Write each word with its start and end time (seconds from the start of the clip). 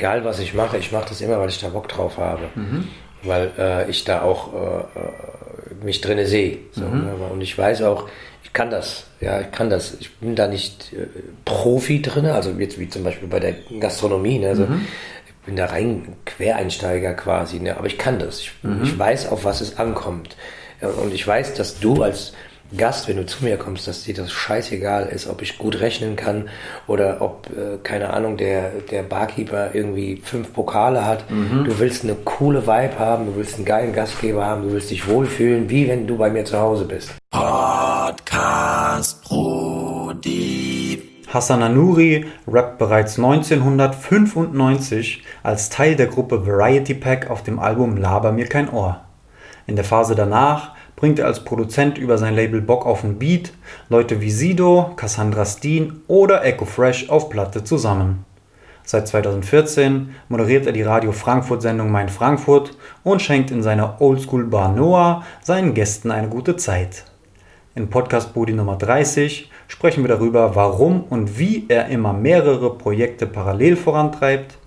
egal 0.00 0.24
was 0.24 0.38
ich 0.38 0.54
mache, 0.54 0.78
ich 0.78 0.92
mache 0.92 1.10
das 1.10 1.20
immer, 1.20 1.38
weil 1.38 1.50
ich 1.50 1.60
da 1.60 1.68
Bock 1.68 1.88
drauf 1.88 2.16
habe. 2.16 2.48
Mhm. 2.54 2.88
Weil 3.22 3.50
äh, 3.58 3.90
ich 3.90 4.04
da 4.04 4.22
auch 4.22 4.54
äh, 4.54 4.98
äh 4.98 5.84
mich 5.84 6.00
drinne 6.00 6.26
sehe. 6.26 6.58
So, 6.72 6.84
mhm. 6.84 7.04
ne? 7.04 7.14
Und 7.30 7.40
ich 7.40 7.56
weiß 7.56 7.82
auch, 7.82 8.08
ich 8.42 8.52
kann 8.52 8.70
das. 8.70 9.04
Ja, 9.20 9.40
ich 9.40 9.52
kann 9.52 9.70
das. 9.70 9.96
Ich 10.00 10.14
bin 10.16 10.34
da 10.34 10.46
nicht 10.46 10.92
äh, 10.94 11.06
Profi 11.44 12.00
drin, 12.00 12.26
also 12.26 12.50
jetzt 12.58 12.78
wie 12.78 12.88
zum 12.88 13.04
Beispiel 13.04 13.28
bei 13.28 13.40
der 13.40 13.54
Gastronomie. 13.78 14.38
Ne? 14.38 14.48
Also, 14.48 14.66
mhm. 14.66 14.86
Ich 15.26 15.46
bin 15.46 15.56
da 15.56 15.66
rein 15.66 16.16
Quereinsteiger 16.26 17.14
quasi, 17.14 17.60
ne? 17.60 17.76
aber 17.76 17.86
ich 17.86 17.98
kann 17.98 18.18
das. 18.18 18.40
Ich, 18.40 18.52
mhm. 18.62 18.82
ich 18.82 18.98
weiß, 18.98 19.28
auf 19.28 19.44
was 19.44 19.60
es 19.60 19.78
ankommt. 19.78 20.36
Und 20.80 21.12
ich 21.12 21.26
weiß, 21.26 21.54
dass 21.54 21.78
du 21.78 22.02
als 22.02 22.32
Gast, 22.76 23.08
wenn 23.08 23.16
du 23.16 23.26
zu 23.26 23.44
mir 23.44 23.56
kommst, 23.56 23.88
dass 23.88 24.04
dir 24.04 24.14
das 24.14 24.30
scheißegal 24.30 25.06
ist, 25.06 25.28
ob 25.28 25.42
ich 25.42 25.58
gut 25.58 25.80
rechnen 25.80 26.16
kann 26.16 26.48
oder 26.86 27.20
ob, 27.20 27.48
äh, 27.50 27.78
keine 27.82 28.12
Ahnung, 28.12 28.36
der, 28.36 28.70
der 28.90 29.02
Barkeeper 29.02 29.74
irgendwie 29.74 30.20
fünf 30.22 30.52
Pokale 30.52 31.04
hat. 31.04 31.30
Mhm. 31.30 31.64
Du 31.64 31.78
willst 31.78 32.04
eine 32.04 32.14
coole 32.14 32.66
Vibe 32.66 32.98
haben, 32.98 33.26
du 33.26 33.36
willst 33.36 33.56
einen 33.56 33.64
geilen 33.64 33.92
Gastgeber 33.92 34.46
haben, 34.46 34.62
du 34.62 34.72
willst 34.72 34.90
dich 34.90 35.08
wohlfühlen, 35.08 35.68
wie 35.68 35.88
wenn 35.88 36.06
du 36.06 36.16
bei 36.16 36.30
mir 36.30 36.44
zu 36.44 36.58
Hause 36.58 36.84
bist. 36.84 37.12
Podcast 37.30 39.24
Brody. 39.24 41.02
Hassan 41.32 41.62
Anuri 41.62 42.26
rappt 42.48 42.78
bereits 42.78 43.16
1995 43.18 45.22
als 45.44 45.70
Teil 45.70 45.94
der 45.94 46.08
Gruppe 46.08 46.46
Variety 46.46 46.94
Pack 46.94 47.30
auf 47.30 47.44
dem 47.44 47.60
Album 47.60 47.96
Laber 47.96 48.32
mir 48.32 48.46
kein 48.46 48.68
Ohr. 48.68 49.02
In 49.66 49.76
der 49.76 49.84
Phase 49.84 50.16
danach 50.16 50.72
bringt 51.00 51.18
er 51.18 51.26
als 51.26 51.40
Produzent 51.40 51.96
über 51.96 52.18
sein 52.18 52.34
Label 52.34 52.60
Bock 52.60 52.84
auf 52.84 53.00
den 53.00 53.18
Beat 53.18 53.52
Leute 53.88 54.20
wie 54.20 54.30
Sido, 54.30 54.92
Cassandra 54.96 55.46
Steen 55.46 56.02
oder 56.06 56.44
Echo 56.44 56.66
Fresh 56.66 57.08
auf 57.08 57.30
Platte 57.30 57.64
zusammen. 57.64 58.26
Seit 58.84 59.08
2014 59.08 60.14
moderiert 60.28 60.66
er 60.66 60.72
die 60.72 60.82
Radio 60.82 61.12
Frankfurt-Sendung 61.12 61.90
Mein 61.90 62.10
Frankfurt 62.10 62.76
und 63.02 63.22
schenkt 63.22 63.50
in 63.50 63.62
seiner 63.62 64.00
Oldschool 64.00 64.44
Bar 64.44 64.72
Noah 64.72 65.24
seinen 65.42 65.72
Gästen 65.72 66.10
eine 66.10 66.28
gute 66.28 66.56
Zeit. 66.56 67.04
In 67.74 67.88
Podcast 67.88 68.34
Bodi 68.34 68.52
Nummer 68.52 68.76
30 68.76 69.50
sprechen 69.68 70.04
wir 70.04 70.08
darüber, 70.08 70.54
warum 70.54 71.04
und 71.04 71.38
wie 71.38 71.64
er 71.68 71.86
immer 71.86 72.12
mehrere 72.12 72.76
Projekte 72.76 73.26
parallel 73.26 73.76
vorantreibt, 73.76 74.58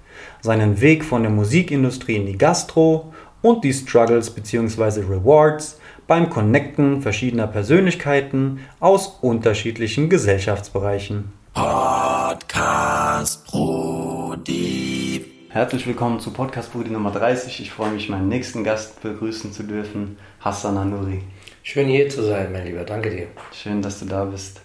seinen 0.42 0.82
Weg 0.82 1.06
von 1.06 1.22
der 1.22 1.32
Musikindustrie 1.32 2.16
in 2.16 2.26
die 2.26 2.38
Gastro 2.38 3.14
und 3.44 3.64
die 3.64 3.74
Struggles 3.74 4.32
bzw. 4.32 5.02
Rewards, 5.02 5.80
beim 6.08 6.30
Connecten 6.30 7.02
verschiedener 7.02 7.48
Persönlichkeiten 7.48 8.60
aus 8.80 9.20
unterschiedlichen 9.22 10.10
Gesellschaftsbereichen. 10.10 11.32
Podcast 11.54 13.46
Brudi. 13.48 15.26
Herzlich 15.50 15.88
willkommen 15.88 16.20
zu 16.20 16.32
Podcast 16.32 16.74
Brudi 16.74 16.90
Nummer 16.90 17.12
30. 17.12 17.62
Ich 17.62 17.72
freue 17.72 17.92
mich, 17.92 18.10
meinen 18.10 18.28
nächsten 18.28 18.64
Gast 18.64 19.02
begrüßen 19.02 19.54
zu 19.54 19.64
dürfen, 19.64 20.18
Hassan 20.42 20.78
Anuri. 20.78 21.22
Schön 21.62 21.88
hier 21.88 22.10
zu 22.10 22.24
sein, 22.24 22.52
mein 22.52 22.66
Lieber. 22.66 22.84
Danke 22.84 23.10
dir. 23.10 23.28
Schön, 23.54 23.82
dass 23.82 24.00
du 24.00 24.06
da 24.06 24.26
bist. 24.26 24.62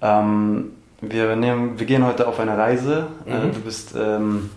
Ähm, 0.00 0.72
wir, 1.00 1.36
nehmen, 1.36 1.78
wir 1.78 1.86
gehen 1.86 2.06
heute 2.06 2.26
auf 2.26 2.40
eine 2.40 2.56
Reise. 2.56 3.08
Äh, 3.26 3.46
mhm. 3.46 3.52
Du 3.52 3.60
bist 3.60 3.94
ähm, 3.98 4.48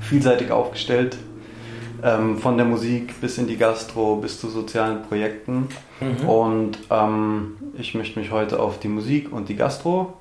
vielseitig 0.00 0.50
aufgestellt 0.50 1.18
ähm, 2.02 2.38
von 2.38 2.56
der 2.56 2.66
Musik 2.66 3.20
bis 3.20 3.38
in 3.38 3.46
die 3.46 3.56
Gastro, 3.56 4.16
bis 4.16 4.40
zu 4.40 4.48
sozialen 4.48 5.02
Projekten. 5.02 5.68
Mhm. 6.00 6.28
Und 6.28 6.78
ähm, 6.90 7.56
ich 7.76 7.94
möchte 7.94 8.18
mich 8.18 8.30
heute 8.30 8.60
auf 8.60 8.78
die 8.78 8.88
Musik 8.88 9.32
und 9.32 9.48
die 9.48 9.56
Gastro 9.56 10.14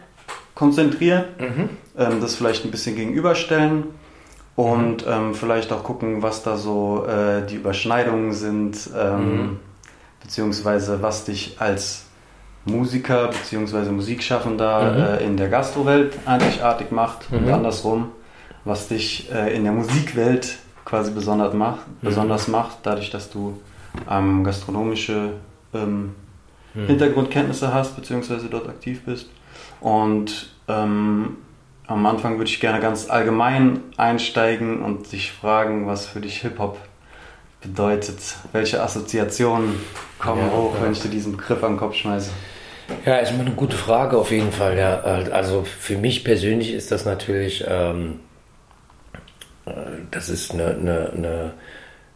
konzentrieren, 0.55 1.25
mhm. 1.39 1.69
ähm, 1.97 2.21
das 2.21 2.35
vielleicht 2.35 2.65
ein 2.65 2.71
bisschen 2.71 2.95
gegenüberstellen 2.95 3.85
und 4.55 5.05
mhm. 5.05 5.11
ähm, 5.11 5.33
vielleicht 5.35 5.71
auch 5.71 5.83
gucken, 5.83 6.23
was 6.23 6.43
da 6.43 6.57
so 6.57 7.05
äh, 7.05 7.45
die 7.45 7.55
Überschneidungen 7.55 8.33
sind, 8.33 8.89
ähm, 8.97 9.19
mhm. 9.19 9.59
beziehungsweise 10.21 11.01
was 11.01 11.25
dich 11.25 11.57
als 11.59 12.05
Musiker 12.65 13.27
beziehungsweise 13.27 13.91
Musikschaffender 13.91 14.91
mhm. 14.91 15.23
äh, 15.23 15.25
in 15.25 15.37
der 15.37 15.49
Gastrowelt 15.49 16.17
einzigartig 16.25 16.91
macht 16.91 17.31
und 17.31 17.49
andersrum, 17.49 18.09
was 18.65 18.87
dich 18.87 19.31
äh, 19.31 19.55
in 19.55 19.63
der 19.63 19.73
Musikwelt 19.73 20.57
quasi 20.87 21.11
besonders 21.11 21.53
macht, 21.53 21.85
mhm. 21.87 22.07
besonders 22.07 22.47
macht 22.47 22.77
dadurch, 22.83 23.09
dass 23.09 23.29
du 23.29 23.59
ähm, 24.09 24.45
gastronomische 24.45 25.33
ähm, 25.73 26.15
mhm. 26.73 26.87
Hintergrundkenntnisse 26.87 27.73
hast, 27.73 27.97
beziehungsweise 27.97 28.47
dort 28.47 28.69
aktiv 28.69 29.03
bist. 29.05 29.27
Und 29.81 30.49
ähm, 30.69 31.37
am 31.87 32.05
Anfang 32.05 32.37
würde 32.37 32.49
ich 32.49 32.61
gerne 32.61 32.79
ganz 32.79 33.09
allgemein 33.09 33.81
einsteigen 33.97 34.81
und 34.81 35.11
dich 35.11 35.33
fragen, 35.33 35.87
was 35.87 36.05
für 36.05 36.21
dich 36.21 36.41
Hip-Hop 36.41 36.77
bedeutet. 37.61 38.19
Welche 38.53 38.81
Assoziationen 38.81 39.75
kommen 40.19 40.47
ja, 40.47 40.55
hoch, 40.55 40.75
ja. 40.75 40.83
wenn 40.85 40.93
ich 40.93 41.01
dir 41.01 41.09
diesen 41.09 41.33
Begriff 41.33 41.63
an 41.65 41.73
den 41.73 41.79
Kopf 41.79 41.95
schmeiße? 41.95 42.31
Ja, 43.05 43.17
ist 43.17 43.31
immer 43.31 43.41
eine 43.41 43.51
gute 43.51 43.75
Frage 43.75 44.17
auf 44.17 44.31
jeden 44.31 44.53
Fall. 44.53 44.77
Ja. 44.77 45.01
Also 45.01 45.65
für 45.65 45.97
mich 45.97 46.23
persönlich 46.23 46.71
ist 46.71 46.91
das 46.91 47.03
natürlich 47.03 47.65
ähm, 47.67 48.21
das 50.11 50.29
ist 50.29 50.53
eine, 50.53 50.75
eine, 50.75 51.11
eine 51.15 51.53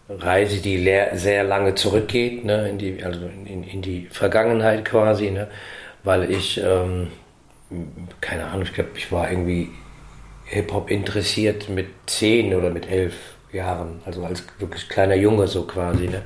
Reise, 0.09 0.62
die 0.62 0.84
sehr 1.13 1.44
lange 1.44 1.75
zurückgeht, 1.75 2.45
ne, 2.45 2.69
in, 2.69 2.78
die, 2.78 3.03
also 3.03 3.19
in, 3.45 3.63
in 3.63 3.81
die 3.81 4.07
Vergangenheit 4.12 4.85
quasi, 4.85 5.31
ne, 5.31 5.47
weil 6.03 6.29
ich, 6.29 6.61
ähm, 6.63 7.07
keine 8.19 8.45
Ahnung, 8.47 8.63
ich 8.63 8.73
glaube, 8.73 8.91
ich 8.95 9.11
war 9.11 9.29
irgendwie 9.29 9.69
Hip-Hop 10.45 10.91
interessiert 10.91 11.69
mit 11.69 11.88
zehn 12.07 12.53
oder 12.53 12.69
mit 12.69 12.90
elf 12.90 13.16
Jahren, 13.53 14.01
also 14.06 14.23
als 14.23 14.44
wirklich 14.59 14.90
kleiner 14.90 15.16
Junge 15.16 15.47
so 15.47 15.63
quasi. 15.63 16.07
Ne. 16.07 16.22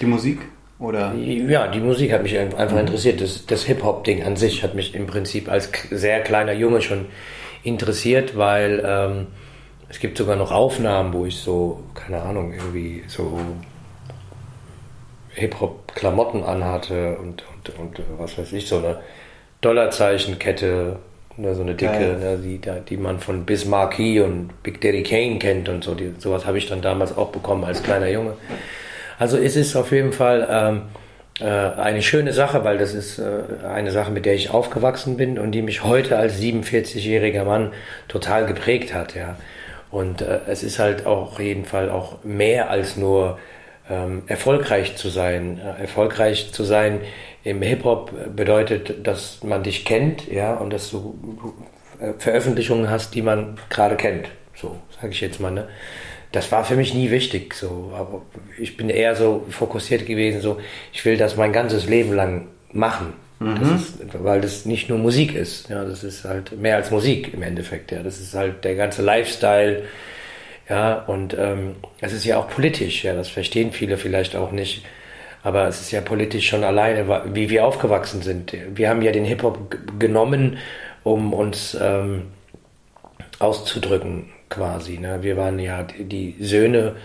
Die 0.00 0.06
Musik? 0.06 0.40
Oder? 0.78 1.14
Ja, 1.14 1.68
die 1.68 1.80
Musik 1.80 2.12
hat 2.12 2.22
mich 2.22 2.38
einfach 2.38 2.78
interessiert. 2.78 3.20
Das, 3.20 3.44
das 3.44 3.64
Hip-Hop-Ding 3.64 4.22
an 4.22 4.36
sich 4.36 4.62
hat 4.62 4.74
mich 4.74 4.94
im 4.94 5.06
Prinzip 5.06 5.50
als 5.50 5.70
sehr 5.90 6.20
kleiner 6.22 6.52
Junge 6.52 6.80
schon 6.80 7.06
interessiert, 7.62 8.36
weil 8.36 8.82
ähm, 8.86 9.26
es 9.90 9.98
gibt 9.98 10.16
sogar 10.16 10.36
noch 10.36 10.52
Aufnahmen, 10.52 11.12
wo 11.12 11.26
ich 11.26 11.36
so, 11.36 11.82
keine 11.94 12.22
Ahnung, 12.22 12.54
irgendwie 12.54 13.02
so 13.08 13.38
Hip-Hop-Klamotten 15.30 16.44
anhatte 16.44 17.18
und, 17.18 17.42
und, 17.56 17.78
und 17.78 18.00
was 18.18 18.38
weiß 18.38 18.52
ich, 18.52 18.68
so 18.68 18.78
eine 18.78 19.00
Dollarzeichenkette, 19.60 20.96
ne, 21.36 21.54
so 21.54 21.62
eine 21.62 21.74
dicke, 21.74 22.16
ne, 22.18 22.38
die, 22.38 22.60
die 22.88 22.96
man 22.96 23.18
von 23.18 23.44
Bismarcky 23.44 24.20
und 24.20 24.62
Big 24.62 24.80
Daddy 24.80 25.02
Kane 25.02 25.38
kennt 25.38 25.68
und 25.68 25.82
so. 25.82 25.94
Die, 25.94 26.14
sowas 26.18 26.46
habe 26.46 26.58
ich 26.58 26.68
dann 26.68 26.82
damals 26.82 27.16
auch 27.16 27.30
bekommen 27.30 27.64
als 27.64 27.82
kleiner 27.82 28.08
Junge. 28.08 28.34
Also 29.18 29.36
es 29.36 29.56
ist 29.56 29.74
auf 29.74 29.90
jeden 29.90 30.12
Fall 30.12 30.48
ähm, 30.50 30.82
äh, 31.40 31.44
eine 31.46 32.02
schöne 32.02 32.32
Sache, 32.32 32.64
weil 32.64 32.78
das 32.78 32.94
ist 32.94 33.18
äh, 33.18 33.66
eine 33.66 33.90
Sache, 33.90 34.12
mit 34.12 34.24
der 34.24 34.34
ich 34.34 34.50
aufgewachsen 34.50 35.16
bin 35.16 35.38
und 35.38 35.52
die 35.52 35.62
mich 35.62 35.82
heute 35.82 36.16
als 36.16 36.40
47-jähriger 36.40 37.44
Mann 37.44 37.72
total 38.08 38.46
geprägt 38.46 38.94
hat. 38.94 39.14
Ja. 39.14 39.36
Und 39.90 40.22
äh, 40.22 40.40
es 40.46 40.62
ist 40.62 40.78
halt 40.78 41.06
auch 41.06 41.32
auf 41.32 41.40
jeden 41.40 41.64
Fall 41.64 41.90
auch 41.90 42.22
mehr 42.24 42.70
als 42.70 42.96
nur 42.96 43.38
ähm, 43.88 44.22
erfolgreich 44.26 44.96
zu 44.96 45.08
sein. 45.08 45.58
Äh, 45.58 45.82
erfolgreich 45.82 46.52
zu 46.52 46.64
sein 46.64 47.00
im 47.42 47.62
Hip-Hop 47.62 48.12
bedeutet, 48.34 49.06
dass 49.06 49.42
man 49.42 49.62
dich 49.62 49.84
kennt, 49.84 50.30
ja, 50.30 50.54
und 50.54 50.70
dass 50.70 50.90
du 50.90 51.18
äh, 51.98 52.12
Veröffentlichungen 52.18 52.90
hast, 52.90 53.14
die 53.14 53.22
man 53.22 53.58
gerade 53.68 53.96
kennt. 53.96 54.28
So, 54.54 54.76
sage 55.00 55.12
ich 55.12 55.20
jetzt 55.20 55.40
mal, 55.40 55.50
ne? 55.50 55.68
Das 56.32 56.52
war 56.52 56.64
für 56.64 56.76
mich 56.76 56.94
nie 56.94 57.10
wichtig, 57.10 57.54
so. 57.54 57.92
Aber 57.96 58.22
ich 58.56 58.76
bin 58.76 58.88
eher 58.88 59.16
so 59.16 59.44
fokussiert 59.50 60.06
gewesen, 60.06 60.40
so, 60.40 60.60
ich 60.92 61.04
will 61.04 61.16
das 61.16 61.36
mein 61.36 61.52
ganzes 61.52 61.88
Leben 61.88 62.12
lang 62.12 62.46
machen. 62.72 63.14
Mhm. 63.40 63.58
Das 63.58 63.82
ist, 63.82 63.98
weil 64.22 64.40
das 64.40 64.66
nicht 64.66 64.88
nur 64.88 64.98
Musik 64.98 65.34
ist. 65.34 65.68
Ja, 65.70 65.84
das 65.84 66.04
ist 66.04 66.24
halt 66.24 66.58
mehr 66.60 66.76
als 66.76 66.90
Musik 66.90 67.32
im 67.34 67.42
Endeffekt. 67.42 67.90
Ja, 67.90 68.02
das 68.02 68.20
ist 68.20 68.34
halt 68.34 68.64
der 68.64 68.76
ganze 68.76 69.02
Lifestyle. 69.02 69.84
Ja, 70.68 71.00
und 71.06 71.36
ähm, 71.36 71.76
es 72.00 72.12
ist 72.12 72.24
ja 72.24 72.38
auch 72.38 72.48
politisch. 72.48 73.02
Ja, 73.02 73.14
das 73.14 73.28
verstehen 73.28 73.72
viele 73.72 73.96
vielleicht 73.96 74.36
auch 74.36 74.52
nicht. 74.52 74.84
Aber 75.42 75.66
es 75.66 75.80
ist 75.80 75.90
ja 75.90 76.02
politisch 76.02 76.48
schon 76.48 76.64
alleine, 76.64 77.22
wie 77.32 77.48
wir 77.48 77.64
aufgewachsen 77.64 78.20
sind. 78.20 78.54
Wir 78.74 78.90
haben 78.90 79.00
ja 79.00 79.10
den 79.10 79.24
Hip-Hop 79.24 79.74
genommen, 79.98 80.58
um 81.02 81.32
uns 81.32 81.76
ähm, 81.80 82.24
auszudrücken, 83.38 84.26
quasi. 84.50 84.98
Ne? 84.98 85.22
Wir 85.22 85.38
waren 85.38 85.58
ja 85.58 85.82
die 85.82 86.36
Söhne 86.40 86.96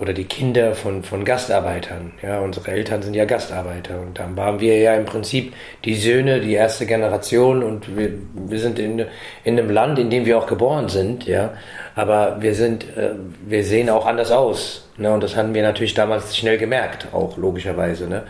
oder 0.00 0.14
die 0.14 0.24
Kinder 0.24 0.74
von, 0.74 1.02
von 1.02 1.26
Gastarbeitern. 1.26 2.12
Ja, 2.22 2.40
unsere 2.40 2.70
Eltern 2.70 3.02
sind 3.02 3.12
ja 3.12 3.26
Gastarbeiter 3.26 4.00
und 4.00 4.18
dann 4.18 4.34
waren 4.34 4.58
wir 4.58 4.78
ja 4.78 4.94
im 4.94 5.04
Prinzip 5.04 5.52
die 5.84 5.94
Söhne, 5.94 6.40
die 6.40 6.54
erste 6.54 6.86
Generation 6.86 7.62
und 7.62 7.96
wir, 7.96 8.10
wir 8.34 8.58
sind 8.58 8.78
in, 8.78 9.04
in 9.44 9.58
einem 9.58 9.68
Land, 9.68 9.98
in 9.98 10.08
dem 10.08 10.24
wir 10.24 10.38
auch 10.38 10.46
geboren 10.46 10.88
sind, 10.88 11.26
ja. 11.26 11.52
Aber 11.94 12.40
wir 12.40 12.54
sind, 12.54 12.84
äh, 12.96 13.10
wir 13.46 13.62
sehen 13.62 13.90
auch 13.90 14.06
anders 14.06 14.32
aus. 14.32 14.88
Ne? 14.96 15.12
Und 15.12 15.22
das 15.22 15.36
haben 15.36 15.52
wir 15.52 15.62
natürlich 15.62 15.92
damals 15.92 16.34
schnell 16.34 16.56
gemerkt, 16.56 17.08
auch 17.12 17.36
logischerweise, 17.36 18.08
ne? 18.08 18.22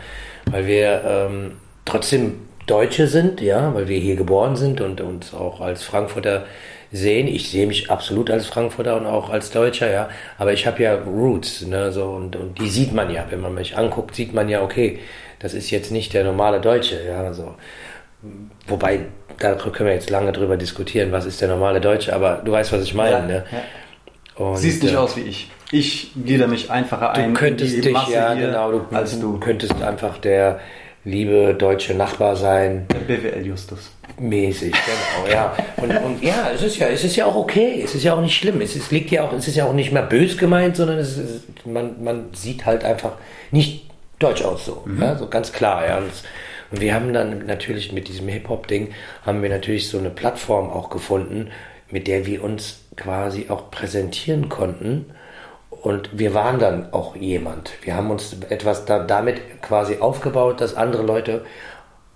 Weil 0.49 0.67
wir 0.67 1.01
ähm, 1.05 1.51
trotzdem 1.85 2.47
Deutsche 2.67 3.07
sind, 3.07 3.39
ja, 3.41 3.73
weil 3.73 3.87
wir 3.87 3.99
hier 3.99 4.15
geboren 4.15 4.55
sind 4.55 4.81
und 4.81 5.01
uns 5.01 5.33
auch 5.33 5.61
als 5.61 5.83
Frankfurter 5.83 6.45
sehen. 6.91 7.27
Ich 7.27 7.49
sehe 7.49 7.67
mich 7.67 7.89
absolut 7.89 8.29
als 8.29 8.47
Frankfurter 8.47 8.97
und 8.97 9.05
auch 9.05 9.29
als 9.29 9.51
Deutscher, 9.51 9.91
ja. 9.91 10.09
Aber 10.37 10.53
ich 10.53 10.67
habe 10.67 10.83
ja 10.83 10.95
Roots, 10.95 11.61
ne, 11.61 11.91
so 11.91 12.05
und, 12.05 12.35
und 12.35 12.59
die 12.59 12.69
sieht 12.69 12.93
man 12.93 13.11
ja, 13.13 13.25
wenn 13.29 13.41
man 13.41 13.53
mich 13.53 13.77
anguckt, 13.77 14.15
sieht 14.15 14.33
man 14.33 14.49
ja, 14.49 14.61
okay, 14.61 14.99
das 15.39 15.53
ist 15.53 15.71
jetzt 15.71 15.91
nicht 15.91 16.13
der 16.13 16.23
normale 16.23 16.59
Deutsche, 16.59 17.01
ja, 17.07 17.33
so. 17.33 17.55
Wobei, 18.67 18.99
da 19.39 19.55
können 19.55 19.87
wir 19.87 19.95
jetzt 19.95 20.09
lange 20.09 20.31
drüber 20.31 20.57
diskutieren, 20.57 21.11
was 21.11 21.25
ist 21.25 21.41
der 21.41 21.47
normale 21.47 21.81
Deutsche, 21.81 22.13
aber 22.13 22.41
du 22.43 22.51
weißt, 22.51 22.71
was 22.71 22.83
ich 22.83 22.93
meine, 22.93 23.11
ja, 23.11 23.25
ne? 23.25 23.43
Ja. 23.51 24.45
Und, 24.45 24.57
Siehst 24.57 24.83
nicht 24.83 24.93
äh, 24.93 24.97
aus 24.97 25.17
wie 25.17 25.21
ich. 25.21 25.51
Ich 25.71 26.11
glieder 26.25 26.47
mich 26.47 26.69
einfacher 26.69 27.11
ein. 27.11 27.33
Du 27.33 27.39
könntest 27.39 27.83
dich, 27.83 27.93
Masse 27.93 28.13
ja, 28.13 28.33
genau, 28.33 28.71
du, 28.71 28.95
als 28.95 29.19
du. 29.19 29.39
könntest 29.39 29.81
einfach 29.81 30.17
der 30.17 30.59
liebe 31.03 31.53
deutsche 31.53 31.93
Nachbar 31.93 32.35
sein. 32.35 32.87
Der 32.89 32.99
BWL 32.99 33.45
Justus. 33.45 33.91
Mäßig, 34.19 34.71
genau, 34.71 35.31
ja. 35.31 35.55
Und, 35.77 35.91
und 35.97 36.23
ja, 36.23 36.51
es 36.53 36.61
ist 36.61 36.77
ja, 36.77 36.87
es 36.87 37.03
ist 37.03 37.15
ja 37.15 37.25
auch 37.25 37.35
okay, 37.35 37.81
es 37.83 37.95
ist 37.95 38.03
ja 38.03 38.13
auch 38.13 38.21
nicht 38.21 38.35
schlimm. 38.35 38.61
Es, 38.61 38.75
ist, 38.75 38.91
liegt 38.91 39.11
ja 39.11 39.23
auch, 39.23 39.33
es 39.33 39.47
ist 39.47 39.55
ja 39.55 39.65
auch 39.65 39.73
nicht 39.73 39.91
mehr 39.91 40.03
bös 40.03 40.37
gemeint, 40.37 40.75
sondern 40.75 40.99
es 40.99 41.17
ist, 41.17 41.65
man, 41.65 42.03
man 42.03 42.25
sieht 42.33 42.65
halt 42.65 42.83
einfach 42.83 43.13
nicht 43.51 43.89
deutsch 44.19 44.43
aus 44.43 44.65
so. 44.65 44.83
Mhm. 44.85 45.01
Ja, 45.01 45.15
so 45.17 45.27
ganz 45.27 45.51
klar, 45.51 45.87
ja. 45.87 45.97
Und, 45.97 46.11
und 46.71 46.81
wir 46.81 46.93
haben 46.93 47.13
dann 47.13 47.45
natürlich 47.45 47.91
mit 47.91 48.07
diesem 48.07 48.27
Hip-Hop-Ding 48.27 48.93
haben 49.25 49.41
wir 49.41 49.49
natürlich 49.49 49.89
so 49.89 49.97
eine 49.97 50.09
Plattform 50.09 50.69
auch 50.69 50.89
gefunden, 50.89 51.49
mit 51.89 52.07
der 52.07 52.25
wir 52.25 52.43
uns 52.43 52.81
quasi 52.95 53.47
auch 53.49 53.71
präsentieren 53.71 54.49
konnten 54.49 55.05
und 55.81 56.17
wir 56.17 56.35
waren 56.35 56.59
dann 56.59 56.93
auch 56.93 57.15
jemand. 57.15 57.71
Wir 57.81 57.95
haben 57.95 58.11
uns 58.11 58.35
etwas 58.49 58.85
da, 58.85 58.99
damit 58.99 59.61
quasi 59.63 59.97
aufgebaut, 59.97 60.61
dass 60.61 60.75
andere 60.75 61.01
Leute 61.01 61.43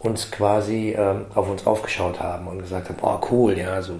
uns 0.05 0.31
quasi 0.31 0.95
ähm, 0.97 1.25
auf 1.33 1.49
uns 1.49 1.65
aufgeschaut 1.65 2.19
haben 2.19 2.47
und 2.47 2.59
gesagt 2.59 2.89
haben, 2.89 2.97
oh 3.01 3.19
cool, 3.31 3.57
ja, 3.57 3.81
so 3.81 3.93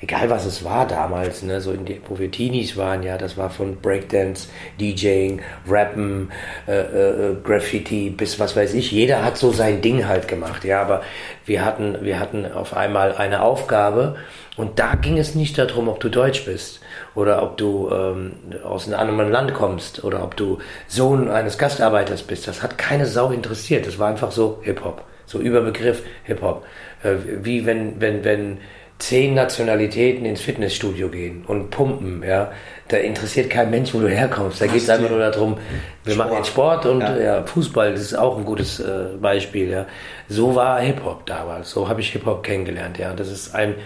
egal 0.00 0.30
was 0.30 0.46
es 0.46 0.64
war 0.64 0.86
damals, 0.86 1.42
ne, 1.42 1.60
so 1.60 1.72
in 1.72 1.84
die, 1.84 2.00
Teenies 2.28 2.76
waren, 2.76 3.02
ja, 3.02 3.18
das 3.18 3.36
war 3.36 3.50
von 3.50 3.76
Breakdance, 3.80 4.48
DJing, 4.80 5.40
Rappen, 5.68 6.30
äh, 6.66 6.80
äh, 6.80 7.36
Graffiti 7.42 8.10
bis 8.10 8.38
was 8.40 8.56
weiß 8.56 8.74
ich, 8.74 8.90
jeder 8.92 9.24
hat 9.24 9.36
so 9.36 9.52
sein 9.52 9.82
Ding 9.82 10.06
halt 10.06 10.28
gemacht, 10.28 10.64
ja, 10.64 10.80
aber 10.80 11.02
wir 11.46 11.64
hatten, 11.64 11.98
wir 12.02 12.18
hatten 12.18 12.50
auf 12.50 12.76
einmal 12.76 13.14
eine 13.14 13.42
Aufgabe 13.42 14.16
und 14.56 14.78
da 14.78 14.94
ging 14.94 15.18
es 15.18 15.34
nicht 15.34 15.56
darum, 15.58 15.88
ob 15.88 16.00
du 16.00 16.08
Deutsch 16.08 16.44
bist 16.44 16.80
oder 17.14 17.42
ob 17.42 17.56
du 17.56 17.90
ähm, 17.90 18.32
aus 18.62 18.86
einem 18.86 18.98
anderen 18.98 19.30
Land 19.30 19.54
kommst 19.54 20.04
oder 20.04 20.22
ob 20.22 20.36
du 20.36 20.58
Sohn 20.86 21.30
eines 21.30 21.56
Gastarbeiters 21.56 22.22
bist. 22.22 22.46
Das 22.46 22.62
hat 22.62 22.76
keine 22.76 23.06
Sau 23.06 23.30
interessiert. 23.30 23.86
Das 23.86 23.98
war 23.98 24.08
einfach 24.08 24.32
so 24.32 24.58
Hip-Hop. 24.62 25.04
So 25.30 25.38
Überbegriff 25.38 26.02
Hip-Hop. 26.24 26.64
Äh, 27.02 27.14
wie 27.42 27.66
wenn, 27.66 28.00
wenn, 28.00 28.24
wenn 28.24 28.58
zehn 28.98 29.34
Nationalitäten 29.34 30.26
ins 30.26 30.40
Fitnessstudio 30.40 31.08
gehen 31.08 31.44
und 31.46 31.70
pumpen, 31.70 32.22
ja, 32.22 32.52
da 32.88 32.96
interessiert 32.96 33.48
kein 33.48 33.70
Mensch, 33.70 33.94
wo 33.94 34.00
du 34.00 34.08
herkommst. 34.08 34.60
Da 34.60 34.66
geht 34.66 34.82
es 34.82 34.90
einfach 34.90 35.08
nur 35.08 35.20
darum, 35.20 35.56
wir 36.04 36.14
Sport. 36.14 36.28
machen 36.28 36.38
jetzt 36.38 36.48
Sport 36.48 36.86
und 36.86 37.00
ja. 37.00 37.16
ja. 37.16 37.46
Fußball, 37.46 37.92
das 37.92 38.02
ist 38.02 38.14
auch 38.14 38.36
ein 38.36 38.44
gutes 38.44 38.80
äh, 38.80 39.16
Beispiel, 39.20 39.70
ja. 39.70 39.86
So 40.28 40.54
war 40.54 40.80
Hip-Hop 40.80 41.24
damals, 41.26 41.70
so 41.70 41.88
habe 41.88 42.00
ich 42.00 42.10
Hip-Hop 42.10 42.42
kennengelernt, 42.42 42.98
ja. 42.98 43.14
Das 43.14 43.28
ist 43.28 43.54
ein, 43.54 43.76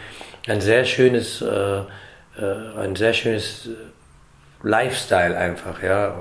ein 0.48 0.60
sehr 0.60 0.84
schönes 0.84 1.42
äh, 1.42 1.82
äh, 2.38 2.78
ein 2.80 2.96
sehr 2.96 3.12
schönes 3.12 3.68
Lifestyle 4.62 5.36
einfach, 5.36 5.82
ja. 5.82 6.14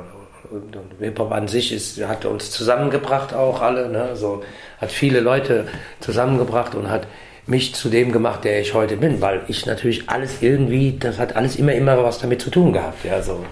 Und, 0.54 0.76
und 0.76 0.92
Hip-Hop 1.00 1.32
an 1.32 1.48
sich 1.48 1.74
ist, 1.74 2.00
hat 2.06 2.26
uns 2.26 2.52
zusammengebracht 2.52 3.34
auch 3.34 3.60
alle, 3.64 3.90
ne? 3.90 4.16
so, 4.16 4.44
hat 4.80 4.92
viele 4.92 5.20
Leute 5.20 5.66
zusammengebracht 6.00 6.76
und 6.76 6.92
hat 6.92 7.08
mich 7.48 7.74
zu 7.74 7.90
dem 7.90 8.12
gemacht, 8.12 8.44
der 8.44 8.62
ich 8.62 8.76
heute 8.76 8.98
bin, 8.98 9.20
weil 9.20 9.42
ich 9.48 9.66
natürlich 9.66 10.12
alles 10.12 10.44
irgendwie, 10.44 10.96
das 11.00 11.18
hat 11.18 11.36
alles 11.36 11.56
immer, 11.56 11.74
immer 11.74 12.04
was 12.04 12.20
damit 12.20 12.40
zu 12.40 12.52
tun 12.52 12.72
gehabt, 12.72 13.04
ja, 13.04 13.20
so. 13.24 13.44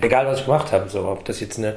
Egal 0.00 0.26
was 0.26 0.40
ich 0.40 0.46
gemacht 0.46 0.72
habe, 0.72 0.88
so, 0.88 1.06
ob 1.06 1.24
das 1.26 1.38
jetzt 1.38 1.58
eine 1.58 1.76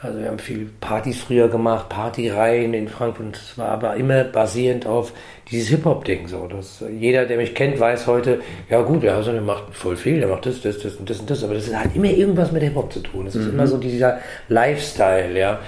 also 0.00 0.20
wir 0.20 0.28
haben 0.28 0.38
viel 0.38 0.70
Partys 0.80 1.22
früher 1.22 1.48
gemacht, 1.48 1.88
Partyreihen 1.88 2.72
in 2.72 2.88
Frankfurt. 2.88 3.34
Das 3.34 3.58
war 3.58 3.70
aber 3.70 3.96
immer 3.96 4.22
basierend 4.22 4.86
auf 4.86 5.12
dieses 5.50 5.68
Hip-Hop-Ding. 5.70 6.28
So. 6.28 6.46
Dass 6.46 6.84
jeder, 7.00 7.26
der 7.26 7.36
mich 7.36 7.54
kennt, 7.54 7.80
weiß 7.80 8.06
heute, 8.06 8.40
ja 8.70 8.80
gut, 8.82 9.02
der, 9.02 9.20
der 9.20 9.40
macht 9.40 9.74
voll 9.74 9.96
viel, 9.96 10.20
der 10.20 10.28
macht 10.28 10.46
das, 10.46 10.60
das, 10.60 10.78
das 10.78 10.94
und 10.94 11.10
das 11.10 11.18
und 11.18 11.28
das. 11.28 11.42
Aber 11.42 11.54
das 11.54 11.74
hat 11.74 11.96
immer 11.96 12.10
irgendwas 12.10 12.52
mit 12.52 12.62
Hip-Hop 12.62 12.92
zu 12.92 13.00
tun. 13.00 13.26
Es 13.26 13.34
ist 13.34 13.46
mhm. 13.46 13.54
immer 13.54 13.66
so 13.66 13.76
dieser 13.76 14.20
Lifestyle, 14.48 15.36
ja. 15.36 15.58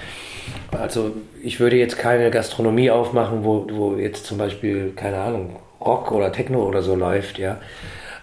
Also 0.71 1.13
ich 1.43 1.59
würde 1.59 1.77
jetzt 1.77 1.99
keine 1.99 2.31
Gastronomie 2.31 2.91
aufmachen, 2.91 3.45
wo, 3.45 3.67
wo 3.71 3.97
jetzt 3.97 4.27
zum 4.27 4.39
Beispiel, 4.39 4.93
keine 4.95 5.19
Ahnung, 5.19 5.57
Rock 5.81 6.13
oder 6.13 6.31
Techno 6.31 6.63
oder 6.63 6.83
so 6.83 6.95
läuft, 6.95 7.39
ja. 7.39 7.59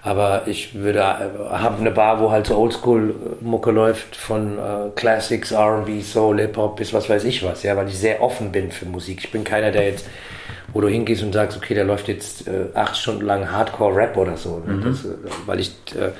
Aber 0.07 0.44
ich 0.45 0.74
würde 0.74 1.04
habe 1.04 1.81
eine 1.81 1.92
Bar, 1.92 2.21
wo 2.21 2.31
halt 2.31 2.48
so 2.48 2.56
Oldschool-Mucke 2.57 3.71
läuft, 3.71 4.15
von 4.15 4.57
äh, 4.57 4.89
Classics, 4.95 5.51
R&B, 5.51 6.01
Soul, 6.01 6.39
Hip-Hop 6.39 6.77
bis 6.77 6.94
was 6.94 7.09
weiß 7.09 7.25
ich 7.25 7.44
was, 7.44 7.63
ja, 7.63 7.75
weil 7.75 7.89
ich 7.89 8.00
sehr 8.00 8.24
offen 8.24 8.54
bin 8.54 8.71
für 8.71 8.86
Musik. 8.86 9.19
Ich 9.25 9.31
bin 9.33 9.44
keiner, 9.44 9.69
der 9.69 9.83
jetzt, 9.83 10.07
wo 10.71 10.80
du 10.80 10.88
hingehst 10.88 11.24
und 11.24 11.33
sagst, 11.33 11.57
okay, 11.57 11.74
da 11.74 11.83
läuft 11.83 12.07
jetzt 12.07 12.48
äh, 12.48 12.68
acht 12.74 12.95
Stunden 12.95 13.25
lang 13.25 13.51
Hardcore-Rap 13.51 14.15
oder 14.15 14.38
so. 14.38 14.63
Ne? 14.65 14.75
Mhm. 14.75 14.83
Das, 14.86 15.04
äh, 15.04 15.09
weil 15.45 15.59
ich 15.59 15.71
äh, 16.00 16.12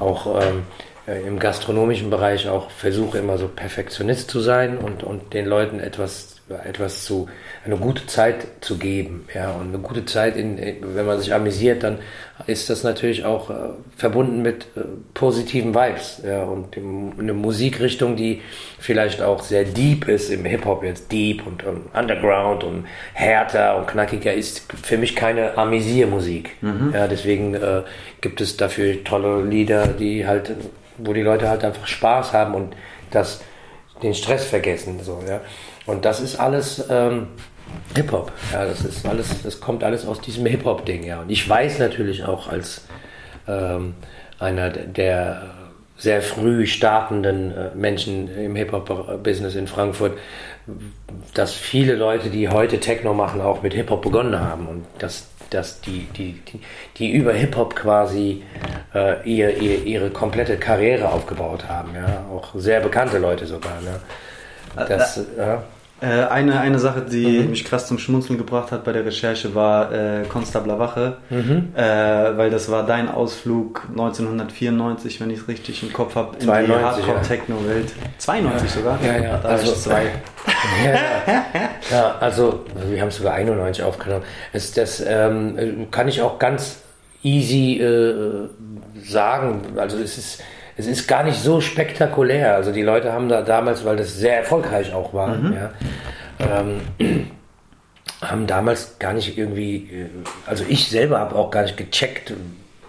auch 0.00 0.40
ähm, 0.40 0.62
äh, 1.08 1.26
im 1.26 1.40
gastronomischen 1.40 2.10
Bereich 2.10 2.48
auch 2.48 2.70
versuche 2.70 3.18
immer 3.18 3.38
so 3.38 3.48
Perfektionist 3.48 4.30
zu 4.30 4.38
sein 4.38 4.78
und, 4.78 5.02
und 5.02 5.34
den 5.34 5.46
Leuten 5.46 5.80
etwas 5.80 6.31
etwas 6.48 7.04
zu, 7.04 7.28
eine 7.64 7.76
gute 7.76 8.06
Zeit 8.06 8.46
zu 8.60 8.76
geben. 8.76 9.26
Ja, 9.34 9.52
und 9.52 9.68
eine 9.68 9.78
gute 9.78 10.04
Zeit, 10.04 10.36
in, 10.36 10.58
wenn 10.82 11.06
man 11.06 11.18
sich 11.18 11.32
amüsiert, 11.32 11.82
dann 11.82 11.98
ist 12.46 12.68
das 12.68 12.82
natürlich 12.82 13.24
auch 13.24 13.50
äh, 13.50 13.54
verbunden 13.96 14.42
mit 14.42 14.66
äh, 14.76 14.80
positiven 15.14 15.74
Vibes. 15.74 16.20
Ja, 16.26 16.42
und 16.42 16.76
eine 16.76 17.32
Musikrichtung, 17.32 18.16
die 18.16 18.42
vielleicht 18.78 19.22
auch 19.22 19.42
sehr 19.42 19.64
deep 19.64 20.08
ist 20.08 20.30
im 20.30 20.44
Hip-Hop, 20.44 20.82
jetzt 20.82 21.10
deep 21.12 21.46
und, 21.46 21.64
und, 21.64 21.94
Underground 21.94 22.64
und 22.64 22.86
härter 23.14 23.78
und 23.78 23.86
knackiger, 23.86 24.34
ist 24.34 24.62
für 24.82 24.98
mich 24.98 25.14
keine 25.14 25.56
Amüsiermusik. 25.56 26.56
Mhm. 26.60 26.92
Ja, 26.94 27.06
deswegen 27.06 27.54
äh, 27.54 27.82
gibt 28.20 28.40
es 28.40 28.56
dafür 28.56 29.02
tolle 29.04 29.44
Lieder, 29.44 29.86
die 29.86 30.26
halt, 30.26 30.52
wo 30.98 31.12
die 31.12 31.22
Leute 31.22 31.48
halt 31.48 31.64
einfach 31.64 31.86
Spaß 31.86 32.32
haben 32.32 32.54
und 32.54 32.74
das, 33.10 33.42
den 34.02 34.14
Stress 34.14 34.44
vergessen. 34.44 35.00
So, 35.02 35.22
ja. 35.28 35.40
Und 35.86 36.04
das 36.04 36.20
ist 36.20 36.38
alles 36.38 36.84
ähm, 36.90 37.28
Hip-Hop. 37.94 38.32
Ja, 38.52 38.64
das 38.64 38.84
ist 38.84 39.06
alles, 39.06 39.42
das 39.42 39.60
kommt 39.60 39.84
alles 39.84 40.06
aus 40.06 40.20
diesem 40.20 40.46
Hip-Hop-Ding, 40.46 41.04
ja. 41.04 41.20
Und 41.20 41.30
ich 41.30 41.48
weiß 41.48 41.78
natürlich 41.78 42.24
auch 42.24 42.48
als 42.48 42.82
ähm, 43.48 43.94
einer 44.38 44.70
der 44.70 45.50
sehr 45.96 46.22
früh 46.22 46.66
startenden 46.66 47.56
äh, 47.56 47.70
Menschen 47.74 48.28
im 48.36 48.56
Hip-Hop-Business 48.56 49.54
in 49.54 49.66
Frankfurt, 49.66 50.18
dass 51.34 51.54
viele 51.54 51.94
Leute, 51.94 52.30
die 52.30 52.48
heute 52.48 52.80
Techno 52.80 53.14
machen, 53.14 53.40
auch 53.40 53.62
mit 53.62 53.74
Hip-Hop 53.74 54.02
begonnen 54.02 54.38
haben 54.38 54.66
und 54.66 54.84
dass, 54.98 55.28
dass 55.50 55.80
die, 55.80 56.08
die, 56.16 56.40
die, 56.48 56.60
die 56.96 57.12
über 57.12 57.32
Hip-Hop 57.32 57.76
quasi 57.76 58.42
äh, 58.94 59.22
ihr, 59.28 59.56
ihr, 59.58 59.84
ihre 59.84 60.10
komplette 60.10 60.56
Karriere 60.56 61.08
aufgebaut 61.08 61.68
haben. 61.68 61.94
Ja? 61.94 62.24
Auch 62.32 62.50
sehr 62.54 62.80
bekannte 62.80 63.18
Leute 63.18 63.46
sogar. 63.46 63.80
Ne? 63.82 64.00
Das, 64.76 65.18
äh, 65.18 65.22
ja. 65.36 65.62
Äh, 66.02 66.26
eine, 66.26 66.58
eine 66.58 66.80
Sache, 66.80 67.02
die 67.02 67.42
mhm. 67.42 67.50
mich 67.50 67.64
krass 67.64 67.86
zum 67.86 67.96
Schmunzeln 67.96 68.36
gebracht 68.36 68.72
hat 68.72 68.82
bei 68.82 68.92
der 68.92 69.06
Recherche, 69.06 69.54
war 69.54 69.92
äh, 69.92 70.24
Konstabler 70.28 70.80
Wache, 70.80 71.18
mhm. 71.30 71.68
äh, 71.76 72.36
weil 72.36 72.50
das 72.50 72.68
war 72.68 72.84
dein 72.84 73.08
Ausflug 73.08 73.84
1994, 73.90 75.20
wenn 75.20 75.30
ich 75.30 75.38
es 75.38 75.48
richtig 75.48 75.80
im 75.84 75.92
Kopf 75.92 76.16
habe, 76.16 76.34
in 76.34 76.46
92, 76.46 77.04
die 77.04 77.08
Hardcore-Techno-Welt. 77.08 77.92
92 78.18 78.68
ja. 78.68 78.76
sogar? 78.76 78.98
Ja, 79.00 79.16
ja. 79.16 79.36
Da 79.38 79.48
also, 79.48 79.72
zwei. 79.74 80.02
ja, 80.84 81.44
ja. 81.92 82.16
also 82.18 82.64
wir 82.90 83.00
haben 83.00 83.08
es 83.08 83.16
sogar 83.16 83.34
91 83.34 83.84
aufgenommen. 83.84 84.24
Das, 84.52 84.72
das 84.72 85.00
ähm, 85.06 85.86
kann 85.92 86.08
ich 86.08 86.20
auch 86.20 86.40
ganz 86.40 86.80
easy 87.22 87.80
äh, 87.80 88.48
sagen. 89.04 89.60
Also 89.76 89.98
es 89.98 90.18
ist 90.18 90.42
es 90.76 90.86
ist 90.86 91.06
gar 91.06 91.22
nicht 91.24 91.38
so 91.38 91.60
spektakulär. 91.60 92.54
Also 92.54 92.72
die 92.72 92.82
Leute 92.82 93.12
haben 93.12 93.28
da 93.28 93.42
damals, 93.42 93.84
weil 93.84 93.96
das 93.96 94.14
sehr 94.14 94.38
erfolgreich 94.38 94.92
auch 94.92 95.12
war, 95.12 95.28
mhm. 95.28 95.54
ja, 95.54 95.70
ähm, 96.40 96.80
haben 98.22 98.46
damals 98.46 98.98
gar 98.98 99.12
nicht 99.12 99.36
irgendwie, 99.36 99.76
äh, 99.76 100.08
also 100.46 100.64
ich 100.68 100.88
selber 100.88 101.18
habe 101.18 101.34
auch 101.36 101.50
gar 101.50 101.62
nicht 101.62 101.76
gecheckt, 101.76 102.32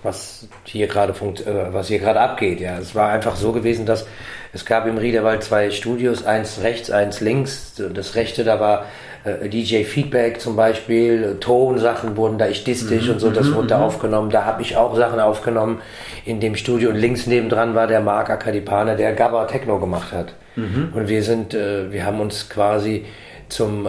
was 0.04 0.48
hier 0.66 0.88
gerade 0.88 1.14
funkt, 1.14 1.46
äh, 1.46 1.74
was 1.74 1.88
hier 1.88 2.00
gerade 2.00 2.20
abgeht. 2.20 2.60
Ja, 2.60 2.78
es 2.78 2.94
war 2.94 3.10
einfach 3.10 3.36
so 3.36 3.52
gewesen, 3.52 3.86
dass 3.86 4.06
es 4.54 4.66
gab 4.66 4.86
im 4.86 4.98
Riederwald 4.98 5.44
zwei 5.44 5.72
Studios, 5.72 6.26
eins 6.26 6.62
rechts, 6.62 6.92
eins 6.92 7.22
links. 7.22 7.82
Das 7.94 8.16
rechte, 8.16 8.44
da 8.44 8.60
war 8.60 8.86
äh, 9.24 9.50
DJ 9.50 9.84
Feedback 9.84 10.40
zum 10.40 10.56
Beispiel, 10.56 11.38
Tonsachen 11.40 12.18
wurden 12.18 12.38
da, 12.38 12.48
ich 12.48 12.64
diss 12.64 12.88
dich 12.88 13.06
mhm, 13.06 13.14
und 13.14 13.20
so, 13.20 13.32
das 13.32 13.48
mhm, 13.48 13.56
wurde 13.56 13.68
da 13.68 13.78
mhm. 13.78 13.84
aufgenommen. 13.84 14.30
Da 14.30 14.46
habe 14.46 14.62
ich 14.62 14.78
auch 14.78 14.96
Sachen 14.96 15.20
aufgenommen 15.20 15.82
in 16.26 16.40
dem 16.40 16.56
Studio 16.56 16.90
und 16.90 16.96
links 16.96 17.28
nebendran 17.28 17.76
war 17.76 17.88
der 17.88 18.02
Marc 18.02 18.30
Akadipane, 18.30 18.96
der 18.96 19.14
Gabba 19.14 19.46
Techno 19.46 19.80
gemacht 19.80 20.12
hat. 20.12 20.34
Und 20.56 21.08
wir 21.08 21.24
sind, 21.24 21.54
äh, 21.54 21.92
wir 21.92 22.06
haben 22.06 22.20
uns 22.20 22.50
quasi 22.50 23.06
zum 23.50 23.88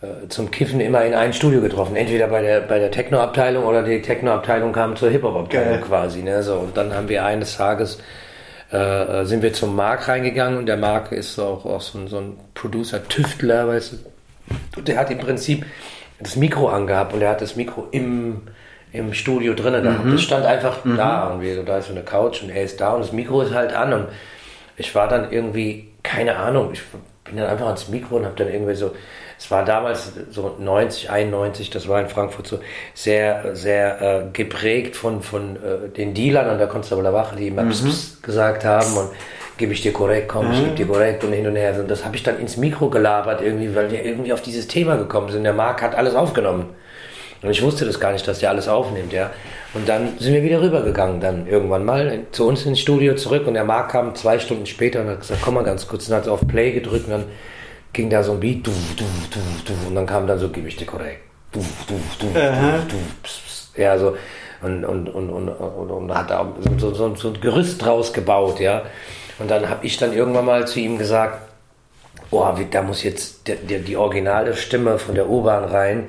äh, 0.00 0.28
zum 0.28 0.52
Kiffen 0.52 0.80
immer 0.80 1.04
in 1.04 1.12
ein 1.12 1.32
Studio 1.32 1.60
getroffen. 1.60 1.96
Entweder 1.96 2.28
bei 2.28 2.40
der, 2.40 2.60
bei 2.60 2.78
der 2.78 2.92
Techno-Abteilung 2.92 3.64
oder 3.64 3.82
die 3.82 4.00
Techno-Abteilung 4.00 4.72
kam 4.72 4.94
zur 4.94 5.10
Hip-Hop-Abteilung 5.10 5.80
quasi. 5.80 6.22
Ne? 6.22 6.44
So, 6.44 6.54
und 6.54 6.76
dann 6.76 6.94
haben 6.94 7.08
wir 7.08 7.24
eines 7.24 7.56
Tages 7.56 7.98
äh, 8.70 9.24
sind 9.24 9.42
wir 9.42 9.52
zum 9.52 9.74
Mark 9.74 10.08
reingegangen 10.08 10.58
und 10.58 10.66
der 10.66 10.76
Mark 10.76 11.10
ist 11.10 11.38
auch, 11.38 11.64
auch 11.64 11.80
so, 11.80 11.98
ein, 11.98 12.08
so 12.08 12.18
ein 12.18 12.36
Producer-Tüftler, 12.54 13.66
weißt 13.66 13.92
du. 13.92 13.96
Der 14.76 14.96
hat 14.98 15.10
im 15.10 15.18
Prinzip 15.18 15.64
das 16.20 16.36
Mikro 16.36 16.68
angehabt 16.68 17.12
und 17.12 17.22
er 17.22 17.30
hat 17.30 17.40
das 17.40 17.56
Mikro 17.56 17.88
im, 17.90 18.42
im 18.92 19.14
Studio 19.14 19.54
drinnen 19.54 19.82
gehabt. 19.82 20.04
Mhm. 20.04 20.12
Das 20.12 20.22
stand 20.22 20.44
einfach 20.44 20.84
mhm. 20.84 20.96
da 20.96 21.28
und 21.28 21.40
wir, 21.40 21.62
da 21.62 21.78
ist 21.78 21.86
so 21.86 21.92
eine 21.92 22.02
Couch 22.02 22.42
und 22.42 22.50
er 22.50 22.62
ist 22.62 22.80
da 22.80 22.94
und 22.94 23.02
das 23.02 23.12
Mikro 23.12 23.42
ist 23.42 23.54
halt 23.54 23.72
an 23.72 23.92
und 23.92 24.08
ich 24.76 24.94
war 24.94 25.08
dann 25.08 25.30
irgendwie, 25.30 25.88
keine 26.02 26.36
Ahnung, 26.36 26.70
ich 26.72 26.82
bin 27.24 27.36
dann 27.36 27.46
einfach 27.46 27.66
ans 27.66 27.88
Mikro 27.88 28.16
und 28.16 28.24
habe 28.24 28.36
dann 28.36 28.48
irgendwie 28.48 28.74
so, 28.74 28.92
es 29.38 29.50
war 29.50 29.64
damals 29.64 30.12
so 30.30 30.56
90, 30.58 31.10
91, 31.10 31.70
das 31.70 31.86
war 31.88 32.00
in 32.00 32.08
Frankfurt 32.08 32.46
so 32.46 32.58
sehr, 32.94 33.54
sehr 33.54 34.00
äh, 34.00 34.24
geprägt 34.32 34.96
von, 34.96 35.22
von 35.22 35.56
äh, 35.56 35.88
den 35.88 36.14
Dealern 36.14 36.48
an 36.48 36.58
der 36.58 36.66
Konstabler 36.66 37.12
Wache, 37.12 37.36
die 37.36 37.48
immer 37.48 37.62
mhm. 37.62 37.70
Pss, 37.70 37.84
Pss 37.84 38.22
gesagt 38.22 38.64
haben 38.64 38.96
und 38.96 39.10
gebe 39.58 39.72
ich 39.72 39.82
dir 39.82 39.92
korrekt, 39.92 40.28
komm, 40.28 40.50
ich 40.52 40.60
gebe 40.60 40.74
dir 40.76 40.86
korrekt 40.86 41.24
und 41.24 41.32
hin 41.32 41.46
und 41.46 41.56
her. 41.56 41.78
Und 41.78 41.90
das 41.90 42.04
habe 42.04 42.16
ich 42.16 42.22
dann 42.22 42.38
ins 42.38 42.56
Mikro 42.56 42.88
gelabert 42.88 43.42
irgendwie, 43.42 43.74
weil 43.74 43.90
wir 43.90 44.04
irgendwie 44.04 44.32
auf 44.32 44.40
dieses 44.40 44.68
Thema 44.68 44.96
gekommen 44.96 45.30
sind. 45.30 45.44
Der 45.44 45.52
Marc 45.52 45.82
hat 45.82 45.94
alles 45.94 46.14
aufgenommen. 46.14 46.70
Und 47.42 47.50
ich 47.50 47.62
wusste 47.62 47.84
das 47.84 48.00
gar 48.00 48.12
nicht, 48.12 48.26
dass 48.26 48.40
der 48.40 48.50
alles 48.50 48.66
aufnimmt, 48.66 49.12
ja. 49.12 49.30
Und 49.74 49.88
dann 49.88 50.18
sind 50.18 50.32
wir 50.32 50.42
wieder 50.42 50.60
rübergegangen, 50.60 51.20
dann 51.20 51.46
irgendwann 51.46 51.84
mal 51.84 52.22
zu 52.32 52.48
uns 52.48 52.66
ins 52.66 52.80
Studio 52.80 53.14
zurück 53.14 53.46
und 53.46 53.54
der 53.54 53.64
Marc 53.64 53.90
kam 53.92 54.14
zwei 54.14 54.38
Stunden 54.38 54.66
später 54.66 55.02
und 55.02 55.08
hat 55.08 55.20
gesagt, 55.20 55.40
komm 55.42 55.54
mal 55.54 55.62
ganz 55.62 55.86
kurz, 55.86 56.08
und 56.08 56.16
hat 56.16 56.26
auf 56.26 56.40
Play 56.48 56.72
gedrückt 56.72 57.06
und 57.06 57.12
dann 57.12 57.24
ging 57.92 58.10
da 58.10 58.24
so 58.24 58.32
ein 58.32 58.40
Beat, 58.40 58.66
du, 58.66 58.72
du, 58.96 59.04
du, 59.30 59.40
du, 59.66 59.88
und 59.88 59.94
dann 59.94 60.06
kam 60.06 60.26
dann 60.26 60.38
so, 60.38 60.48
gib 60.48 60.66
ich 60.66 60.76
dir 60.76 60.86
korrekt, 60.86 61.20
du, 61.52 61.60
du, 61.60 61.94
du, 62.18 62.26
du, 62.26 62.32
du, 62.32 62.96
pss, 63.22 63.40
pss. 63.46 63.72
ja, 63.76 63.96
so, 63.96 64.16
und, 64.62 64.84
und, 64.84 65.08
und, 65.08 65.30
und, 65.30 65.48
und, 65.48 65.90
und 65.90 66.14
hat 66.14 66.30
da 66.30 66.52
so, 66.78 66.92
so, 66.92 67.14
so 67.14 67.28
ein 67.28 67.40
Gerüst 67.40 67.84
draus 67.84 68.12
gebaut, 68.12 68.58
ja. 68.58 68.82
Und 69.38 69.50
dann 69.50 69.68
habe 69.68 69.86
ich 69.86 69.96
dann 69.96 70.12
irgendwann 70.12 70.44
mal 70.44 70.66
zu 70.66 70.80
ihm 70.80 70.98
gesagt, 70.98 71.40
oh, 72.30 72.46
da 72.70 72.82
muss 72.82 73.02
jetzt 73.02 73.48
der, 73.48 73.56
der, 73.56 73.80
die 73.80 73.96
originale 73.96 74.56
Stimme 74.56 74.98
von 74.98 75.14
der 75.14 75.28
U-Bahn 75.28 75.64
rein, 75.64 76.08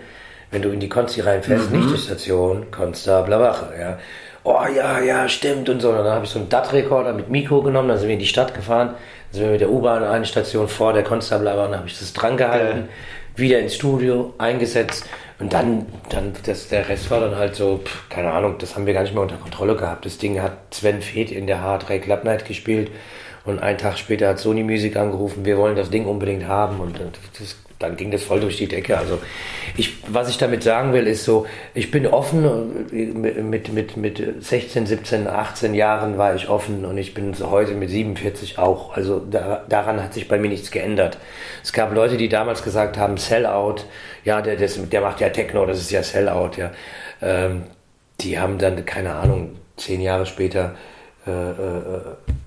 wenn 0.51 0.61
du 0.61 0.69
in 0.69 0.79
die 0.79 0.89
Konzi 0.89 1.21
reinfährst, 1.21 1.71
mhm. 1.71 1.79
nicht 1.79 1.95
die 1.95 2.01
Station, 2.01 2.71
Konstabler 2.71 3.39
Wache, 3.39 3.73
ja. 3.79 3.99
Oh 4.43 4.63
ja, 4.73 4.99
ja, 4.99 5.27
stimmt 5.27 5.69
und 5.69 5.81
so. 5.81 5.89
Und 5.89 5.97
dann 5.97 6.13
habe 6.13 6.25
ich 6.25 6.31
so 6.31 6.39
einen 6.39 6.49
DAT-Rekorder 6.49 7.13
mit 7.13 7.29
Mikro 7.29 7.61
genommen, 7.61 7.89
dann 7.89 7.97
sind 7.97 8.07
wir 8.07 8.13
in 8.13 8.19
die 8.19 8.25
Stadt 8.25 8.53
gefahren, 8.53 8.89
dann 9.31 9.33
sind 9.33 9.43
wir 9.43 9.51
mit 9.51 9.61
der 9.61 9.69
U-Bahn 9.69 10.03
eine 10.03 10.25
Station 10.25 10.67
vor 10.67 10.93
der 10.93 11.03
Konstabler 11.03 11.57
Wache, 11.57 11.69
dann 11.69 11.79
habe 11.79 11.87
ich 11.87 11.99
das 11.99 12.13
dran 12.13 12.37
gehalten, 12.37 12.85
okay. 12.85 13.41
wieder 13.41 13.59
ins 13.59 13.75
Studio 13.75 14.33
eingesetzt 14.37 15.05
und 15.39 15.53
dann, 15.53 15.85
dann 16.09 16.33
das, 16.45 16.67
der 16.69 16.89
Rest 16.89 17.11
war 17.11 17.19
dann 17.19 17.35
halt 17.35 17.55
so, 17.55 17.79
pff, 17.83 18.09
keine 18.09 18.31
Ahnung, 18.31 18.55
das 18.59 18.75
haben 18.75 18.85
wir 18.85 18.93
gar 18.93 19.03
nicht 19.03 19.13
mehr 19.13 19.23
unter 19.23 19.37
Kontrolle 19.37 19.75
gehabt. 19.75 20.05
Das 20.05 20.17
Ding 20.17 20.41
hat 20.41 20.53
Sven 20.71 21.01
Feth 21.01 21.31
in 21.31 21.47
der 21.47 21.61
Hard 21.61 21.89
Ray 21.89 21.99
Club 21.99 22.23
Night 22.23 22.45
gespielt 22.45 22.89
und 23.45 23.59
einen 23.59 23.77
Tag 23.77 23.97
später 23.97 24.29
hat 24.29 24.39
Sony 24.39 24.63
Music 24.63 24.95
angerufen, 24.95 25.45
wir 25.45 25.57
wollen 25.57 25.75
das 25.75 25.89
Ding 25.89 26.05
unbedingt 26.05 26.47
haben 26.47 26.79
und 26.79 26.99
das, 26.99 27.55
dann 27.79 27.95
ging 27.95 28.11
das 28.11 28.23
voll 28.23 28.41
durch 28.41 28.57
die 28.57 28.67
Decke. 28.67 28.97
Also 28.97 29.19
ich, 29.77 29.97
was 30.07 30.29
ich 30.29 30.37
damit 30.37 30.63
sagen 30.63 30.91
will, 30.91 31.07
ist 31.07 31.23
so, 31.23 31.47
ich 31.73 31.91
bin 31.91 32.05
offen, 32.05 32.87
mit, 32.91 33.71
mit, 33.71 33.97
mit 33.97 34.43
16, 34.43 34.85
17, 34.85 35.27
18 35.27 35.73
Jahren 35.73 36.17
war 36.17 36.35
ich 36.35 36.49
offen 36.49 36.83
und 36.83 36.97
ich 36.97 37.13
bin 37.13 37.33
heute 37.39 37.73
mit 37.73 37.89
47 37.89 38.59
auch. 38.59 38.95
Also 38.95 39.19
da, 39.19 39.63
daran 39.69 40.03
hat 40.03 40.13
sich 40.13 40.27
bei 40.27 40.37
mir 40.37 40.49
nichts 40.49 40.71
geändert. 40.71 41.17
Es 41.63 41.71
gab 41.71 41.93
Leute, 41.93 42.17
die 42.17 42.27
damals 42.27 42.63
gesagt 42.63 42.97
haben, 42.97 43.15
Sellout, 43.15 43.85
ja, 44.25 44.41
der, 44.41 44.57
der, 44.57 44.67
der 44.67 45.01
macht 45.01 45.21
ja 45.21 45.29
Techno, 45.29 45.65
das 45.65 45.79
ist 45.79 45.91
ja 45.91 46.03
Sellout, 46.03 46.57
ja. 46.57 46.71
Ähm, 47.21 47.63
die 48.19 48.37
haben 48.37 48.57
dann, 48.57 48.85
keine 48.85 49.15
Ahnung, 49.15 49.55
zehn 49.77 50.01
Jahre 50.01 50.25
später 50.25 50.75
äh, 51.25 51.31
äh, 51.31 52.01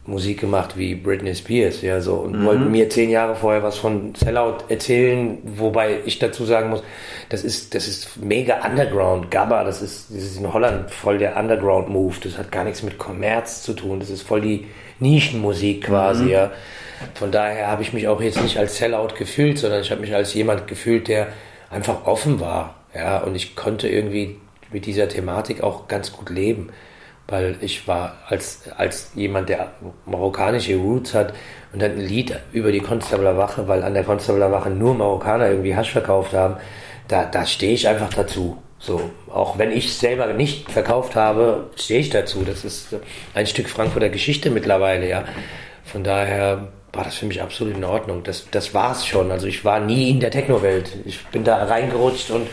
Musik 0.05 0.41
gemacht 0.41 0.77
wie 0.77 0.97
Britney 0.97 1.33
Spears, 1.33 1.81
ja, 1.81 2.01
so, 2.01 2.15
und 2.15 2.41
mhm. 2.41 2.45
wollten 2.45 2.71
mir 2.73 2.91
zehn 2.91 3.09
Jahre 3.09 3.37
vorher 3.37 3.63
was 3.63 3.79
von 3.79 4.17
Sellout 4.17 4.65
erzählen, 4.69 5.39
wobei 5.45 6.01
ich 6.05 6.19
dazu 6.19 6.45
sagen 6.45 6.71
muss, 6.71 6.83
das 7.29 7.45
ist, 7.45 7.73
das 7.73 7.87
ist 7.87 8.21
mega 8.21 8.67
Underground, 8.67 9.31
Gabba, 9.31 9.63
das 9.63 9.81
ist, 9.81 10.11
das 10.11 10.25
ist 10.25 10.41
in 10.41 10.53
Holland 10.53 10.91
voll 10.91 11.19
der 11.19 11.37
Underground-Move, 11.37 12.17
das 12.25 12.37
hat 12.37 12.51
gar 12.51 12.65
nichts 12.65 12.83
mit 12.83 12.99
Kommerz 12.99 13.63
zu 13.63 13.75
tun, 13.75 14.01
das 14.01 14.11
ist 14.11 14.23
voll 14.23 14.41
die 14.41 14.67
Nischenmusik 14.99 15.85
quasi, 15.85 16.25
mhm. 16.25 16.31
ja. 16.31 16.51
Von 17.15 17.31
daher 17.31 17.69
habe 17.69 17.83
ich 17.83 17.93
mich 17.93 18.09
auch 18.09 18.21
jetzt 18.21 18.43
nicht 18.43 18.59
als 18.59 18.79
Sellout 18.79 19.15
gefühlt, 19.17 19.59
sondern 19.59 19.83
ich 19.83 19.91
habe 19.93 20.01
mich 20.01 20.15
als 20.15 20.35
jemand 20.35 20.67
gefühlt, 20.67 21.07
der 21.07 21.29
einfach 21.71 22.07
offen 22.07 22.41
war, 22.41 22.75
ja, 22.93 23.19
und 23.19 23.37
ich 23.37 23.55
konnte 23.55 23.89
irgendwie 23.89 24.37
mit 24.73 24.85
dieser 24.85 25.09
Thematik 25.09 25.63
auch 25.63 25.87
ganz 25.87 26.13
gut 26.13 26.29
leben 26.29 26.71
weil 27.33 27.57
ich 27.61 27.89
war 27.89 28.19
als, 28.29 28.71
als 28.77 29.11
jemand, 29.15 29.49
der 29.49 29.73
marokkanische 30.07 30.77
Roots 30.77 31.15
hat 31.15 31.33
und 31.73 31.83
dann 31.83 31.93
ein 31.93 32.01
Lied 32.01 32.39
über 32.53 32.71
die 32.71 32.81
Konstabler 32.81 33.37
Wache, 33.37 33.67
weil 33.67 33.83
an 33.83 33.95
der 33.95 34.05
Konstabler 34.05 34.53
Wache 34.53 34.71
nur 34.71 34.95
Marokkaner 34.95 35.49
irgendwie 35.49 35.75
Hasch 35.75 35.91
verkauft 35.91 36.35
haben, 36.35 36.57
da, 37.09 37.25
da 37.25 37.45
stehe 37.47 37.73
ich 37.73 37.89
einfach 37.89 38.13
dazu. 38.13 38.63
So, 38.79 39.11
auch 39.33 39.59
wenn 39.59 39.71
ich 39.71 39.95
selber 39.95 40.27
nicht 40.33 40.71
verkauft 40.71 41.17
habe, 41.17 41.71
stehe 41.77 42.01
ich 42.01 42.11
dazu. 42.11 42.45
Das 42.45 42.65
ist 42.65 42.97
ein 43.35 43.47
Stück 43.47 43.69
Frankfurter 43.69 44.09
Geschichte 44.09 44.51
mittlerweile, 44.51 45.09
ja. 45.09 45.25
Von 45.85 46.05
daher 46.05 46.69
war 46.93 47.05
das 47.05 47.15
für 47.15 47.27
mich 47.27 47.41
absolut 47.41 47.77
in 47.77 47.85
Ordnung. 47.85 48.23
Das, 48.25 48.49
das 48.51 48.75
war 48.75 48.93
es 48.93 49.07
schon. 49.07 49.31
Also 49.31 49.47
ich 49.47 49.65
war 49.65 49.81
nie 49.81 50.11
in 50.11 50.21
der 50.21 50.31
Techno-Welt. 50.31 50.91
Ich 51.05 51.25
bin 51.27 51.45
da 51.45 51.65
reingerutscht 51.65 52.31
und 52.31 52.49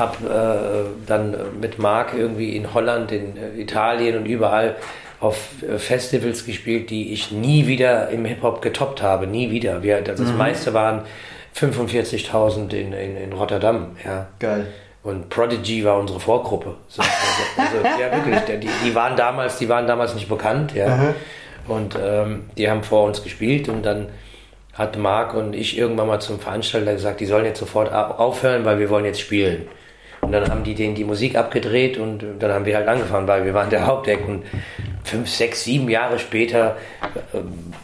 habe 0.00 0.26
äh, 0.26 1.06
dann 1.06 1.36
mit 1.60 1.78
Marc 1.78 2.14
irgendwie 2.14 2.56
in 2.56 2.74
Holland, 2.74 3.12
in 3.12 3.36
äh, 3.36 3.60
Italien 3.60 4.16
und 4.16 4.26
überall 4.26 4.76
auf 5.20 5.36
äh, 5.62 5.78
Festivals 5.78 6.44
gespielt, 6.44 6.90
die 6.90 7.12
ich 7.12 7.30
nie 7.30 7.66
wieder 7.66 8.08
im 8.08 8.24
Hip-Hop 8.24 8.62
getoppt 8.62 9.02
habe, 9.02 9.26
nie 9.26 9.50
wieder. 9.50 9.82
Wir, 9.82 10.00
das 10.00 10.18
mhm. 10.18 10.36
meiste 10.36 10.74
waren 10.74 11.02
45.000 11.56 12.72
in, 12.72 12.92
in, 12.92 13.16
in 13.16 13.32
Rotterdam. 13.32 13.96
Ja. 14.04 14.28
Geil. 14.38 14.66
Und 15.02 15.30
Prodigy 15.30 15.84
war 15.84 15.98
unsere 15.98 16.20
Vorgruppe. 16.20 16.74
So, 16.88 17.02
also, 17.02 17.78
also, 17.78 18.00
ja, 18.00 18.12
wirklich. 18.12 18.60
Die, 18.60 18.68
die, 18.84 18.94
waren 18.94 19.16
damals, 19.16 19.58
die 19.58 19.68
waren 19.68 19.86
damals 19.86 20.14
nicht 20.14 20.28
bekannt, 20.28 20.74
ja. 20.74 20.96
Mhm. 20.96 21.14
Und 21.68 21.98
ähm, 22.02 22.50
die 22.58 22.68
haben 22.68 22.82
vor 22.82 23.04
uns 23.04 23.22
gespielt 23.22 23.68
und 23.68 23.84
dann 23.84 24.08
hat 24.74 24.96
Marc 24.96 25.34
und 25.34 25.54
ich 25.54 25.76
irgendwann 25.76 26.06
mal 26.06 26.20
zum 26.20 26.40
Veranstalter 26.40 26.92
gesagt, 26.92 27.20
die 27.20 27.26
sollen 27.26 27.44
jetzt 27.44 27.60
sofort 27.60 27.92
aufhören, 27.92 28.64
weil 28.64 28.78
wir 28.78 28.88
wollen 28.90 29.04
jetzt 29.04 29.20
spielen. 29.20 29.68
Und 30.20 30.32
dann 30.32 30.48
haben 30.50 30.64
die 30.64 30.74
denen 30.74 30.94
die 30.94 31.04
Musik 31.04 31.34
abgedreht 31.36 31.96
und 31.98 32.24
dann 32.38 32.52
haben 32.52 32.64
wir 32.64 32.76
halt 32.76 32.88
angefangen, 32.88 33.26
weil 33.26 33.44
wir 33.44 33.54
waren 33.54 33.70
der 33.70 33.86
Haupteck 33.86 34.26
und 34.28 34.44
fünf, 35.02 35.28
sechs, 35.28 35.64
sieben 35.64 35.88
Jahre 35.88 36.18
später 36.18 36.76
äh, 37.32 37.38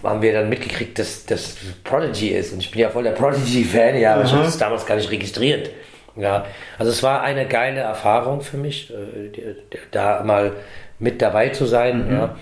haben 0.07 0.23
wir 0.23 0.33
dann 0.33 0.49
mitgekriegt, 0.49 0.99
dass 0.99 1.25
das 1.27 1.57
Prodigy 1.83 2.29
ist. 2.29 2.53
Und 2.53 2.61
ich 2.61 2.71
bin 2.71 2.81
ja 2.81 2.91
voll 2.91 3.05
der 3.05 3.13
Prodigy-Fan, 3.13 3.99
ja, 3.99 4.13
aber 4.13 4.21
mhm. 4.21 4.27
ich 4.27 4.33
habe 4.33 4.45
das 4.45 4.59
damals 4.59 4.87
gar 4.87 4.97
nicht 4.97 5.11
registriert. 5.11 5.71
Ja, 6.15 6.47
also 6.79 6.91
es 6.91 7.03
war 7.03 7.23
eine 7.23 7.47
geile 7.47 7.81
Erfahrung 7.81 8.41
für 8.41 8.57
mich, 8.57 8.91
äh, 8.91 9.55
da 9.91 10.23
mal 10.23 10.53
mit 10.99 11.21
dabei 11.21 11.51
zu 11.51 11.67
sein. 11.67 12.07
Mhm. 12.07 12.13
Ja. 12.13 12.37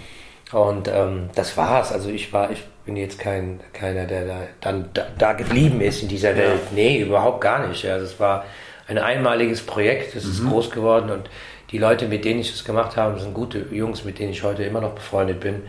Und 0.52 0.88
ähm, 0.88 1.30
das 1.34 1.56
war's. 1.56 1.92
Also 1.92 2.10
ich 2.10 2.32
war, 2.32 2.50
ich 2.50 2.62
bin 2.84 2.96
jetzt 2.96 3.18
kein 3.18 3.60
keiner, 3.72 4.04
der 4.04 4.26
da 4.26 4.40
dann 4.60 4.90
da, 4.94 5.06
da 5.18 5.32
geblieben 5.32 5.80
ist 5.80 6.02
in 6.02 6.08
dieser 6.08 6.36
Welt. 6.36 6.60
Ja. 6.70 6.74
Nee, 6.74 7.00
überhaupt 7.00 7.40
gar 7.40 7.66
nicht. 7.66 7.84
Also 7.86 8.04
es 8.06 8.20
war 8.20 8.44
ein 8.88 8.98
einmaliges 8.98 9.62
Projekt. 9.62 10.14
Es 10.14 10.24
ist 10.24 10.42
mhm. 10.42 10.50
groß 10.50 10.70
geworden 10.70 11.10
und 11.10 11.30
die 11.70 11.78
Leute, 11.78 12.06
mit 12.06 12.24
denen 12.24 12.40
ich 12.40 12.52
es 12.52 12.64
gemacht 12.64 12.96
habe, 12.96 13.18
sind 13.18 13.34
gute 13.34 13.66
Jungs, 13.70 14.04
mit 14.04 14.18
denen 14.18 14.30
ich 14.30 14.42
heute 14.42 14.62
immer 14.64 14.80
noch 14.80 14.92
befreundet 14.92 15.40
bin. 15.40 15.62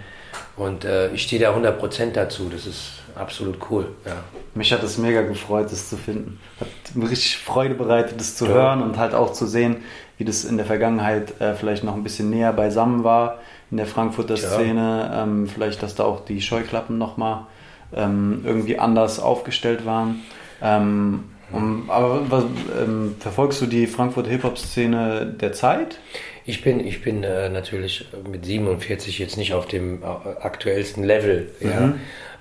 Und 0.57 0.85
äh, 0.85 1.11
ich 1.11 1.23
stehe 1.23 1.41
da 1.41 1.55
100% 1.55 2.11
dazu. 2.11 2.49
Das 2.51 2.65
ist 2.65 2.91
absolut 3.15 3.57
cool. 3.69 3.87
Ja. 4.05 4.17
Mich 4.53 4.71
hat 4.71 4.83
es 4.83 4.97
mega 4.97 5.21
gefreut, 5.21 5.71
das 5.71 5.89
zu 5.89 5.97
finden. 5.97 6.39
Hat 6.59 6.67
mir 6.95 7.09
richtig 7.09 7.37
Freude 7.37 7.75
bereitet, 7.75 8.19
das 8.19 8.35
zu 8.35 8.45
ja. 8.45 8.53
hören 8.53 8.81
und 8.81 8.97
halt 8.97 9.13
auch 9.13 9.33
zu 9.33 9.45
sehen, 9.45 9.77
wie 10.17 10.25
das 10.25 10.45
in 10.45 10.57
der 10.57 10.65
Vergangenheit 10.65 11.39
äh, 11.41 11.55
vielleicht 11.55 11.83
noch 11.83 11.95
ein 11.95 12.03
bisschen 12.03 12.29
näher 12.29 12.53
beisammen 12.53 13.03
war 13.03 13.39
in 13.71 13.77
der 13.77 13.85
Frankfurter 13.85 14.37
Szene. 14.37 15.11
Ähm, 15.13 15.47
vielleicht, 15.47 15.81
dass 15.83 15.95
da 15.95 16.03
auch 16.03 16.23
die 16.23 16.41
Scheuklappen 16.41 16.97
nochmal 16.97 17.47
ähm, 17.93 18.41
irgendwie 18.45 18.79
anders 18.79 19.19
aufgestellt 19.19 19.85
waren. 19.85 20.21
Ähm, 20.61 21.25
um, 21.51 21.89
aber 21.89 22.29
was, 22.29 22.43
ähm, 22.81 23.15
verfolgst 23.19 23.61
du 23.61 23.65
die 23.65 23.87
Frankfurt 23.87 24.27
Hip-Hop-Szene 24.27 25.35
der 25.39 25.53
Zeit? 25.53 25.99
Ich 26.45 26.63
bin, 26.63 26.85
ich 26.85 27.01
bin 27.01 27.23
äh, 27.23 27.49
natürlich 27.49 28.05
mit 28.29 28.45
47 28.45 29.17
jetzt 29.19 29.37
nicht 29.37 29.53
auf 29.53 29.67
dem 29.67 30.03
äh, 30.03 30.05
aktuellsten 30.05 31.03
Level, 31.03 31.51
mhm. 31.59 31.69
ja. 31.69 31.93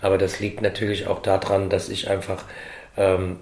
Aber 0.02 0.18
das 0.18 0.40
liegt 0.40 0.60
natürlich 0.60 1.06
auch 1.06 1.22
daran, 1.22 1.70
dass 1.70 1.88
ich 1.88 2.10
einfach, 2.10 2.44
ähm, 2.98 3.36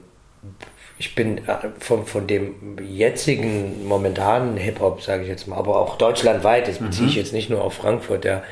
ich 0.99 1.17
bin 1.17 1.39
äh, 1.39 1.71
von, 1.81 2.07
von 2.07 2.29
dem 2.29 2.77
jetzigen, 2.81 3.87
momentanen 3.89 4.57
Hip-Hop, 4.57 5.03
sage 5.03 5.23
ich 5.23 5.29
jetzt 5.29 5.49
mal, 5.49 5.57
aber 5.57 5.81
auch 5.81 5.99
deutschlandweit, 5.99 6.69
das 6.69 6.79
beziehe 6.79 7.05
mhm. 7.05 7.09
ich 7.09 7.17
jetzt 7.17 7.33
nicht 7.33 7.51
nur 7.51 7.63
auf 7.63 7.75
Frankfurt, 7.75 8.25
ja. 8.25 8.43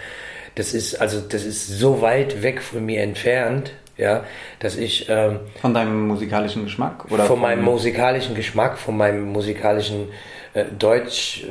Das 0.56 0.74
ist, 0.74 1.00
also, 1.00 1.20
das 1.20 1.44
ist 1.44 1.68
so 1.68 2.02
weit 2.02 2.42
weg 2.42 2.60
von 2.60 2.84
mir 2.84 3.02
entfernt, 3.02 3.72
ja, 4.00 4.24
dass 4.58 4.76
ich 4.76 5.06
ähm, 5.08 5.40
von 5.60 5.74
deinem 5.74 6.08
musikalischen 6.08 6.64
Geschmack 6.64 7.04
oder 7.10 7.24
von 7.24 7.40
meinem 7.40 7.62
musikalischen 7.62 8.34
Geschmack, 8.34 8.78
von 8.78 8.96
meinem 8.96 9.30
musikalischen 9.30 10.08
äh, 10.54 10.64
Deutsch, 10.78 11.44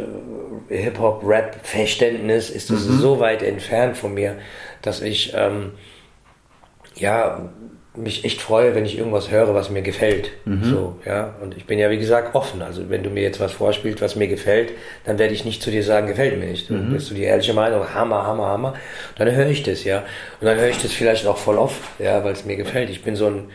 äh, 0.70 0.78
Hip 0.78 1.00
Hop, 1.00 1.22
Rap 1.24 1.60
Verständnis 1.64 2.50
ist 2.50 2.72
das 2.72 2.88
mhm. 2.88 2.98
so 2.98 3.20
weit 3.20 3.44
entfernt 3.44 3.98
von 3.98 4.16
mir, 4.16 4.38
dass 4.82 5.02
ich 5.02 5.34
ähm, 5.36 5.74
ja 6.96 7.50
mich 7.96 8.24
echt 8.24 8.42
freue, 8.42 8.76
wenn 8.76 8.86
ich 8.86 8.98
irgendwas 8.98 9.32
höre, 9.32 9.54
was 9.56 9.70
mir 9.70 9.82
gefällt. 9.82 10.32
Mhm. 10.46 10.64
So, 10.64 10.96
ja. 11.06 11.36
Und 11.42 11.58
ich 11.58 11.66
bin 11.66 11.80
ja, 11.80 11.90
wie 11.90 11.98
gesagt, 11.98 12.36
offen. 12.36 12.62
Also, 12.62 12.90
wenn 12.90 13.04
du 13.04 13.10
mir 13.10 13.24
jetzt 13.24 13.40
was 13.40 13.52
vorspielst, 13.52 14.02
was 14.02 14.16
mir 14.16 14.28
gefällt, 14.28 14.74
dann 15.06 15.18
werde 15.18 15.34
ich 15.34 15.44
nicht 15.44 15.62
zu 15.62 15.72
dir 15.72 15.84
sagen, 15.84 16.08
gefällt 16.08 16.38
mir 16.38 16.46
nicht. 16.46 16.70
Dann 16.70 16.90
mhm. 16.90 16.94
bist 16.94 17.10
du 17.10 17.16
die 17.16 17.24
ehrliche 17.24 17.54
Meinung, 17.54 17.94
Hammer, 17.94 18.26
Hammer, 18.26 18.46
Hammer. 18.48 18.74
Dann 19.18 19.32
höre 19.32 19.48
ich 19.48 19.64
das, 19.64 19.84
ja. 19.84 20.00
Und 20.40 20.46
dann 20.48 20.58
höre 20.58 20.70
ich 20.70 20.82
das 20.82 20.92
vielleicht 20.92 21.26
auch 21.26 21.38
voll 21.38 21.58
oft, 21.58 21.82
ja, 21.98 22.24
weil 22.24 22.34
es 22.34 22.46
mir 22.46 22.58
gefällt. 22.58 22.92
Ich 22.92 23.04
bin 23.04 23.16
so 23.16 23.28
ein, 23.28 23.50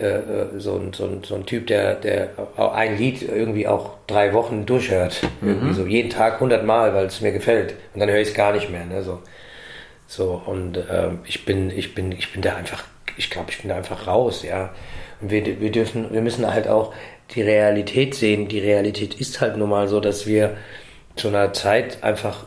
äh, 0.00 0.06
äh, 0.06 0.46
so 0.58 0.74
ein, 0.76 0.92
so 0.92 1.04
ein, 1.04 1.22
so 1.22 1.36
ein 1.36 1.46
Typ, 1.46 1.68
der, 1.68 1.94
der 1.94 2.30
ein 2.56 2.98
Lied 2.98 3.22
irgendwie 3.22 3.68
auch 3.68 3.90
drei 4.08 4.32
Wochen 4.32 4.66
durchhört. 4.66 5.22
Mhm. 5.40 5.48
Irgendwie 5.48 5.74
so 5.74 5.86
jeden 5.86 6.10
Tag 6.10 6.40
hundertmal, 6.40 6.94
weil 6.94 7.06
es 7.06 7.20
mir 7.20 7.32
gefällt. 7.32 7.74
Und 7.94 8.00
dann 8.00 8.10
höre 8.10 8.20
ich 8.20 8.28
es 8.28 8.34
gar 8.34 8.52
nicht 8.52 8.70
mehr, 8.70 8.84
ne, 8.84 9.04
so. 9.04 9.20
So, 10.10 10.42
und 10.46 10.78
äh, 10.78 11.10
ich 11.26 11.44
bin, 11.44 11.70
ich 11.70 11.94
bin, 11.94 12.12
ich 12.12 12.32
bin 12.32 12.40
da 12.40 12.56
einfach 12.56 12.82
ich 13.18 13.30
glaube, 13.30 13.50
ich 13.50 13.58
bin 13.60 13.68
da 13.68 13.76
einfach 13.76 14.06
raus, 14.06 14.42
ja. 14.42 14.70
Und 15.20 15.30
wir, 15.30 15.60
wir 15.60 15.70
dürfen, 15.70 16.12
wir 16.12 16.22
müssen 16.22 16.46
halt 16.46 16.68
auch 16.68 16.94
die 17.34 17.42
Realität 17.42 18.14
sehen. 18.14 18.48
Die 18.48 18.60
Realität 18.60 19.14
ist 19.14 19.40
halt 19.40 19.56
nun 19.56 19.68
mal 19.68 19.88
so, 19.88 20.00
dass 20.00 20.26
wir 20.26 20.56
zu 21.16 21.28
einer 21.28 21.52
Zeit 21.52 22.02
einfach 22.02 22.46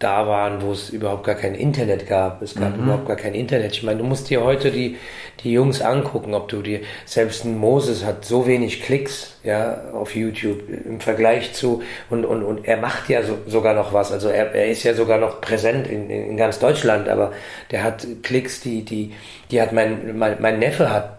da 0.00 0.26
waren, 0.26 0.62
wo 0.62 0.72
es 0.72 0.88
überhaupt 0.88 1.24
gar 1.24 1.34
kein 1.34 1.54
Internet 1.54 2.08
gab. 2.08 2.40
Es 2.40 2.54
gab 2.54 2.74
mhm. 2.74 2.84
überhaupt 2.84 3.06
gar 3.06 3.16
kein 3.16 3.34
Internet. 3.34 3.72
Ich 3.72 3.82
meine, 3.82 3.98
du 3.98 4.04
musst 4.04 4.30
dir 4.30 4.42
heute 4.42 4.70
die, 4.70 4.96
die 5.44 5.52
Jungs 5.52 5.82
angucken, 5.82 6.32
ob 6.32 6.48
du 6.48 6.62
dir, 6.62 6.80
selbst 7.04 7.44
ein 7.44 7.58
Moses 7.58 8.02
hat 8.06 8.24
so 8.24 8.46
wenig 8.46 8.82
Klicks, 8.82 9.36
ja, 9.44 9.90
auf 9.92 10.16
YouTube 10.16 10.62
im 10.86 11.00
Vergleich 11.00 11.52
zu, 11.52 11.82
und, 12.08 12.24
und, 12.24 12.42
und 12.42 12.66
er 12.66 12.78
macht 12.78 13.10
ja 13.10 13.22
so, 13.22 13.36
sogar 13.46 13.74
noch 13.74 13.92
was. 13.92 14.10
Also 14.10 14.30
er, 14.30 14.54
er 14.54 14.68
ist 14.68 14.84
ja 14.84 14.94
sogar 14.94 15.18
noch 15.18 15.42
präsent 15.42 15.86
in, 15.86 16.08
in 16.08 16.36
ganz 16.38 16.58
Deutschland, 16.58 17.06
aber 17.06 17.32
der 17.70 17.84
hat 17.84 18.06
Klicks, 18.22 18.62
die, 18.62 18.86
die, 18.86 19.12
die 19.50 19.60
hat 19.60 19.72
mein, 19.72 20.16
mein, 20.16 20.38
mein 20.40 20.58
Neffe 20.58 20.90
hat 20.90 21.18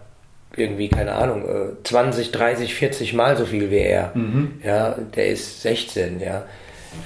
irgendwie, 0.58 0.90
keine 0.90 1.14
Ahnung, 1.14 1.46
20, 1.84 2.32
30, 2.32 2.74
40 2.74 3.14
Mal 3.14 3.38
so 3.38 3.46
viel 3.46 3.70
wie 3.70 3.78
er. 3.78 4.12
Mhm. 4.16 4.60
Ja, 4.64 4.96
der 5.16 5.28
ist 5.28 5.62
16, 5.62 6.20
ja. 6.20 6.46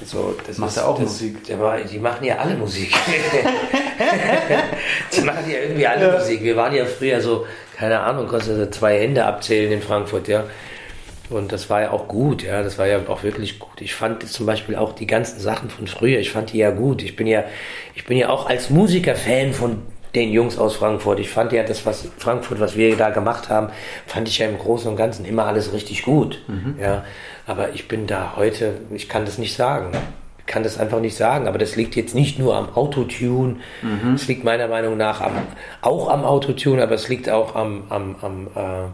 So, 0.03 0.35
das 0.45 0.57
Macht 0.57 0.77
er 0.77 0.87
auch 0.87 0.99
das, 0.99 1.05
Musik? 1.05 1.43
Der, 1.45 1.57
die 1.83 1.99
machen 1.99 2.25
ja 2.25 2.37
alle 2.37 2.55
Musik. 2.55 2.91
die 5.15 5.21
machen 5.21 5.49
ja 5.49 5.59
irgendwie 5.59 5.87
alle 5.87 6.07
ja. 6.07 6.17
Musik. 6.17 6.43
Wir 6.43 6.55
waren 6.55 6.73
ja 6.73 6.85
früher 6.85 7.21
so, 7.21 7.45
keine 7.75 7.99
Ahnung, 7.99 8.27
konnte 8.27 8.69
zwei 8.71 8.99
Hände 8.99 9.25
abzählen 9.25 9.71
in 9.71 9.81
Frankfurt, 9.81 10.27
ja. 10.27 10.45
Und 11.29 11.51
das 11.51 11.69
war 11.69 11.81
ja 11.81 11.91
auch 11.91 12.07
gut, 12.07 12.43
ja, 12.43 12.61
das 12.61 12.77
war 12.77 12.87
ja 12.87 12.99
auch 13.07 13.23
wirklich 13.23 13.59
gut. 13.59 13.81
Ich 13.81 13.95
fand 13.95 14.27
zum 14.27 14.45
Beispiel 14.45 14.75
auch 14.75 14.93
die 14.93 15.07
ganzen 15.07 15.39
Sachen 15.39 15.69
von 15.69 15.87
früher, 15.87 16.19
ich 16.19 16.31
fand 16.31 16.53
die 16.53 16.57
ja 16.57 16.69
gut. 16.69 17.01
Ich 17.01 17.15
bin 17.15 17.25
ja, 17.25 17.45
ich 17.95 18.05
bin 18.05 18.17
ja 18.17 18.29
auch 18.29 18.47
als 18.47 18.69
Musiker 18.69 19.15
Fan 19.15 19.53
von 19.53 19.81
den 20.13 20.31
Jungs 20.31 20.57
aus 20.57 20.75
Frankfurt. 20.75 21.19
Ich 21.19 21.29
fand 21.29 21.51
ja 21.51 21.63
das, 21.63 21.85
was 21.85 22.07
Frankfurt, 22.17 22.59
was 22.59 22.75
wir 22.75 22.95
da 22.95 23.09
gemacht 23.09 23.49
haben, 23.49 23.69
fand 24.05 24.27
ich 24.27 24.37
ja 24.37 24.47
im 24.47 24.57
Großen 24.57 24.89
und 24.89 24.95
Ganzen 24.95 25.25
immer 25.25 25.45
alles 25.45 25.73
richtig 25.73 26.03
gut. 26.03 26.41
Mhm. 26.47 26.75
Ja, 26.79 27.03
aber 27.45 27.73
ich 27.73 27.87
bin 27.87 28.07
da 28.07 28.33
heute, 28.35 28.73
ich 28.91 29.09
kann 29.09 29.25
das 29.25 29.37
nicht 29.37 29.55
sagen. 29.55 29.91
Ich 30.39 30.45
kann 30.45 30.63
das 30.63 30.77
einfach 30.77 30.99
nicht 30.99 31.15
sagen. 31.15 31.47
Aber 31.47 31.57
das 31.57 31.75
liegt 31.75 31.95
jetzt 31.95 32.15
nicht 32.15 32.39
nur 32.39 32.55
am 32.55 32.75
Autotune. 32.75 33.57
Mhm. 33.81 34.13
Es 34.15 34.27
liegt 34.27 34.43
meiner 34.43 34.67
Meinung 34.67 34.97
nach 34.97 35.21
am, 35.21 35.33
auch 35.81 36.09
am 36.09 36.23
Autotune, 36.23 36.81
aber 36.81 36.95
es 36.95 37.07
liegt 37.09 37.29
auch 37.29 37.55
am, 37.55 37.83
am, 37.89 38.15
am 38.21 38.47
äh, 38.55 38.89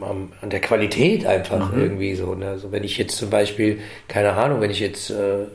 an 0.00 0.50
der 0.50 0.60
Qualität 0.60 1.26
einfach 1.26 1.72
mhm. 1.72 1.80
irgendwie 1.80 2.14
so. 2.14 2.34
Ne? 2.34 2.48
Also 2.48 2.72
wenn 2.72 2.84
ich 2.84 2.98
jetzt 2.98 3.16
zum 3.16 3.30
Beispiel, 3.30 3.80
keine 4.08 4.32
Ahnung, 4.32 4.60
wenn 4.60 4.70
ich 4.70 4.80
jetzt 4.80 5.10
äh, 5.10 5.46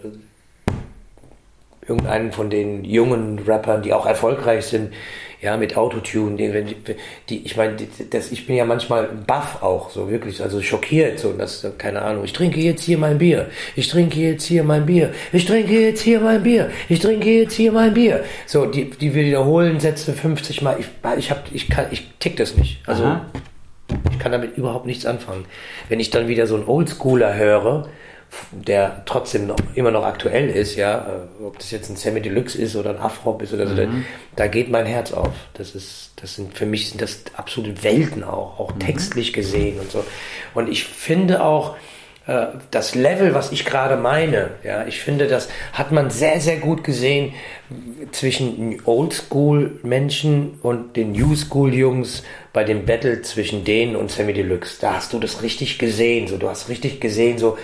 irgendeinen 1.86 2.32
von 2.32 2.50
den 2.50 2.86
jungen 2.86 3.40
Rappern, 3.40 3.82
die 3.82 3.94
auch 3.94 4.06
erfolgreich 4.06 4.66
sind, 4.66 4.94
ja, 5.42 5.58
mit 5.58 5.76
Autotune, 5.76 6.36
die, 6.36 6.76
die, 7.30 7.46
ich 7.46 7.58
meine, 7.58 7.76
das, 8.12 8.32
ich 8.32 8.46
bin 8.46 8.56
ja 8.56 8.66
manchmal 8.66 9.10
baff 9.26 9.64
auch, 9.64 9.90
so 9.90 10.10
wirklich, 10.10 10.42
also 10.42 10.62
schockiert, 10.62 11.20
so, 11.20 11.34
dass, 11.34 11.66
keine 11.80 12.04
Ahnung, 12.04 12.24
ich 12.24 12.34
trinke 12.34 12.60
jetzt 12.60 12.84
hier 12.84 13.00
mein 13.00 13.18
Bier, 13.18 13.50
ich 13.76 13.88
trinke 13.88 14.20
jetzt 14.20 14.46
hier 14.46 14.64
mein 14.64 14.86
Bier, 14.86 15.12
ich 15.34 15.46
trinke 15.46 15.74
jetzt 15.74 16.02
hier 16.02 16.20
mein 16.20 16.44
Bier, 16.44 16.70
ich 16.90 17.00
trinke 17.00 17.30
jetzt 17.30 17.54
hier 17.56 17.72
mein 17.72 17.94
Bier. 17.96 18.24
So, 18.46 18.68
die, 18.68 18.92
die 18.92 19.16
wiederholen 19.16 19.80
Sätze 19.80 20.14
50 20.14 20.62
Mal, 20.62 20.78
ich, 20.80 20.88
ich 21.18 21.32
hab, 21.32 21.44
ich 21.52 21.70
kann, 21.70 21.88
ich 21.90 22.12
tick 22.20 22.38
das 22.38 22.56
nicht. 22.56 22.80
Also, 22.86 23.04
Aha. 23.04 23.26
ich 24.12 24.20
kann 24.20 24.32
damit 24.32 24.58
überhaupt 24.58 24.86
nichts 24.86 25.08
anfangen. 25.08 25.46
Wenn 25.90 26.00
ich 26.00 26.12
dann 26.12 26.28
wieder 26.28 26.46
so 26.46 26.56
einen 26.56 26.68
Oldschooler 26.68 27.36
höre, 27.36 27.90
der 28.52 29.04
trotzdem 29.06 29.48
noch, 29.48 29.58
immer 29.76 29.92
noch 29.92 30.04
aktuell 30.04 30.50
ist, 30.50 30.76
ja, 30.76 31.00
äh, 31.40 31.44
ob 31.44 31.58
das 31.60 31.72
jetzt 31.72 31.90
ein 31.90 31.96
Semi 31.96 32.22
Deluxe 32.22 32.58
ist 32.58 32.76
oder 32.76 32.92
ein 32.92 33.00
Afrop 33.00 33.42
ist 33.42 33.54
oder 33.54 33.68
so, 33.68 33.74
mhm. 33.74 34.06
da, 34.36 34.44
da, 34.44 34.48
geht 34.48 34.70
mein 34.70 34.86
Herz 34.86 35.12
auf. 35.12 35.34
Das 35.54 35.76
ist, 35.76 36.14
das 36.18 36.36
sind 36.36 36.58
für 36.58 36.66
mich 36.66 36.90
sind 36.90 37.02
das 37.02 37.24
absolute 37.36 37.84
Welten 37.84 38.24
auch, 38.24 38.60
auch 38.60 38.76
mhm. 38.76 38.80
textlich 38.80 39.34
gesehen 39.34 39.80
und 39.80 39.92
so. 39.92 40.04
Und 40.54 40.70
ich 40.70 40.84
finde 40.86 41.44
auch, 41.44 41.76
äh, 42.28 42.48
das 42.70 42.96
Level, 42.96 43.34
was 43.34 43.52
ich 43.52 43.66
gerade 43.66 43.98
meine, 43.98 44.52
ja, 44.64 44.86
ich 44.86 45.00
finde, 45.02 45.28
das 45.28 45.50
hat 45.74 45.92
man 45.92 46.10
sehr, 46.10 46.40
sehr 46.40 46.58
gut 46.58 46.84
gesehen 46.84 47.34
zwischen 48.12 48.82
Oldschool-Menschen 48.86 50.60
und 50.62 50.96
den 50.98 51.14
New 51.14 51.36
School-Jungs 51.36 52.24
bei 52.54 52.64
dem 52.64 52.86
Battle 52.86 53.22
zwischen 53.22 53.64
denen 53.64 53.96
und 53.96 54.12
Sammy 54.12 54.34
Deluxe. 54.34 54.78
Da 54.80 54.96
hast 54.96 55.14
du 55.14 55.20
das 55.20 55.42
richtig 55.42 55.80
gesehen, 55.80 56.28
so, 56.28 56.38
du 56.38 56.50
hast 56.50 56.70
richtig 56.70 57.02
gesehen, 57.02 57.38
so, 57.38 57.58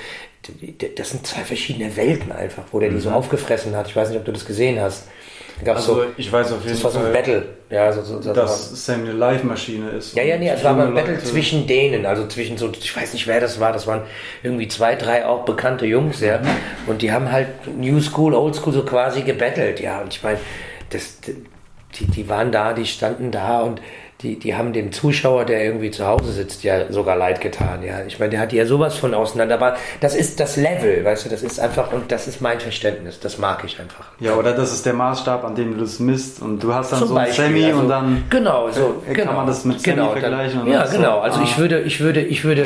das 0.96 1.10
sind 1.10 1.28
zwei 1.28 1.42
verschiedene 1.42 1.96
Welten 1.96 2.32
einfach, 2.32 2.64
wo 2.72 2.80
der 2.80 2.90
die 2.90 3.00
so 3.00 3.10
mhm. 3.10 3.16
aufgefressen 3.16 3.76
hat. 3.76 3.88
Ich 3.88 3.96
weiß 3.96 4.10
nicht, 4.10 4.20
ob 4.20 4.26
du 4.26 4.32
das 4.32 4.46
gesehen 4.46 4.80
hast. 4.80 5.08
Also, 5.66 5.96
so, 5.96 6.04
ich 6.18 6.32
weiß 6.32 6.52
auf 6.52 6.64
jeden 6.64 6.78
Fall. 6.78 6.84
Das 6.84 6.84
war 6.84 6.92
so 6.92 7.00
ein 7.00 7.14
Battle. 7.14 7.46
Ja, 7.70 7.92
so, 7.92 8.04
so, 8.04 8.22
so 8.22 8.32
dass 8.34 8.86
Sam 8.86 9.02
eine 9.02 9.12
Live-Maschine 9.12 9.90
ist. 9.90 10.16
Ja, 10.16 10.24
ja, 10.24 10.38
nee, 10.38 10.50
es 10.50 10.64
war 10.64 10.74
mal 10.74 10.88
ein 10.88 10.94
Battle 10.94 11.16
Leute. 11.16 11.26
zwischen 11.26 11.66
denen. 11.66 12.06
Also 12.06 12.28
zwischen 12.28 12.58
so, 12.58 12.70
ich 12.72 12.96
weiß 12.96 13.14
nicht, 13.14 13.26
wer 13.28 13.40
das 13.40 13.60
war. 13.60 13.74
Das 13.74 13.88
waren 13.88 14.04
irgendwie 14.44 14.68
zwei, 14.68 14.96
drei 14.96 15.26
auch 15.26 15.46
bekannte 15.46 15.86
Jungs, 15.86 16.22
ja. 16.22 16.38
Mhm. 16.38 16.48
Und 16.86 17.02
die 17.02 17.12
haben 17.12 17.32
halt 17.32 17.48
New 17.76 18.00
School, 18.02 18.36
Old 18.36 18.56
School 18.56 18.74
so 18.74 18.84
quasi 18.84 19.24
gebettelt, 19.24 19.80
ja. 19.80 20.02
Und 20.02 20.14
ich 20.14 20.22
meine, 20.22 20.40
das, 20.92 21.18
die, 21.96 22.06
die 22.06 22.30
waren 22.30 22.52
da, 22.52 22.74
die 22.74 22.86
standen 22.86 23.32
da 23.32 23.62
und 23.62 23.82
die, 24.24 24.40
die 24.40 24.56
haben 24.56 24.74
dem 24.74 24.92
Zuschauer, 24.92 25.46
der 25.46 25.64
irgendwie 25.64 25.92
zu 25.92 26.08
Hause 26.08 26.32
sitzt, 26.32 26.64
ja 26.64 26.92
sogar 26.92 27.16
leid 27.16 27.40
getan. 27.40 27.84
Ja, 27.84 28.02
ich 28.08 28.18
meine, 28.18 28.32
der 28.32 28.40
hat 28.40 28.52
ja 28.52 28.66
sowas 28.66 28.96
von 28.96 29.14
auseinander. 29.14 29.56
Aber 29.56 29.78
das 30.02 30.16
ist 30.16 30.40
das 30.40 30.58
Level, 30.58 31.06
weißt 31.06 31.26
du, 31.26 31.30
das 31.30 31.44
ist 31.44 31.60
einfach, 31.60 31.94
und 31.94 32.12
das 32.12 32.28
ist 32.28 32.42
mein 32.42 32.60
Verständnis, 32.60 33.20
das 33.20 33.38
mag 33.38 33.64
ich 33.64 33.80
einfach. 33.80 34.06
Ja, 34.20 34.34
oder 34.34 34.54
das 34.54 34.74
ist 34.74 34.88
der 34.88 34.94
Maßstab, 34.94 35.44
an 35.44 35.54
dem 35.54 35.76
du 35.76 35.82
das 35.82 36.00
misst 36.00 36.42
und 36.42 36.64
du 36.64 36.74
hast 36.74 36.92
dann 36.92 37.00
Zum 37.00 37.10
so 37.10 37.16
ein 37.16 37.32
Semi 37.32 37.66
also, 37.66 37.80
und 37.80 37.90
dann 37.90 38.24
genau, 38.32 38.72
so, 38.72 39.04
kann 39.06 39.14
genau, 39.14 39.34
man 39.34 39.48
das 39.48 39.66
mit 39.66 39.82
Semi 39.82 39.98
genau, 39.98 40.12
vergleichen. 40.12 40.60
Dann, 40.62 40.72
ja, 40.72 40.86
genau. 40.88 41.20
Also 41.20 41.40
ah. 41.40 41.44
ich 41.44 41.58
würde, 41.60 41.82
ich 41.82 42.00
würde, 42.00 42.22
ich 42.22 42.44
würde 42.44 42.66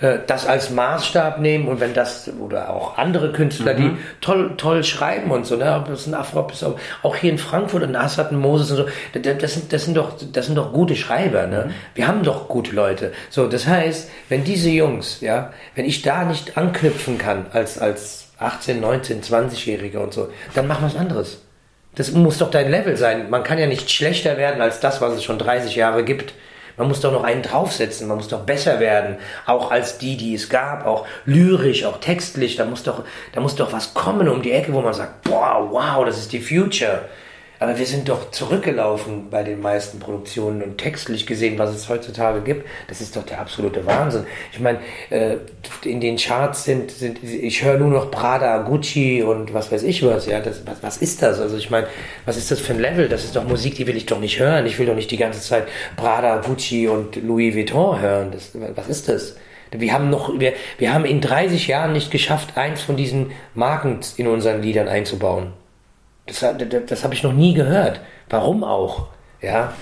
das 0.00 0.46
als 0.46 0.70
Maßstab 0.70 1.40
nehmen 1.40 1.68
und 1.68 1.80
wenn 1.80 1.92
das, 1.92 2.30
oder 2.40 2.70
auch 2.70 2.96
andere 2.96 3.32
Künstler, 3.32 3.74
mhm. 3.74 3.76
die 3.76 3.96
toll, 4.20 4.54
toll 4.56 4.82
schreiben 4.82 5.30
und 5.30 5.46
so, 5.46 5.56
ne, 5.56 5.76
ob 5.76 5.88
das 5.88 6.06
ein 6.06 6.14
Afro 6.14 6.46
ist, 6.50 6.64
auch 7.02 7.16
hier 7.16 7.30
in 7.30 7.38
Frankfurt 7.38 7.82
und 7.82 7.94
Assad 7.94 8.32
und 8.32 8.38
Moses 8.38 8.70
und 8.70 8.76
so, 8.78 8.86
das 9.20 9.54
sind, 9.54 9.72
das 9.72 9.84
sind 9.84 9.96
doch, 9.96 10.12
das 10.32 10.46
sind 10.46 10.54
doch 10.54 10.72
gute 10.72 10.96
Schreiber, 10.96 11.46
ne? 11.46 11.70
Wir 11.94 12.08
haben 12.08 12.22
doch 12.22 12.48
gute 12.48 12.74
Leute. 12.74 13.12
So, 13.28 13.46
das 13.46 13.66
heißt, 13.66 14.10
wenn 14.28 14.44
diese 14.44 14.70
Jungs, 14.70 15.20
ja, 15.20 15.52
wenn 15.74 15.84
ich 15.84 16.02
da 16.02 16.24
nicht 16.24 16.56
anknüpfen 16.56 17.18
kann 17.18 17.46
als, 17.52 17.78
als 17.78 18.28
18, 18.38 18.80
19, 18.80 19.22
20-Jähriger 19.22 19.98
und 19.98 20.14
so, 20.14 20.30
dann 20.54 20.66
mach 20.66 20.82
was 20.82 20.96
anderes. 20.96 21.42
Das 21.94 22.12
muss 22.12 22.38
doch 22.38 22.50
dein 22.50 22.70
Level 22.70 22.96
sein. 22.96 23.28
Man 23.28 23.42
kann 23.42 23.58
ja 23.58 23.66
nicht 23.66 23.90
schlechter 23.90 24.38
werden 24.38 24.62
als 24.62 24.80
das, 24.80 25.00
was 25.00 25.14
es 25.14 25.24
schon 25.24 25.38
30 25.38 25.74
Jahre 25.74 26.04
gibt. 26.04 26.32
Man 26.76 26.88
muss 26.88 27.00
doch 27.00 27.12
noch 27.12 27.24
einen 27.24 27.42
draufsetzen, 27.42 28.08
man 28.08 28.18
muss 28.18 28.28
doch 28.28 28.40
besser 28.40 28.80
werden, 28.80 29.16
auch 29.46 29.70
als 29.70 29.98
die, 29.98 30.16
die 30.16 30.34
es 30.34 30.48
gab, 30.48 30.86
auch 30.86 31.06
lyrisch, 31.24 31.84
auch 31.84 31.98
textlich. 31.98 32.56
Da 32.56 32.64
muss 32.64 32.82
doch, 32.82 33.04
da 33.32 33.40
muss 33.40 33.56
doch 33.56 33.72
was 33.72 33.94
kommen 33.94 34.28
um 34.28 34.42
die 34.42 34.52
Ecke, 34.52 34.72
wo 34.72 34.80
man 34.80 34.94
sagt, 34.94 35.22
boah, 35.22 35.68
wow, 35.70 36.04
das 36.04 36.18
ist 36.18 36.32
die 36.32 36.40
Future. 36.40 37.08
Aber 37.60 37.78
wir 37.78 37.84
sind 37.84 38.08
doch 38.08 38.30
zurückgelaufen 38.30 39.28
bei 39.30 39.42
den 39.42 39.60
meisten 39.60 39.98
Produktionen 39.98 40.62
und 40.62 40.78
textlich 40.78 41.26
gesehen, 41.26 41.58
was 41.58 41.74
es 41.74 41.90
heutzutage 41.90 42.40
gibt. 42.40 42.66
Das 42.88 43.02
ist 43.02 43.14
doch 43.14 43.22
der 43.22 43.38
absolute 43.38 43.84
Wahnsinn. 43.84 44.24
Ich 44.50 44.60
meine, 44.60 44.78
äh, 45.10 45.36
in 45.84 46.00
den 46.00 46.16
Charts 46.16 46.64
sind, 46.64 46.90
sind 46.90 47.22
ich 47.22 47.62
höre 47.62 47.76
nur 47.76 47.90
noch 47.90 48.10
Prada, 48.10 48.62
Gucci 48.62 49.22
und 49.22 49.52
was 49.52 49.70
weiß 49.70 49.82
ich 49.82 50.02
was. 50.02 50.24
Ja, 50.24 50.40
das, 50.40 50.66
was, 50.66 50.82
was 50.82 50.96
ist 50.96 51.20
das? 51.20 51.38
Also 51.38 51.58
ich 51.58 51.68
meine, 51.68 51.86
was 52.24 52.38
ist 52.38 52.50
das 52.50 52.60
für 52.60 52.72
ein 52.72 52.80
Level? 52.80 53.10
Das 53.10 53.24
ist 53.24 53.36
doch 53.36 53.44
Musik, 53.44 53.74
die 53.74 53.86
will 53.86 53.96
ich 53.96 54.06
doch 54.06 54.20
nicht 54.20 54.40
hören. 54.40 54.64
Ich 54.64 54.78
will 54.78 54.86
doch 54.86 54.94
nicht 54.94 55.10
die 55.10 55.18
ganze 55.18 55.42
Zeit 55.42 55.68
Prada, 55.96 56.38
Gucci 56.38 56.88
und 56.88 57.16
Louis 57.16 57.54
Vuitton 57.54 58.00
hören. 58.00 58.30
Das, 58.32 58.52
was 58.74 58.88
ist 58.88 59.10
das? 59.10 59.36
Wir 59.70 59.92
haben 59.92 60.08
noch, 60.08 60.40
wir, 60.40 60.54
wir 60.78 60.94
haben 60.94 61.04
in 61.04 61.20
30 61.20 61.68
Jahren 61.68 61.92
nicht 61.92 62.10
geschafft, 62.10 62.56
eins 62.56 62.80
von 62.80 62.96
diesen 62.96 63.32
Marken 63.54 64.00
in 64.16 64.28
unseren 64.28 64.62
Liedern 64.62 64.88
einzubauen. 64.88 65.52
Das, 66.30 66.40
das, 66.40 66.86
das 66.86 67.04
habe 67.04 67.14
ich 67.14 67.24
noch 67.24 67.32
nie 67.32 67.54
gehört. 67.54 68.00
Warum 68.28 68.62
auch? 68.62 69.08
Ja, 69.42 69.72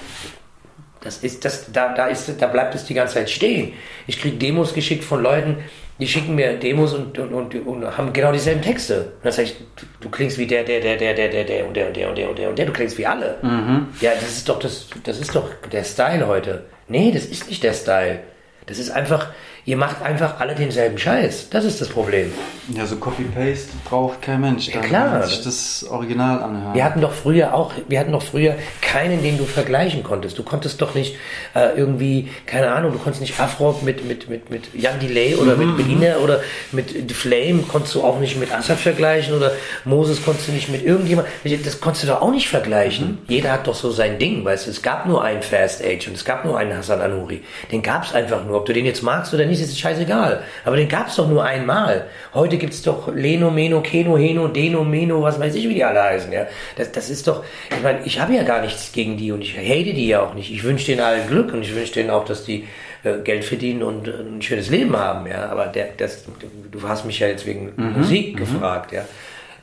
Das 1.01 1.19
ist, 1.19 1.45
das, 1.45 1.71
da, 1.73 1.95
da, 1.95 2.07
ist, 2.07 2.41
da 2.41 2.47
bleibt 2.47 2.75
es 2.75 2.85
die 2.85 2.95
ganze 2.95 3.15
Zeit 3.15 3.31
stehen. 3.31 3.75
Ich 4.07 4.21
kriege 4.21 4.37
Demos 4.37 4.73
geschickt 4.73 5.05
von 5.05 5.23
Leuten, 5.23 5.59
die 6.01 6.09
schicken 6.09 6.35
mir 6.35 6.59
Demos 6.59 6.95
und, 6.95 7.19
und, 7.19 7.33
und, 7.33 7.55
und 7.67 7.97
haben 7.99 8.13
genau 8.13 8.33
dieselben 8.33 8.63
Texte. 8.63 9.01
Und 9.17 9.25
dann 9.25 9.33
sage 9.33 9.49
ich, 9.49 9.57
du, 9.77 9.87
du, 10.01 10.09
klingst 10.11 10.39
wie 10.39 10.47
der, 10.47 10.65
der, 10.65 10.81
der, 10.81 10.97
der, 10.97 11.15
der, 11.15 11.29
der, 11.29 11.45
der 11.45 11.67
und 11.67 11.77
der 11.77 11.89
und 11.89 11.97
der 11.97 12.09
und 12.09 12.19
der 12.19 12.29
und 12.31 12.39
der 12.39 12.49
und 12.49 12.59
der, 12.59 12.67
du 12.67 12.73
klingst 12.73 12.99
wie 12.99 13.07
alle. 13.07 13.39
Mhm. 13.43 13.89
Ja, 14.01 14.13
das 14.15 14.31
ist 14.31 14.49
doch 14.49 14.59
das, 14.59 14.89
das 15.05 15.19
ist 15.19 15.35
doch 15.35 15.49
der 15.71 15.85
Style 15.85 16.27
heute. 16.27 16.65
Nee, 16.89 17.13
das 17.13 17.27
ist 17.27 17.49
nicht 17.49 17.63
der 17.63 17.75
Style. 17.75 18.21
Das 18.67 18.79
ist 18.79 18.91
einfach, 18.91 19.33
Ihr 19.68 19.76
macht 19.76 20.00
einfach 20.00 20.40
alle 20.40 20.54
denselben 20.54 20.96
Scheiß. 20.96 21.50
Das 21.50 21.66
ist 21.66 21.78
das 21.78 21.88
Problem. 21.90 22.33
Ja, 22.74 22.87
so 22.87 22.96
Copy-Paste 22.96 23.68
braucht 23.85 24.22
kein 24.22 24.40
Mensch. 24.40 24.68
Ja, 24.68 24.81
klar. 24.81 25.26
Sich 25.26 25.42
das 25.42 25.85
Original 25.90 26.42
anhören. 26.42 26.72
Wir 26.72 26.85
hatten 26.85 27.02
doch 27.02 27.12
früher 27.12 27.52
auch, 27.52 27.72
wir 27.87 28.00
hatten 28.00 28.12
doch 28.12 28.22
früher 28.22 28.57
keinen, 28.81 29.22
den 29.22 29.37
du 29.37 29.44
vergleichen 29.44 30.02
konntest. 30.02 30.38
Du 30.38 30.42
konntest 30.42 30.81
doch 30.81 30.94
nicht 30.94 31.16
äh, 31.54 31.76
irgendwie, 31.76 32.31
keine 32.46 32.72
Ahnung, 32.72 32.92
du 32.92 32.98
konntest 32.98 33.20
nicht 33.20 33.38
Afro 33.38 33.78
mit, 33.83 34.07
mit, 34.09 34.31
mit, 34.31 34.48
mit 34.48 34.74
Jan 34.74 35.00
Delay 35.00 35.35
oder 35.35 35.54
mhm. 35.54 35.76
mit 35.76 35.87
Medina 35.87 36.16
oder 36.16 36.40
mit 36.72 36.88
The 36.90 37.14
Flame 37.14 37.64
konntest 37.68 37.94
du 37.94 38.02
auch 38.02 38.20
nicht 38.20 38.40
mit 38.40 38.50
Assad 38.50 38.78
vergleichen 38.78 39.35
oder 39.35 39.52
Moses 39.85 40.24
konntest 40.24 40.48
du 40.48 40.52
nicht 40.52 40.70
mit 40.70 40.83
irgendjemand. 40.83 41.28
Das 41.64 41.78
konntest 41.78 42.04
du 42.04 42.09
doch 42.09 42.22
auch 42.22 42.31
nicht 42.31 42.48
vergleichen. 42.48 43.07
Mhm. 43.07 43.18
Jeder 43.28 43.52
hat 43.52 43.66
doch 43.66 43.74
so 43.74 43.90
sein 43.90 44.18
Ding, 44.18 44.46
weißt 44.46 44.66
du. 44.66 44.70
Es 44.70 44.81
gab 44.81 45.04
nur 45.04 45.22
einen 45.22 45.42
Fast 45.42 45.85
Age 45.85 46.09
und 46.09 46.14
es 46.14 46.24
gab 46.24 46.46
nur 46.46 46.57
einen 46.57 46.74
Hassan 46.74 47.02
Anuri. 47.02 47.42
Den 47.70 47.83
gab 47.83 48.04
es 48.04 48.14
einfach 48.14 48.46
nur. 48.46 48.57
Ob 48.57 48.64
du 48.64 48.72
den 48.72 48.87
jetzt 48.87 49.02
magst 49.02 49.35
oder 49.35 49.44
nicht, 49.44 49.58
ist 49.61 49.71
es 49.71 49.79
scheißegal. 49.79 50.42
Aber 50.64 50.77
den 50.77 50.88
gab 50.88 51.09
es 51.09 51.16
doch 51.16 51.29
nur 51.29 51.44
einmal. 51.44 52.07
Heute 52.35 52.59
gibt 52.59 52.73
es 52.73 52.83
doch 52.83 53.12
Leno, 53.14 53.51
Meno, 53.51 53.81
Keno, 53.81 54.16
Heno, 54.16 54.49
Deno, 54.49 54.85
Meno, 54.85 55.23
was 55.23 55.38
weiß 55.38 55.55
ich, 55.55 55.68
wie 55.68 55.75
die 55.75 55.85
alle 55.85 56.03
heißen. 56.03 56.33
Ja? 56.33 56.47
Das, 56.77 56.92
das 56.92 57.11
ist 57.11 57.27
doch, 57.27 57.44
ich 57.71 57.83
meine, 57.83 58.01
ich 58.05 58.21
habe 58.21 58.35
ja 58.35 58.42
gar 58.42 58.61
nichts 58.61 58.92
gegen 58.92 59.16
die 59.16 59.33
und 59.33 59.42
ich 59.42 59.57
hate 59.57 59.94
die 59.94 60.09
ja 60.09 60.23
auch 60.23 60.35
nicht. 60.35 60.51
Ich 60.51 60.62
wünsche 60.64 60.87
denen 60.87 61.01
allen 61.01 61.27
Glück 61.29 61.53
und 61.53 61.62
ich 61.62 61.75
wünsche 61.75 61.94
denen 61.94 62.11
auch, 62.11 62.25
dass 62.25 62.44
die 62.44 62.66
äh, 63.05 63.18
Geld 63.25 63.44
verdienen 63.44 63.83
und 63.83 64.09
äh, 64.09 64.12
ein 64.12 64.42
schönes 64.42 64.71
Leben 64.71 64.97
haben. 64.97 65.27
Ja? 65.27 65.49
Aber 65.49 65.66
der, 65.66 65.88
das, 65.97 66.25
du 66.71 66.83
hast 66.88 67.05
mich 67.05 67.18
ja 67.18 67.29
jetzt 67.29 67.47
wegen 67.47 67.73
mhm. 67.77 67.99
Musik 67.99 68.35
mhm. 68.35 68.38
gefragt. 68.38 68.92
Ja? 68.92 69.05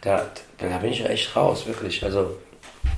Da, 0.02 0.26
da 0.58 0.78
bin 0.78 0.92
ich 0.92 1.00
ja 1.00 1.08
echt 1.08 1.36
raus, 1.36 1.68
wirklich. 1.68 2.04
Also 2.04 2.38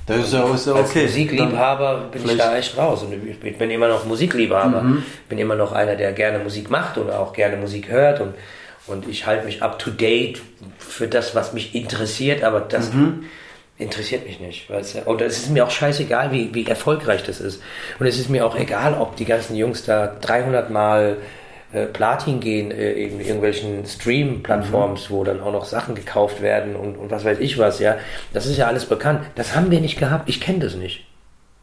das 0.08 0.18
ist 0.18 0.32
ja, 0.32 0.54
ist 0.54 0.66
ja 0.66 0.72
okay. 0.72 0.80
Als 0.80 0.94
Musikliebhaber 0.94 2.08
bin 2.10 2.24
ich 2.24 2.36
da 2.36 2.56
echt 2.56 2.76
raus. 2.78 3.02
Und 3.02 3.12
ich 3.12 3.58
bin 3.58 3.70
immer 3.70 3.88
noch 3.88 4.06
Musikliebhaber. 4.06 4.82
Mhm. 4.82 5.02
Bin 5.28 5.38
immer 5.38 5.54
noch 5.54 5.72
einer, 5.72 5.96
der 5.96 6.12
gerne 6.12 6.38
Musik 6.38 6.70
macht 6.70 6.96
und 6.96 7.10
auch 7.10 7.34
gerne 7.34 7.56
Musik 7.56 7.88
hört. 7.90 8.20
Und, 8.20 8.34
und 8.86 9.06
ich 9.06 9.26
halte 9.26 9.44
mich 9.44 9.62
up 9.62 9.78
to 9.78 9.90
date 9.90 10.40
für 10.78 11.08
das, 11.08 11.34
was 11.34 11.52
mich 11.52 11.74
interessiert. 11.74 12.42
Aber 12.42 12.60
das 12.60 12.92
mhm. 12.92 13.26
interessiert 13.76 14.26
mich 14.26 14.40
nicht. 14.40 14.70
Weißt 14.70 14.94
du? 14.94 15.02
Und 15.02 15.20
es 15.20 15.38
ist 15.38 15.50
mir 15.50 15.64
auch 15.64 15.70
scheißegal, 15.70 16.32
wie, 16.32 16.54
wie 16.54 16.66
erfolgreich 16.66 17.22
das 17.24 17.40
ist. 17.40 17.62
Und 17.98 18.06
es 18.06 18.18
ist 18.18 18.30
mir 18.30 18.46
auch 18.46 18.56
egal, 18.56 18.94
ob 18.94 19.16
die 19.16 19.26
ganzen 19.26 19.56
Jungs 19.56 19.84
da 19.84 20.06
300 20.06 20.70
Mal 20.70 21.18
äh, 21.72 21.84
Platin 21.84 22.40
gehen 22.40 22.70
äh, 22.70 22.92
in 22.92 23.20
irgendwelchen 23.20 23.84
Stream-Plattforms, 23.84 25.10
mhm. 25.10 25.14
wo 25.14 25.24
dann 25.24 25.40
auch 25.40 25.52
noch 25.52 25.66
Sachen 25.66 25.94
gekauft 25.94 26.40
werden 26.40 26.76
und, 26.76 26.96
und 26.96 27.10
was 27.10 27.24
weiß 27.24 27.38
ich 27.40 27.58
was, 27.58 27.78
ja. 27.78 27.96
Das 28.32 28.46
ist 28.46 28.56
ja 28.56 28.66
alles 28.66 28.86
bekannt. 28.86 29.20
Das 29.34 29.54
haben 29.54 29.70
wir 29.70 29.80
nicht 29.80 29.98
gehabt. 29.98 30.28
Ich 30.28 30.40
kenne 30.40 30.60
das 30.60 30.76
nicht. 30.76 31.04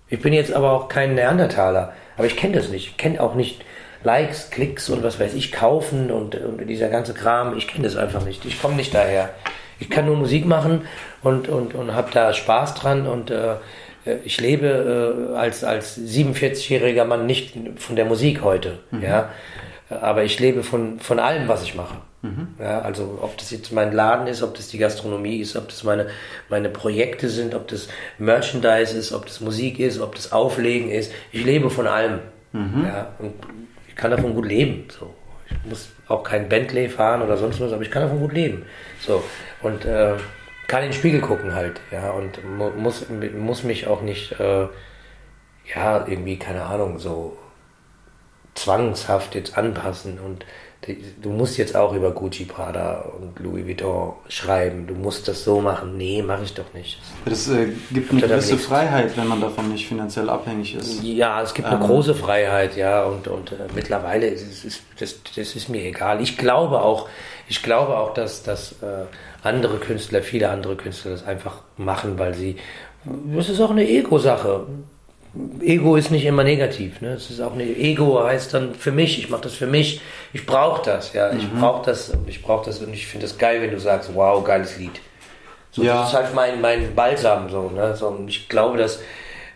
Ich 0.07 0.21
bin 0.21 0.33
jetzt 0.33 0.53
aber 0.53 0.71
auch 0.71 0.89
kein 0.89 1.15
Neandertaler, 1.15 1.93
aber 2.17 2.27
ich 2.27 2.37
kenne 2.37 2.55
das 2.57 2.69
nicht. 2.69 2.89
Ich 2.89 2.97
kenne 2.97 3.19
auch 3.19 3.33
nicht 3.33 3.65
Likes, 4.03 4.51
Klicks 4.51 4.89
und 4.89 5.03
was 5.03 5.19
weiß 5.19 5.33
ich, 5.33 5.51
kaufen 5.51 6.11
und, 6.11 6.35
und 6.35 6.67
dieser 6.67 6.89
ganze 6.89 7.15
Kram. 7.15 7.57
Ich 7.57 7.67
kenne 7.67 7.85
das 7.85 7.97
einfach 7.97 8.23
nicht. 8.23 8.45
Ich 8.45 8.61
komme 8.61 8.75
nicht 8.75 8.93
daher. 8.93 9.31
Ich 9.79 9.89
kann 9.89 10.05
nur 10.05 10.15
Musik 10.15 10.45
machen 10.45 10.81
und, 11.23 11.49
und, 11.49 11.73
und 11.73 11.95
habe 11.95 12.11
da 12.13 12.31
Spaß 12.33 12.75
dran 12.75 13.07
und 13.07 13.31
äh, 13.31 13.53
äh 14.05 14.17
ich 14.23 14.39
lebe 14.39 15.31
äh, 15.33 15.35
als, 15.35 15.63
als 15.63 15.97
47-jähriger 15.97 17.05
Mann 17.05 17.25
nicht 17.25 17.55
von 17.77 17.95
der 17.95 18.05
Musik 18.05 18.43
heute. 18.43 18.77
Mhm. 18.91 19.01
Ja? 19.01 19.29
Aber 19.89 20.23
ich 20.23 20.39
lebe 20.39 20.63
von, 20.63 20.99
von 20.99 21.19
allem, 21.19 21.47
was 21.47 21.63
ich 21.63 21.75
mache. 21.75 21.95
Mhm. 22.21 22.47
Ja, 22.59 22.81
also 22.81 23.19
ob 23.21 23.37
das 23.37 23.51
jetzt 23.51 23.71
mein 23.71 23.91
Laden 23.91 24.27
ist, 24.27 24.41
ob 24.41 24.55
das 24.55 24.67
die 24.67 24.79
Gastronomie 24.79 25.37
ist, 25.37 25.55
ob 25.55 25.67
das 25.67 25.83
meine, 25.83 26.07
meine 26.49 26.69
Projekte 26.69 27.29
sind, 27.29 27.53
ob 27.53 27.67
das 27.67 27.87
Merchandise 28.17 28.97
ist, 28.97 29.13
ob 29.13 29.27
das 29.27 29.41
Musik 29.41 29.79
ist, 29.79 29.99
ob 29.99 30.15
das 30.15 30.31
Auflegen 30.31 30.89
ist. 30.89 31.11
Ich 31.31 31.45
lebe 31.45 31.69
von 31.69 31.87
allem. 31.87 32.19
Mhm. 32.51 32.85
Ja, 32.85 33.13
und 33.19 33.33
ich 33.87 33.95
kann 33.95 34.11
davon 34.11 34.33
gut 34.33 34.45
leben. 34.45 34.87
So. 34.97 35.13
Ich 35.49 35.69
muss 35.69 35.89
auch 36.07 36.23
kein 36.23 36.49
Bentley 36.49 36.89
fahren 36.89 37.21
oder 37.21 37.37
sonst 37.37 37.59
was, 37.59 37.71
aber 37.71 37.83
ich 37.83 37.91
kann 37.91 38.01
davon 38.01 38.19
gut 38.19 38.33
leben. 38.33 38.65
So. 38.99 39.23
Und 39.61 39.85
äh, 39.85 40.13
kann 40.67 40.83
in 40.83 40.89
den 40.89 40.93
Spiegel 40.93 41.21
gucken 41.21 41.53
halt, 41.53 41.79
ja, 41.91 42.09
und 42.09 42.39
muss, 42.57 43.05
muss 43.37 43.63
mich 43.63 43.85
auch 43.85 44.01
nicht, 44.01 44.39
äh, 44.39 44.67
ja, 45.75 46.07
irgendwie, 46.07 46.37
keine 46.37 46.63
Ahnung, 46.63 46.97
so 46.97 47.37
zwangshaft 48.55 49.35
jetzt 49.35 49.57
anpassen 49.57 50.19
und 50.19 50.45
du 51.21 51.29
musst 51.29 51.57
jetzt 51.57 51.75
auch 51.75 51.93
über 51.93 52.11
Gucci, 52.11 52.45
Prada 52.45 53.05
und 53.19 53.39
Louis 53.39 53.65
Vuitton 53.65 54.13
schreiben. 54.27 54.87
Du 54.87 54.93
musst 54.93 55.27
das 55.27 55.43
so 55.43 55.61
machen. 55.61 55.97
Nee, 55.97 56.21
mache 56.21 56.43
ich 56.43 56.53
doch 56.53 56.73
nicht. 56.73 56.99
Das 57.25 57.49
äh, 57.49 57.69
gibt 57.91 58.11
eine 58.11 58.21
gewisse 58.21 58.57
Freiheit, 58.57 59.17
wenn 59.17 59.27
man 59.27 59.41
davon 59.41 59.71
nicht 59.71 59.87
finanziell 59.87 60.29
abhängig 60.29 60.75
ist. 60.75 61.03
Ja, 61.03 61.41
es 61.41 61.53
gibt 61.53 61.67
eine 61.67 61.81
ähm. 61.81 61.87
große 61.87 62.13
Freiheit, 62.13 62.75
ja. 62.75 63.03
Und, 63.03 63.27
und 63.27 63.51
äh, 63.51 63.55
mittlerweile 63.73 64.27
ist 64.27 64.65
es 64.65 64.81
das, 64.99 65.15
das 65.35 65.55
ist 65.55 65.69
mir 65.69 65.83
egal. 65.83 66.21
Ich 66.21 66.37
glaube 66.37 66.81
auch, 66.81 67.09
ich 67.47 67.63
glaube 67.63 67.97
auch, 67.97 68.13
dass, 68.13 68.43
dass 68.43 68.73
äh, 68.83 69.05
andere 69.43 69.77
Künstler, 69.77 70.21
viele 70.21 70.49
andere 70.49 70.75
Künstler 70.75 71.11
das 71.11 71.25
einfach 71.25 71.61
machen, 71.77 72.19
weil 72.19 72.33
sie. 72.33 72.57
Das 73.35 73.49
ist 73.49 73.61
auch 73.61 73.71
eine 73.71 73.87
Ego-Sache. 73.87 74.65
Ego 75.61 75.95
ist 75.95 76.11
nicht 76.11 76.25
immer 76.25 76.43
negativ. 76.43 77.01
Ne? 77.01 77.13
Es 77.13 77.29
ist 77.29 77.41
auch 77.41 77.53
eine 77.53 77.63
Ego 77.63 78.23
heißt 78.23 78.53
dann 78.53 78.73
für 78.73 78.91
mich. 78.91 79.19
Ich 79.19 79.29
mache 79.29 79.41
das 79.41 79.53
für 79.53 79.67
mich. 79.67 80.01
Ich 80.33 80.45
brauche 80.45 80.83
das. 80.83 81.13
Ja, 81.13 81.31
ich 81.31 81.51
mhm. 81.51 81.59
brauche 81.59 81.85
das. 81.85 82.13
Ich 82.27 82.41
brauche 82.41 82.65
das 82.65 82.79
und 82.79 82.93
ich 82.93 83.07
finde 83.07 83.25
es 83.25 83.37
geil, 83.37 83.61
wenn 83.61 83.71
du 83.71 83.79
sagst, 83.79 84.11
wow, 84.13 84.43
geiles 84.43 84.77
Lied. 84.77 84.99
So, 85.71 85.83
ja. 85.83 86.01
Das 86.01 86.09
ist 86.09 86.15
halt 86.15 86.33
mein, 86.33 86.61
mein 86.61 86.95
Balsam 86.95 87.49
so. 87.49 87.69
Ne? 87.69 87.95
so 87.95 88.17
ich 88.27 88.47
glaube, 88.47 88.77
dass 88.77 89.01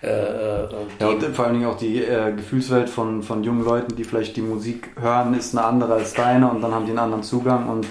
äh, 0.01 0.07
äh 0.07 0.67
ja, 0.99 1.07
und 1.07 1.23
vor 1.35 1.45
allen 1.45 1.55
Dingen 1.55 1.69
auch 1.69 1.77
die 1.77 2.03
äh, 2.03 2.33
Gefühlswelt 2.33 2.89
von, 2.89 3.23
von 3.23 3.43
jungen 3.43 3.63
Leuten, 3.63 3.95
die 3.95 4.03
vielleicht 4.03 4.35
die 4.35 4.41
Musik 4.41 4.89
hören, 4.99 5.33
ist 5.33 5.57
eine 5.57 5.65
andere 5.65 5.93
als 5.93 6.13
deine 6.13 6.49
und 6.49 6.61
dann 6.61 6.73
haben 6.73 6.85
die 6.85 6.91
einen 6.91 6.99
anderen 6.99 7.23
Zugang 7.23 7.69
und 7.69 7.87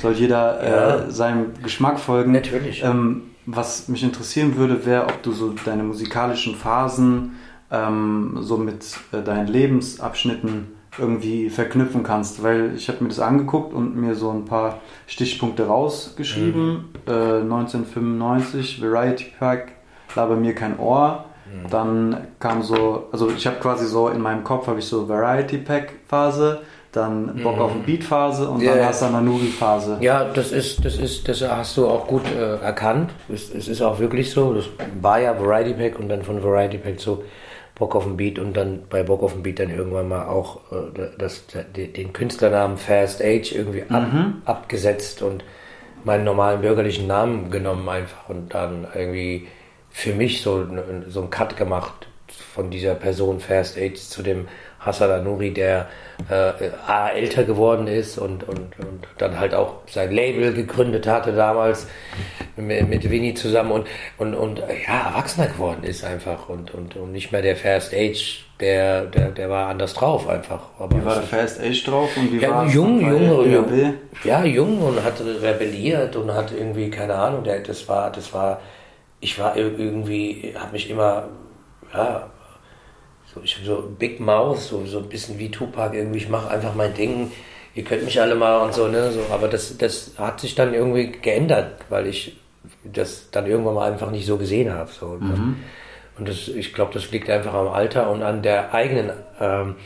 soll 0.00 0.12
jeder 0.12 0.62
ja. 0.62 0.94
äh, 1.06 1.10
seinem 1.10 1.54
Geschmack 1.62 2.00
folgen. 2.00 2.32
Natürlich. 2.32 2.82
Ähm, 2.82 3.29
was 3.46 3.88
mich 3.88 4.02
interessieren 4.02 4.56
würde, 4.56 4.86
wäre, 4.86 5.06
ob 5.06 5.22
du 5.22 5.32
so 5.32 5.54
deine 5.64 5.82
musikalischen 5.82 6.54
Phasen 6.54 7.36
ähm, 7.70 8.38
so 8.40 8.56
mit 8.56 8.84
äh, 9.12 9.22
deinen 9.22 9.46
Lebensabschnitten 9.46 10.68
irgendwie 10.98 11.50
verknüpfen 11.50 12.02
kannst, 12.02 12.42
weil 12.42 12.74
ich 12.74 12.88
habe 12.88 13.02
mir 13.02 13.08
das 13.08 13.20
angeguckt 13.20 13.72
und 13.72 13.96
mir 13.96 14.14
so 14.14 14.30
ein 14.30 14.44
paar 14.44 14.80
Stichpunkte 15.06 15.66
rausgeschrieben. 15.66 16.72
Mhm. 16.72 16.84
Äh, 17.06 17.40
1995, 17.40 18.82
Variety 18.82 19.32
Pack, 19.38 19.72
Laber 20.16 20.36
mir 20.36 20.54
kein 20.54 20.78
Ohr. 20.78 21.26
Mhm. 21.46 21.70
Dann 21.70 22.26
kam 22.38 22.62
so, 22.62 23.08
also 23.12 23.30
ich 23.30 23.46
habe 23.46 23.56
quasi 23.60 23.86
so 23.86 24.08
in 24.08 24.20
meinem 24.20 24.44
Kopf 24.44 24.66
habe 24.66 24.80
ich 24.80 24.86
so 24.86 25.08
Variety 25.08 25.58
Pack 25.58 25.92
Phase, 26.06 26.62
dann 26.92 27.40
Bock 27.42 27.56
mhm. 27.56 27.62
auf 27.62 27.72
eine 27.72 27.80
Beat-Phase 27.82 28.48
und 28.48 28.62
yeah. 28.62 28.74
dann 28.74 28.86
hast 28.86 29.02
du 29.02 29.06
eine 29.06 29.22
Nuri-Phase. 29.22 29.98
Ja, 30.00 30.24
das 30.24 30.50
ist, 30.50 30.84
das 30.84 30.96
ist, 30.96 31.28
das 31.28 31.42
hast 31.42 31.76
du 31.76 31.86
auch 31.86 32.06
gut 32.06 32.22
äh, 32.26 32.56
erkannt. 32.56 33.12
Es, 33.32 33.54
es, 33.54 33.68
ist 33.68 33.80
auch 33.80 34.00
wirklich 34.00 34.30
so. 34.30 34.54
Das 34.54 34.66
war 35.00 35.20
ja 35.20 35.38
Variety 35.38 35.74
Pack 35.74 35.98
und 35.98 36.08
dann 36.08 36.22
von 36.22 36.42
Variety 36.42 36.78
Pack 36.78 36.98
zu 36.98 37.22
Bock 37.76 37.94
auf 37.94 38.04
den 38.04 38.16
Beat 38.16 38.38
und 38.38 38.56
dann 38.56 38.82
bei 38.90 39.02
Bock 39.02 39.22
auf 39.22 39.32
den 39.32 39.42
Beat 39.42 39.58
dann 39.58 39.70
irgendwann 39.70 40.08
mal 40.08 40.26
auch 40.26 40.60
äh, 40.72 41.08
das, 41.16 41.44
den 41.76 42.12
Künstlernamen 42.12 42.76
Fast 42.76 43.22
Age 43.22 43.52
irgendwie 43.52 43.84
ab, 43.88 44.12
mhm. 44.12 44.42
abgesetzt 44.44 45.22
und 45.22 45.44
meinen 46.04 46.24
normalen 46.24 46.60
bürgerlichen 46.60 47.06
Namen 47.06 47.50
genommen 47.50 47.88
einfach 47.88 48.28
und 48.28 48.52
dann 48.54 48.86
irgendwie 48.94 49.48
für 49.90 50.12
mich 50.12 50.42
so, 50.42 50.66
so 51.08 51.20
einen 51.20 51.30
Cut 51.30 51.56
gemacht 51.56 52.06
von 52.54 52.70
dieser 52.70 52.94
Person 52.94 53.40
Fast 53.40 53.78
Age 53.78 53.96
zu 53.96 54.22
dem 54.22 54.46
Hassan 54.80 55.10
Anuri, 55.10 55.52
der 55.52 55.88
äh, 56.30 56.70
A, 56.86 57.10
älter 57.10 57.44
geworden 57.44 57.86
ist 57.86 58.16
und, 58.16 58.48
und, 58.48 58.78
und 58.78 59.06
dann 59.18 59.38
halt 59.38 59.54
auch 59.54 59.74
sein 59.86 60.10
Label 60.10 60.54
gegründet 60.54 61.06
hatte 61.06 61.32
damals 61.32 61.86
mit, 62.56 62.88
mit 62.88 63.10
Winnie 63.10 63.34
zusammen 63.34 63.72
und, 63.72 63.86
und, 64.16 64.34
und 64.34 64.58
ja, 64.58 65.08
erwachsener 65.08 65.48
geworden 65.48 65.82
ist 65.82 66.02
einfach 66.02 66.48
und, 66.48 66.72
und, 66.72 66.96
und 66.96 67.12
nicht 67.12 67.30
mehr 67.30 67.42
der 67.42 67.56
Fast 67.56 67.92
Age, 67.92 68.46
der, 68.58 69.04
der, 69.04 69.30
der 69.32 69.50
war 69.50 69.68
anders 69.68 69.92
drauf 69.92 70.26
einfach. 70.26 70.60
Aber 70.78 70.96
wie 70.96 71.04
war 71.04 71.14
der 71.14 71.24
Fast 71.24 71.60
Age 71.60 71.84
drauf 71.84 72.16
und 72.16 72.32
wie 72.32 72.38
ja, 72.38 72.50
war 72.50 72.66
jung, 72.66 73.00
jung, 73.00 73.50
jung, 73.50 73.94
ja, 74.24 74.44
jung 74.44 74.80
und 74.80 75.04
hat 75.04 75.20
rebelliert 75.20 76.16
und 76.16 76.32
hat 76.32 76.52
irgendwie, 76.52 76.88
keine 76.88 77.14
Ahnung, 77.16 77.44
der, 77.44 77.60
das 77.60 77.86
war, 77.86 78.10
das 78.10 78.32
war, 78.32 78.62
ich 79.20 79.38
war 79.38 79.56
irgendwie, 79.58 80.54
habe 80.58 80.72
mich 80.72 80.88
immer, 80.88 81.28
ja, 81.92 82.30
so, 83.34 83.40
ich 83.42 83.58
so 83.64 83.88
Big 83.98 84.20
Mouth, 84.20 84.58
so, 84.58 84.84
so 84.86 84.98
ein 84.98 85.08
bisschen 85.08 85.38
wie 85.38 85.50
Tupac 85.50 85.96
irgendwie, 85.96 86.18
ich 86.18 86.28
mache 86.28 86.50
einfach 86.50 86.74
mein 86.74 86.94
Ding, 86.94 87.30
ihr 87.74 87.84
könnt 87.84 88.04
mich 88.04 88.20
alle 88.20 88.34
mal 88.34 88.58
und 88.58 88.74
so, 88.74 88.88
ne? 88.88 89.12
So, 89.12 89.20
aber 89.30 89.48
das, 89.48 89.76
das 89.78 90.12
hat 90.18 90.40
sich 90.40 90.54
dann 90.54 90.74
irgendwie 90.74 91.12
geändert, 91.12 91.84
weil 91.88 92.06
ich 92.06 92.36
das 92.84 93.30
dann 93.30 93.46
irgendwann 93.46 93.74
mal 93.74 93.90
einfach 93.90 94.10
nicht 94.10 94.26
so 94.26 94.36
gesehen 94.36 94.72
habe. 94.72 94.90
So. 94.90 95.18
Mhm. 95.20 95.56
Und 96.18 96.28
das, 96.28 96.48
ich 96.48 96.74
glaube, 96.74 96.92
das 96.92 97.10
liegt 97.10 97.30
einfach 97.30 97.54
am 97.54 97.68
Alter 97.68 98.10
und 98.10 98.22
an 98.22 98.42
der 98.42 98.74
eigenen, 98.74 99.10
ähm, 99.40 99.76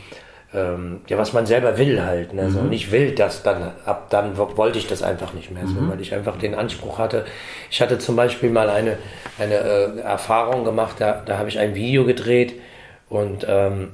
ähm, 0.53 1.01
ja, 1.07 1.17
was 1.17 1.33
man 1.33 1.45
selber 1.45 1.77
will 1.77 2.03
halt. 2.03 2.33
Ne? 2.33 2.43
Mhm. 2.43 2.57
und 2.57 2.73
ich 2.73 2.91
will 2.91 3.13
das 3.13 3.43
dann, 3.43 3.73
ab 3.85 4.09
dann 4.09 4.37
wollte 4.37 4.79
ich 4.79 4.87
das 4.87 5.03
einfach 5.03 5.33
nicht 5.33 5.51
mehr, 5.51 5.63
mhm. 5.63 5.67
so, 5.67 5.89
weil 5.89 6.01
ich 6.01 6.13
einfach 6.13 6.37
den 6.37 6.55
Anspruch 6.55 6.97
hatte. 6.97 7.25
Ich 7.69 7.81
hatte 7.81 7.99
zum 7.99 8.15
Beispiel 8.15 8.49
mal 8.49 8.69
eine, 8.69 8.97
eine 9.37 9.55
äh, 9.55 9.99
Erfahrung 9.99 10.63
gemacht, 10.63 10.95
da, 10.99 11.21
da 11.25 11.37
habe 11.37 11.49
ich 11.49 11.59
ein 11.59 11.75
Video 11.75 12.05
gedreht 12.05 12.55
und 13.15 13.45
ähm, 13.47 13.91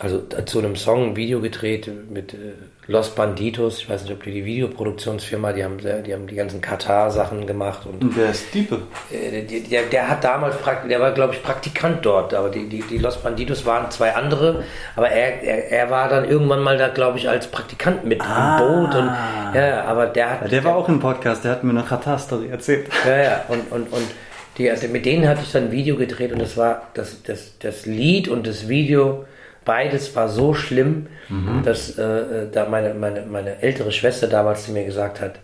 also 0.00 0.22
zu 0.44 0.58
einem 0.58 0.74
Song 0.74 1.10
ein 1.10 1.16
Video 1.16 1.40
gedreht 1.40 1.88
mit 2.10 2.34
äh, 2.34 2.54
Los 2.88 3.10
Banditos. 3.10 3.78
Ich 3.78 3.88
weiß 3.88 4.02
nicht, 4.02 4.12
ob 4.12 4.24
die 4.24 4.32
die 4.32 4.44
Videoproduktionsfirma, 4.44 5.52
die 5.52 5.62
haben, 5.62 5.78
sehr, 5.78 6.02
die 6.02 6.12
haben 6.12 6.26
die 6.26 6.34
ganzen 6.34 6.60
Katar-Sachen 6.60 7.46
gemacht. 7.46 7.86
Und, 7.86 8.02
und 8.02 8.16
wer 8.16 8.30
ist 8.30 8.52
Diepe? 8.52 8.82
Äh, 9.12 9.42
der, 9.42 9.84
der, 9.84 10.08
hat 10.08 10.24
damals, 10.24 10.56
der 10.88 11.00
war 11.00 11.12
glaube 11.12 11.34
ich 11.34 11.42
Praktikant 11.44 12.04
dort, 12.04 12.34
aber 12.34 12.48
die, 12.48 12.68
die, 12.68 12.82
die 12.82 12.98
Los 12.98 13.18
Banditos 13.18 13.64
waren 13.64 13.88
zwei 13.92 14.14
andere, 14.16 14.64
aber 14.96 15.10
er, 15.10 15.40
er, 15.42 15.70
er 15.70 15.90
war 15.90 16.08
dann 16.08 16.28
irgendwann 16.28 16.62
mal 16.64 16.76
da, 16.76 16.88
glaube 16.88 17.18
ich, 17.18 17.28
als 17.28 17.46
Praktikant 17.46 18.04
mit 18.04 18.20
ah. 18.20 18.58
im 18.58 18.66
Boot. 18.66 18.94
Und, 18.96 19.06
ja, 19.54 19.84
aber 19.84 20.06
der 20.06 20.40
hat... 20.40 20.50
Der 20.50 20.64
war 20.64 20.74
auch 20.74 20.88
im 20.88 20.98
Podcast, 20.98 21.44
der 21.44 21.52
hat 21.52 21.62
mir 21.62 21.70
eine 21.70 21.84
Katar-Story 21.84 22.48
erzählt. 22.48 22.88
Ja, 23.06 23.16
ja, 23.16 23.44
und, 23.48 23.70
und, 23.70 23.92
und 23.92 24.08
die, 24.58 24.70
also 24.70 24.88
mit 24.88 25.04
denen 25.04 25.28
hatte 25.28 25.42
ich 25.42 25.52
dann 25.52 25.64
ein 25.64 25.72
Video 25.72 25.96
gedreht 25.96 26.32
und 26.32 26.40
das 26.40 26.56
war 26.56 26.88
das, 26.94 27.22
das, 27.22 27.58
das 27.58 27.86
Lied 27.86 28.28
und 28.28 28.46
das 28.46 28.68
Video 28.68 29.24
beides 29.64 30.14
war 30.14 30.28
so 30.28 30.54
schlimm, 30.54 31.06
mhm. 31.28 31.62
dass 31.64 31.98
äh, 31.98 32.48
da 32.52 32.68
meine, 32.68 32.94
meine, 32.94 33.22
meine 33.22 33.62
ältere 33.62 33.92
Schwester 33.92 34.28
damals 34.28 34.66
zu 34.66 34.72
mir 34.72 34.84
gesagt 34.84 35.20
hat, 35.20 35.38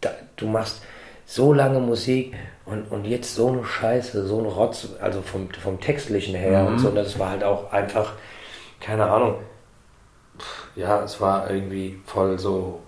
da, 0.00 0.10
du 0.36 0.46
machst 0.46 0.82
so 1.26 1.52
lange 1.52 1.80
Musik 1.80 2.34
und, 2.66 2.90
und 2.90 3.04
jetzt 3.06 3.34
so 3.34 3.48
eine 3.48 3.64
Scheiße, 3.64 4.26
so 4.26 4.40
ein 4.40 4.46
Rotz, 4.46 4.88
also 5.00 5.22
vom, 5.22 5.48
vom 5.50 5.80
Textlichen 5.80 6.34
her 6.34 6.62
mhm. 6.62 6.66
und 6.68 6.78
so. 6.78 6.88
Und 6.88 6.96
das 6.96 7.18
war 7.18 7.30
halt 7.30 7.44
auch 7.44 7.72
einfach, 7.72 8.12
keine 8.80 9.06
Ahnung, 9.06 9.36
ja, 10.76 11.02
es 11.02 11.20
war 11.20 11.50
irgendwie 11.50 11.98
voll 12.04 12.38
so 12.38 12.80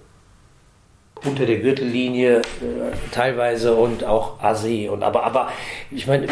unter 1.25 1.47
der 1.47 1.59
Gürtellinie 1.59 2.39
äh, 2.39 2.43
teilweise 3.13 3.75
und 3.75 4.05
auch 4.05 4.43
assi 4.43 4.89
und 4.93 5.03
aber 5.03 5.25
aber 5.25 5.49
ich 5.91 6.07
meine 6.07 6.27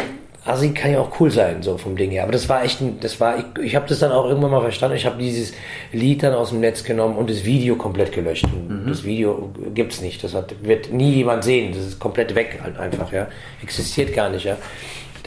Assi 0.45 0.73
kann 0.73 0.91
ja 0.91 0.99
auch 0.99 1.19
cool 1.19 1.31
sein, 1.31 1.63
so 1.63 1.75
vom 1.77 1.95
Ding 1.95 2.11
her. 2.11 2.21
Aber 2.21 2.31
das 2.31 2.47
war 2.47 2.63
echt 2.63 2.79
ein, 2.79 2.99
das 2.99 3.19
war, 3.19 3.37
ich, 3.39 3.63
ich 3.63 3.75
habe 3.75 3.87
das 3.89 3.97
dann 3.97 4.11
auch 4.11 4.25
irgendwann 4.25 4.51
mal 4.51 4.61
verstanden. 4.61 4.95
Ich 4.95 5.07
habe 5.07 5.17
dieses 5.17 5.53
Lied 5.91 6.21
dann 6.21 6.35
aus 6.35 6.49
dem 6.49 6.59
Netz 6.59 6.83
genommen 6.83 7.17
und 7.17 7.31
das 7.31 7.45
Video 7.45 7.75
komplett 7.75 8.11
gelöscht. 8.11 8.45
Mhm. 8.47 8.87
Das 8.87 9.03
Video 9.03 9.51
gibt's 9.73 10.01
nicht. 10.01 10.23
Das 10.23 10.35
hat, 10.35 10.53
wird 10.63 10.93
nie 10.93 11.13
jemand 11.13 11.43
sehen. 11.43 11.73
Das 11.75 11.83
ist 11.83 11.99
komplett 11.99 12.35
weg 12.35 12.59
halt 12.61 12.77
einfach, 12.77 13.11
ja. 13.11 13.27
Existiert 13.63 14.13
gar 14.13 14.29
nicht, 14.29 14.45
ja. 14.45 14.57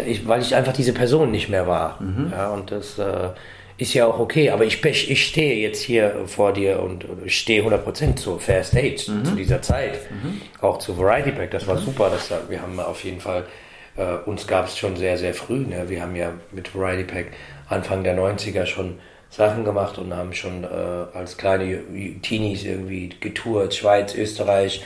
Ich, 0.07 0.29
weil 0.29 0.41
ich 0.41 0.55
einfach 0.55 0.73
diese 0.73 0.93
Person 0.93 1.33
nicht 1.33 1.49
mehr 1.49 1.67
war. 1.67 2.01
Mhm. 2.01 2.31
Ja, 2.31 2.51
und 2.51 2.71
das 2.71 2.97
äh, 3.01 3.31
ist 3.79 3.95
ja 3.95 4.07
auch 4.07 4.19
okay. 4.19 4.51
Aber 4.51 4.65
ich, 4.65 4.85
ich 4.85 5.27
stehe 5.27 5.57
jetzt 5.57 5.83
hier 5.83 6.25
vor 6.27 6.53
dir 6.53 6.83
und 6.83 7.07
stehe 7.27 7.63
100% 7.63 8.17
zu 8.17 8.39
Fair 8.39 8.65
Stage, 8.65 9.07
mhm. 9.09 9.25
zu 9.25 9.35
dieser 9.35 9.63
Zeit. 9.63 9.99
Mhm. 10.11 10.43
Auch 10.61 10.79
zu 10.79 10.99
Variety 10.99 11.33
Pack. 11.33 11.53
Das 11.53 11.67
war 11.67 11.77
mhm. 11.77 11.85
super. 11.85 12.11
Das, 12.11 12.31
wir 12.49 12.61
haben 12.61 12.79
auf 12.81 13.03
jeden 13.05 13.21
Fall 13.21 13.47
äh, 13.97 14.17
uns 14.27 14.47
gab 14.47 14.67
es 14.67 14.77
schon 14.79 14.97
sehr, 14.97 15.17
sehr 15.17 15.35
früh. 15.35 15.67
Ne? 15.67 15.89
Wir 15.89 16.03
haben 16.03 16.17
ja 16.17 16.33
mit 16.53 16.75
Variety 16.75 17.05
Pack 17.05 17.27
Anfang 17.69 18.05
der 18.05 18.17
90er 18.17 18.67
schon 18.67 18.99
Sachen 19.31 19.65
gemacht 19.65 19.99
und 19.99 20.15
haben 20.17 20.33
schon 20.33 20.65
äh, 20.65 20.67
als 20.67 21.37
kleine 21.37 21.83
Teenies 22.23 22.65
irgendwie 22.65 23.11
getourt, 23.21 23.75
Schweiz, 23.75 24.15
Österreich, 24.15 24.83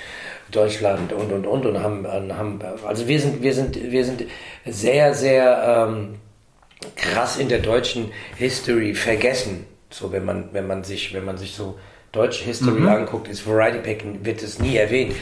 Deutschland 0.51 1.13
und 1.13 1.33
und 1.33 1.47
und 1.47 1.65
und 1.65 1.81
haben, 1.81 2.07
haben 2.07 2.61
also 2.85 3.07
wir 3.07 3.21
sind 3.21 3.43
wir 3.43 3.55
sind 3.55 3.77
wir 3.81 4.05
sind 4.05 4.25
sehr 4.67 5.15
sehr 5.15 5.87
ähm, 5.89 6.17
krass 6.97 7.37
in 7.37 7.49
der 7.49 7.61
deutschen 7.61 8.13
History 8.37 8.95
vergessen. 8.95 9.67
So 9.91 10.13
wenn 10.13 10.25
man 10.25 10.51
wenn 10.53 10.67
man 10.67 10.85
sich 10.85 11.13
wenn 11.15 11.25
man 11.25 11.39
sich 11.39 11.55
so 11.55 11.79
deutsche 12.13 12.45
History 12.45 12.81
mhm. 12.81 12.89
anguckt, 12.89 13.29
ist 13.29 13.47
Variety 13.47 13.79
Pack 13.79 14.05
wird 14.25 14.43
es 14.43 14.59
nie 14.59 14.77
erwähnt. 14.77 15.15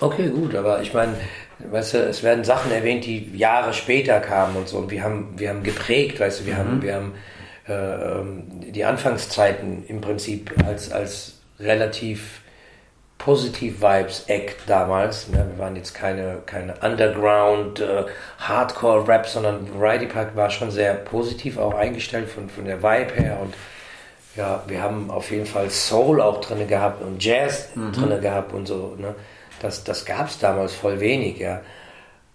Okay, 0.00 0.28
gut, 0.28 0.54
aber 0.54 0.82
ich 0.82 0.92
meine, 0.92 1.14
weißt 1.58 1.94
du, 1.94 1.98
es 1.98 2.22
werden 2.22 2.44
Sachen 2.44 2.72
erwähnt, 2.72 3.04
die 3.04 3.36
Jahre 3.36 3.72
später 3.72 4.20
kamen 4.20 4.56
und 4.56 4.68
so. 4.68 4.78
Und 4.78 4.90
wir 4.90 5.02
haben, 5.02 5.34
wir 5.36 5.50
haben 5.50 5.62
geprägt, 5.62 6.18
weißt 6.18 6.40
du, 6.40 6.46
wir 6.46 6.54
mhm. 6.54 6.58
haben, 6.58 6.82
wir 6.82 6.94
haben 6.94 7.12
äh, 7.68 7.72
ähm, 7.72 8.44
die 8.72 8.84
Anfangszeiten 8.84 9.84
im 9.86 10.00
Prinzip 10.00 10.52
als, 10.66 10.90
als 10.90 11.38
relativ 11.60 12.40
positiv 13.18 13.80
Vibes 13.80 14.24
Act 14.28 14.68
damals. 14.68 15.28
Ne? 15.28 15.46
Wir 15.54 15.58
waren 15.58 15.76
jetzt 15.76 15.94
keine, 15.94 16.38
keine 16.46 16.74
Underground 16.82 17.80
äh, 17.80 18.04
Hardcore 18.38 19.06
Rap, 19.06 19.26
sondern 19.26 19.68
Variety 19.78 20.06
Park 20.06 20.36
war 20.36 20.50
schon 20.50 20.70
sehr 20.70 20.94
positiv 20.94 21.58
auch 21.58 21.74
eingestellt 21.74 22.28
von, 22.28 22.48
von 22.48 22.64
der 22.64 22.82
Vibe 22.82 23.14
her 23.14 23.38
und 23.40 23.54
ja, 24.36 24.62
wir 24.66 24.82
haben 24.82 25.10
auf 25.10 25.30
jeden 25.30 25.46
Fall 25.46 25.70
Soul 25.70 26.20
auch 26.20 26.40
drin 26.40 26.66
gehabt 26.66 27.02
und 27.02 27.22
Jazz 27.22 27.70
mhm. 27.74 27.92
drin 27.92 28.20
gehabt 28.20 28.52
und 28.52 28.66
so. 28.66 28.96
Ne? 28.98 29.14
Das, 29.60 29.84
das 29.84 30.04
gab 30.04 30.28
es 30.28 30.38
damals 30.38 30.74
voll 30.74 31.00
wenig, 31.00 31.38
ja. 31.38 31.60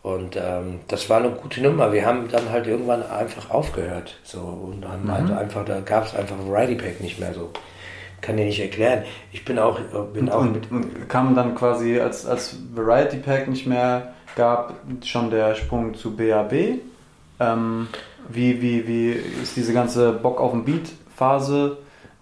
Und 0.02 0.38
ähm, 0.38 0.80
das 0.88 1.10
war 1.10 1.18
eine 1.18 1.32
gute 1.32 1.62
Nummer. 1.62 1.92
Wir 1.92 2.06
haben 2.06 2.30
dann 2.30 2.50
halt 2.50 2.68
irgendwann 2.68 3.04
einfach 3.10 3.50
aufgehört. 3.50 4.18
So, 4.24 4.40
und 4.40 4.88
haben 4.88 5.04
mhm. 5.04 5.12
halt 5.12 5.32
einfach, 5.32 5.66
da 5.66 5.82
gab 5.82 6.06
es 6.06 6.16
einfach 6.16 6.38
Variety 6.48 6.76
Pack 6.76 7.02
nicht 7.02 7.20
mehr 7.20 7.34
so. 7.34 7.52
Kann 8.22 8.38
dir 8.38 8.46
nicht 8.46 8.60
erklären. 8.60 9.04
Ich 9.32 9.46
bin 9.46 9.60
auch, 9.60 9.80
bin 10.14 10.26
und, 10.28 10.32
auch 10.32 10.42
und, 10.42 10.72
und 10.72 11.10
kam 11.10 11.36
dann 11.36 11.56
quasi, 11.56 12.00
als, 12.00 12.26
als 12.26 12.58
Variety 12.74 13.18
Pack 13.18 13.48
nicht 13.48 13.66
mehr 13.66 14.14
gab, 14.36 14.76
schon 15.04 15.30
der 15.30 15.56
Sprung 15.56 15.94
zu 15.94 16.16
BAB. 16.16 16.80
Ähm, 17.40 17.88
wie, 18.28 18.62
wie, 18.62 18.88
wie 18.88 19.12
ist 19.12 19.56
diese 19.56 19.74
ganze 19.74 20.12
Bock 20.12 20.40
auf 20.40 20.52
den 20.52 20.66
Beat 20.66 20.90
Phase 21.16 21.78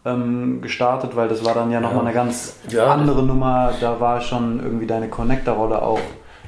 ähm, 0.06 0.62
gestartet, 0.62 1.16
weil 1.16 1.28
das 1.28 1.44
war 1.46 1.54
dann 1.54 1.72
ja 1.72 1.80
nochmal 1.80 2.04
ja. 2.04 2.10
eine 2.10 2.14
ganz 2.14 2.60
ja, 2.70 2.88
andere 2.88 3.24
Nummer. 3.24 3.74
Da 3.82 4.00
war 4.00 4.22
schon 4.22 4.60
irgendwie 4.62 4.88
deine 4.88 5.10
Connector-Rolle 5.10 5.82
auch 5.82 6.00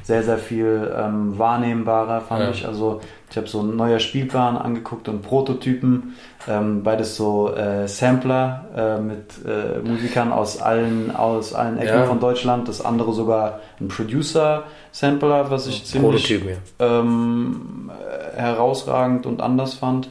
sehr, 0.03 0.23
sehr 0.23 0.37
viel 0.37 0.91
ähm, 0.97 1.37
wahrnehmbarer, 1.37 2.21
fand 2.21 2.43
ja. 2.43 2.49
ich. 2.51 2.65
Also 2.65 3.01
ich 3.29 3.37
habe 3.37 3.47
so 3.47 3.61
neue 3.61 3.99
Spielplan 3.99 4.57
angeguckt 4.57 5.07
und 5.07 5.21
Prototypen, 5.21 6.15
ähm, 6.47 6.83
beides 6.83 7.15
so 7.15 7.53
äh, 7.53 7.87
Sampler 7.87 8.65
äh, 8.75 8.99
mit 8.99 9.33
äh, 9.45 9.79
Musikern 9.87 10.31
aus 10.31 10.59
allen, 10.61 11.15
aus 11.15 11.53
allen 11.53 11.77
Ecken 11.77 11.99
ja. 11.99 12.05
von 12.05 12.19
Deutschland. 12.19 12.67
Das 12.67 12.83
andere 12.83 13.13
sogar 13.13 13.59
ein 13.79 13.87
Producer-Sampler, 13.87 15.51
was 15.51 15.67
ich 15.67 15.85
ziemlich 15.85 16.41
ähm, 16.79 17.91
herausragend 18.35 19.27
und 19.27 19.41
anders 19.41 19.75
fand. 19.75 20.09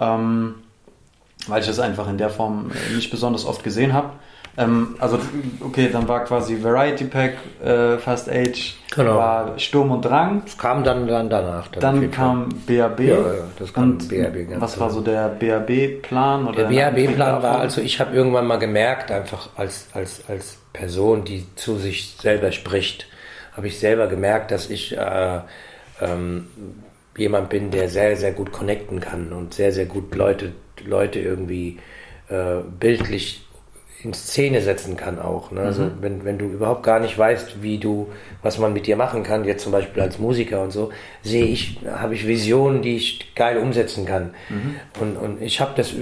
Ähm, 0.00 0.56
weil 1.46 1.60
ich 1.60 1.66
das 1.66 1.78
einfach 1.78 2.08
in 2.08 2.18
der 2.18 2.30
Form 2.30 2.70
äh, 2.70 2.94
nicht 2.94 3.10
besonders 3.10 3.46
oft 3.46 3.62
gesehen 3.62 3.92
habe. 3.92 4.10
Ähm, 4.58 4.96
also, 4.98 5.20
okay, 5.60 5.88
dann 5.92 6.08
war 6.08 6.24
quasi 6.24 6.60
Variety 6.60 7.04
Pack, 7.04 7.34
äh, 7.64 7.96
Fast 7.98 8.28
Age, 8.28 8.74
genau. 8.92 9.14
war 9.14 9.56
Sturm 9.56 9.92
und 9.92 10.04
Drang. 10.04 10.42
Das 10.44 10.58
kam 10.58 10.82
dann, 10.82 11.06
dann 11.06 11.30
danach. 11.30 11.68
Dann, 11.68 11.80
dann 11.80 12.10
kam 12.10 12.48
BAB. 12.66 13.00
Ja, 13.00 13.16
ja, 13.16 13.32
das 13.56 13.72
kam 13.72 13.92
und 13.92 14.08
BAB. 14.08 14.50
Ganz 14.50 14.60
was 14.60 14.80
war 14.80 14.90
so 14.90 15.00
der 15.00 15.28
BAB-Plan? 15.28 16.52
Der 16.56 16.64
BAB-Plan 16.64 17.40
war, 17.40 17.60
also 17.60 17.80
ich 17.80 18.00
habe 18.00 18.16
irgendwann 18.16 18.48
mal 18.48 18.58
gemerkt, 18.58 19.12
einfach 19.12 19.50
als, 19.54 19.86
als, 19.92 20.24
als 20.28 20.58
Person, 20.72 21.24
die 21.24 21.46
zu 21.54 21.76
sich 21.76 22.16
selber 22.20 22.50
spricht, 22.50 23.06
habe 23.56 23.68
ich 23.68 23.78
selber 23.78 24.08
gemerkt, 24.08 24.50
dass 24.50 24.70
ich 24.70 24.96
äh, 24.96 25.38
ähm, 26.00 26.48
jemand 27.16 27.48
bin, 27.48 27.70
der 27.70 27.88
sehr, 27.88 28.16
sehr 28.16 28.32
gut 28.32 28.50
connecten 28.50 28.98
kann 28.98 29.32
und 29.32 29.54
sehr, 29.54 29.72
sehr 29.72 29.86
gut 29.86 30.12
Leute 30.16 30.52
Leute 30.84 31.20
irgendwie 31.20 31.78
äh, 32.28 32.56
bildlich 32.78 33.47
in 34.04 34.14
Szene 34.14 34.62
setzen 34.62 34.96
kann 34.96 35.18
auch. 35.18 35.50
Ne? 35.50 35.60
Also 35.60 35.82
mhm. 35.82 35.92
wenn, 36.00 36.24
wenn 36.24 36.38
du 36.38 36.44
überhaupt 36.44 36.84
gar 36.84 37.00
nicht 37.00 37.18
weißt, 37.18 37.62
wie 37.62 37.78
du, 37.78 38.08
was 38.42 38.58
man 38.58 38.72
mit 38.72 38.86
dir 38.86 38.96
machen 38.96 39.24
kann, 39.24 39.44
jetzt 39.44 39.64
zum 39.64 39.72
Beispiel 39.72 40.00
als 40.02 40.20
Musiker 40.20 40.62
und 40.62 40.70
so, 40.70 40.90
sehe 41.22 41.46
ich, 41.46 41.80
habe 41.84 42.14
ich 42.14 42.26
Visionen, 42.26 42.80
die 42.80 42.96
ich 42.96 43.34
geil 43.34 43.58
umsetzen 43.58 44.06
kann. 44.06 44.34
Mhm. 44.48 44.76
Und, 45.00 45.16
und 45.16 45.42
ich 45.42 45.60
habe 45.60 45.72
das, 45.76 45.92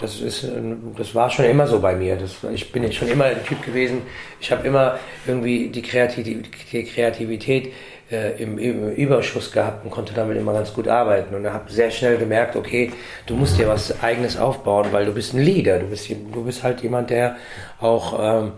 das 0.00 0.20
ist, 0.20 0.48
das 0.96 1.14
war 1.14 1.30
schon 1.30 1.44
immer 1.44 1.68
so 1.68 1.78
bei 1.78 1.94
mir. 1.94 2.16
Das, 2.16 2.38
ich 2.52 2.72
bin 2.72 2.90
schon 2.92 3.08
immer 3.08 3.26
ein 3.26 3.44
Typ 3.44 3.64
gewesen. 3.64 4.02
Ich 4.40 4.50
habe 4.50 4.66
immer 4.66 4.98
irgendwie 5.24 5.68
die 5.68 5.82
Kreativität, 5.82 6.72
die 6.72 6.84
Kreativität 6.84 7.72
äh, 8.10 8.42
im, 8.42 8.58
im, 8.58 8.90
Überschuss 8.92 9.52
gehabt 9.52 9.84
und 9.84 9.90
konnte 9.90 10.14
damit 10.14 10.36
immer 10.36 10.52
ganz 10.52 10.72
gut 10.72 10.88
arbeiten. 10.88 11.34
Und 11.34 11.52
habe 11.52 11.70
sehr 11.70 11.90
schnell 11.90 12.16
gemerkt, 12.16 12.56
okay, 12.56 12.92
du 13.26 13.34
musst 13.36 13.58
dir 13.58 13.68
was 13.68 14.02
Eigenes 14.02 14.36
aufbauen, 14.38 14.86
weil 14.92 15.04
du 15.04 15.12
bist 15.12 15.34
ein 15.34 15.40
Leader. 15.40 15.78
Du 15.78 15.86
bist, 15.86 16.08
du 16.10 16.44
bist 16.44 16.62
halt 16.62 16.82
jemand, 16.82 17.10
der 17.10 17.36
auch 17.80 18.18
ähm, 18.42 18.52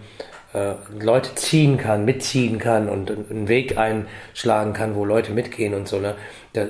äh, 0.52 0.74
Leute 0.98 1.34
ziehen 1.36 1.76
kann, 1.76 2.04
mitziehen 2.04 2.58
kann 2.58 2.88
und 2.88 3.10
einen 3.10 3.48
Weg 3.48 3.78
einschlagen 3.78 4.72
kann, 4.72 4.94
wo 4.94 5.04
Leute 5.04 5.32
mitgehen 5.32 5.74
und 5.74 5.86
so. 5.88 5.98
Ne? 5.98 6.14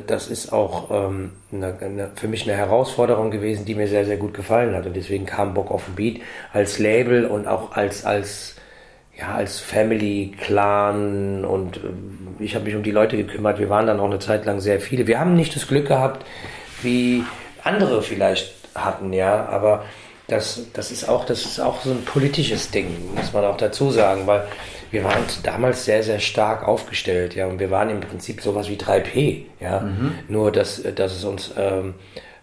Das 0.06 0.28
ist 0.28 0.52
auch 0.52 0.90
ähm, 0.90 1.32
eine, 1.52 1.78
eine, 1.80 2.10
für 2.14 2.28
mich 2.28 2.42
eine 2.42 2.56
Herausforderung 2.56 3.30
gewesen, 3.30 3.64
die 3.64 3.74
mir 3.74 3.88
sehr, 3.88 4.04
sehr 4.04 4.18
gut 4.18 4.34
gefallen 4.34 4.74
hat. 4.74 4.84
Und 4.86 4.94
deswegen 4.94 5.24
kam 5.24 5.54
Bock 5.54 5.70
auf 5.70 5.86
den 5.86 5.94
Beat 5.94 6.20
als 6.52 6.78
Label 6.78 7.24
und 7.24 7.46
auch 7.46 7.72
als, 7.72 8.04
als 8.04 8.56
ja, 9.20 9.34
als 9.34 9.60
Family, 9.60 10.32
Clan 10.40 11.44
und 11.44 11.76
äh, 11.76 11.80
ich 12.38 12.54
habe 12.54 12.64
mich 12.64 12.74
um 12.74 12.82
die 12.82 12.90
Leute 12.90 13.16
gekümmert. 13.16 13.58
Wir 13.58 13.68
waren 13.68 13.86
dann 13.86 14.00
auch 14.00 14.06
eine 14.06 14.18
Zeit 14.18 14.46
lang 14.46 14.60
sehr 14.60 14.80
viele. 14.80 15.06
Wir 15.06 15.20
haben 15.20 15.34
nicht 15.34 15.54
das 15.54 15.68
Glück 15.68 15.88
gehabt, 15.88 16.24
wie 16.82 17.24
andere 17.62 18.02
vielleicht 18.02 18.54
hatten, 18.74 19.12
ja, 19.12 19.46
aber 19.46 19.84
das, 20.28 20.62
das, 20.72 20.90
ist 20.90 21.08
auch, 21.08 21.24
das 21.24 21.44
ist 21.44 21.60
auch 21.60 21.82
so 21.82 21.90
ein 21.90 22.04
politisches 22.04 22.70
Ding, 22.70 22.86
muss 23.14 23.32
man 23.32 23.44
auch 23.44 23.56
dazu 23.56 23.90
sagen, 23.90 24.26
weil 24.26 24.46
wir 24.90 25.04
waren 25.04 25.24
damals 25.42 25.84
sehr, 25.84 26.02
sehr 26.02 26.20
stark 26.20 26.66
aufgestellt, 26.66 27.34
ja, 27.34 27.46
und 27.46 27.58
wir 27.58 27.70
waren 27.70 27.90
im 27.90 28.00
Prinzip 28.00 28.40
sowas 28.40 28.68
wie 28.68 28.76
3P, 28.76 29.42
ja, 29.60 29.80
mhm. 29.80 30.14
nur 30.28 30.52
dass, 30.52 30.82
dass 30.94 31.16
es 31.16 31.24
uns, 31.24 31.52
ähm, 31.58 31.94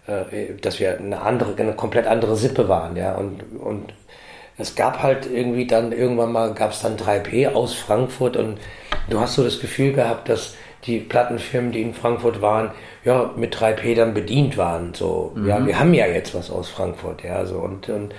äh, 0.06 0.54
dass 0.60 0.78
wir 0.80 0.98
eine 0.98 1.20
andere, 1.22 1.54
eine 1.56 1.72
komplett 1.72 2.06
andere 2.06 2.36
Sippe 2.36 2.68
waren, 2.68 2.94
ja, 2.94 3.14
und, 3.14 3.42
und 3.58 3.92
es 4.58 4.74
gab 4.74 5.02
halt 5.02 5.30
irgendwie 5.30 5.66
dann, 5.66 5.92
irgendwann 5.92 6.32
mal 6.32 6.52
gab 6.52 6.72
es 6.72 6.82
dann 6.82 6.96
3P 6.96 7.52
aus 7.52 7.74
Frankfurt 7.74 8.36
und 8.36 8.58
du 9.08 9.20
hast 9.20 9.34
so 9.34 9.44
das 9.44 9.60
Gefühl 9.60 9.92
gehabt, 9.92 10.28
dass 10.28 10.54
die 10.84 10.98
Plattenfirmen, 10.98 11.72
die 11.72 11.82
in 11.82 11.94
Frankfurt 11.94 12.40
waren, 12.40 12.70
ja, 13.04 13.30
mit 13.36 13.56
3P 13.56 13.94
dann 13.94 14.14
bedient 14.14 14.56
waren. 14.56 14.94
So, 14.94 15.32
mhm. 15.34 15.48
ja, 15.48 15.64
wir 15.64 15.78
haben 15.78 15.94
ja 15.94 16.06
jetzt 16.06 16.34
was 16.34 16.50
aus 16.50 16.68
Frankfurt, 16.68 17.22
ja, 17.24 17.44
so 17.46 17.58
und, 17.58 17.88
und 17.88 18.14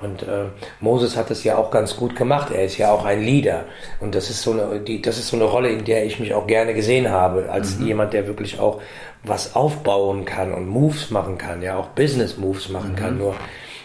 und 0.00 0.22
äh, 0.24 0.46
Moses 0.80 1.16
hat 1.16 1.30
es 1.30 1.44
ja 1.44 1.56
auch 1.56 1.70
ganz 1.70 1.96
gut 1.96 2.14
gemacht. 2.14 2.50
Er 2.52 2.64
ist 2.64 2.76
ja 2.76 2.90
auch 2.90 3.04
ein 3.06 3.22
Leader. 3.22 3.64
Und 4.00 4.14
das 4.14 4.28
ist 4.28 4.42
so 4.42 4.52
eine, 4.52 4.80
die, 4.80 5.00
das 5.00 5.18
ist 5.18 5.28
so 5.28 5.36
eine 5.36 5.46
Rolle, 5.46 5.70
in 5.70 5.84
der 5.84 6.04
ich 6.04 6.20
mich 6.20 6.34
auch 6.34 6.46
gerne 6.46 6.74
gesehen 6.74 7.10
habe, 7.10 7.48
als 7.50 7.78
mhm. 7.78 7.86
jemand, 7.86 8.12
der 8.12 8.26
wirklich 8.26 8.58
auch 8.58 8.82
was 9.22 9.54
aufbauen 9.54 10.26
kann 10.26 10.52
und 10.52 10.68
Moves 10.68 11.10
machen 11.10 11.38
kann, 11.38 11.62
ja, 11.62 11.76
auch 11.76 11.88
Business 11.88 12.36
Moves 12.36 12.68
machen 12.68 12.92
mhm. 12.92 12.96
kann. 12.96 13.18
Nur 13.18 13.34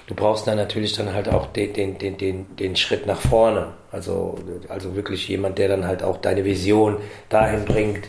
du 0.10 0.16
brauchst 0.16 0.48
dann 0.48 0.58
natürlich 0.58 0.94
dann 0.94 1.14
halt 1.14 1.30
auch 1.30 1.46
den, 1.46 1.72
den, 1.72 2.00
den, 2.00 2.18
den, 2.18 2.56
den 2.56 2.76
Schritt 2.76 3.06
nach 3.06 3.22
vorne. 3.22 3.74
Also, 3.92 4.40
also 4.68 4.96
wirklich 4.96 5.28
jemand, 5.28 5.60
der 5.60 5.68
dann 5.68 5.86
halt 5.86 6.02
auch 6.02 6.18
deine 6.18 6.44
Vision 6.46 6.98
dahin 7.30 7.66
bringt, 7.66 8.08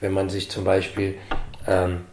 wenn 0.00 0.12
man 0.12 0.30
sich 0.30 0.50
zum 0.50 0.64
Beispiel 0.64 1.16
ähm, 1.68 2.06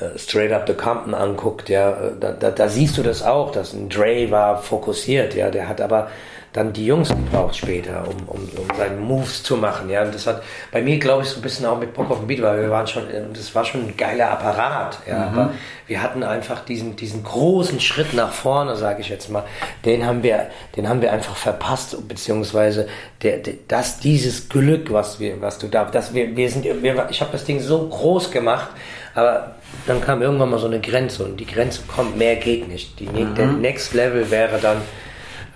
äh, 0.00 0.16
Straight 0.16 0.52
Up 0.52 0.68
the 0.68 0.74
Compton 0.74 1.12
anguckt, 1.12 1.68
ja, 1.68 1.90
äh, 1.90 2.12
da, 2.20 2.30
da, 2.30 2.52
da, 2.52 2.68
siehst 2.68 2.96
du 2.96 3.02
das 3.02 3.24
auch, 3.24 3.50
dass 3.50 3.72
ein 3.72 3.88
Dre 3.88 4.30
war 4.30 4.62
fokussiert, 4.62 5.34
ja, 5.34 5.50
der 5.50 5.68
hat 5.68 5.80
aber 5.80 6.08
dann 6.52 6.72
die 6.72 6.84
Jungs 6.84 7.08
gebraucht 7.08 7.56
später, 7.56 8.04
um, 8.06 8.28
um, 8.28 8.48
um 8.56 8.76
seine 8.76 8.96
Moves 8.96 9.42
zu 9.42 9.56
machen, 9.56 9.88
ja, 9.88 10.02
und 10.02 10.14
das 10.14 10.26
hat 10.26 10.42
bei 10.70 10.82
mir, 10.82 10.98
glaube 10.98 11.22
ich, 11.22 11.28
so 11.28 11.36
ein 11.36 11.42
bisschen 11.42 11.64
auch 11.64 11.78
mit 11.78 11.94
Bock 11.94 12.10
auf 12.10 12.18
den 12.18 12.26
Beat, 12.26 12.42
weil 12.42 12.60
wir 12.60 12.70
waren 12.70 12.86
schon, 12.86 13.08
äh, 13.08 13.22
das 13.32 13.54
war 13.54 13.64
schon 13.64 13.82
ein 13.82 13.96
geiler 13.96 14.30
Apparat, 14.30 14.98
ja, 15.08 15.18
mhm. 15.18 15.38
aber 15.38 15.50
wir 15.86 16.02
hatten 16.02 16.22
einfach 16.22 16.64
diesen, 16.64 16.96
diesen 16.96 17.24
großen 17.24 17.80
Schritt 17.80 18.12
nach 18.12 18.32
vorne, 18.32 18.76
sage 18.76 19.00
ich 19.00 19.08
jetzt 19.08 19.30
mal, 19.30 19.44
den 19.84 20.04
haben 20.04 20.22
wir, 20.22 20.48
den 20.76 20.88
haben 20.88 21.00
wir 21.00 21.12
einfach 21.12 21.36
verpasst, 21.36 21.96
beziehungsweise 22.06 22.86
der, 23.22 23.38
der, 23.38 23.54
das, 23.68 24.00
dieses 24.00 24.48
Glück, 24.48 24.92
was 24.92 25.20
wir, 25.20 25.40
was 25.40 25.58
du 25.58 25.68
da, 25.68 25.84
dass 25.86 26.12
wir, 26.12 26.36
wir 26.36 26.50
sind, 26.50 26.64
wir, 26.64 27.06
ich 27.10 27.20
habe 27.22 27.32
das 27.32 27.44
Ding 27.44 27.60
so 27.60 27.88
groß 27.88 28.30
gemacht, 28.30 28.68
aber 29.14 29.56
dann 29.86 30.00
kam 30.00 30.22
irgendwann 30.22 30.50
mal 30.50 30.58
so 30.58 30.66
eine 30.66 30.80
Grenze 30.80 31.24
und 31.24 31.38
die 31.38 31.46
Grenze 31.46 31.82
kommt, 31.86 32.16
mehr 32.16 32.36
geht 32.36 32.68
nicht. 32.68 32.98
Die, 33.00 33.06
mhm. 33.06 33.34
Der 33.34 33.46
Next 33.46 33.94
Level 33.94 34.30
wäre 34.30 34.58
dann 34.58 34.78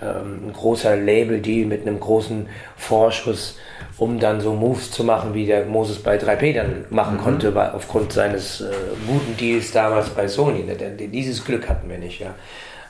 ähm, 0.01 0.47
ein 0.47 0.53
großer 0.53 0.95
Label-Deal 0.95 1.67
mit 1.67 1.81
einem 1.81 1.99
großen 1.99 2.47
Vorschuss, 2.75 3.57
um 3.97 4.19
dann 4.19 4.41
so 4.41 4.53
Moves 4.53 4.91
zu 4.91 5.03
machen, 5.03 5.33
wie 5.33 5.45
der 5.45 5.65
Moses 5.65 6.01
bei 6.03 6.17
3P 6.17 6.53
dann 6.53 6.85
machen 6.89 7.17
mhm. 7.17 7.21
konnte, 7.21 7.55
weil 7.55 7.71
aufgrund 7.71 8.13
seines 8.13 8.61
äh, 8.61 8.71
guten 9.07 9.35
Deals 9.37 9.71
damals 9.71 10.09
bei 10.09 10.27
Sony. 10.27 10.63
Ne? 10.63 10.75
Dieses 10.75 11.43
Glück 11.43 11.67
hatten 11.67 11.89
wir 11.89 11.97
nicht, 11.97 12.19
ja. 12.19 12.35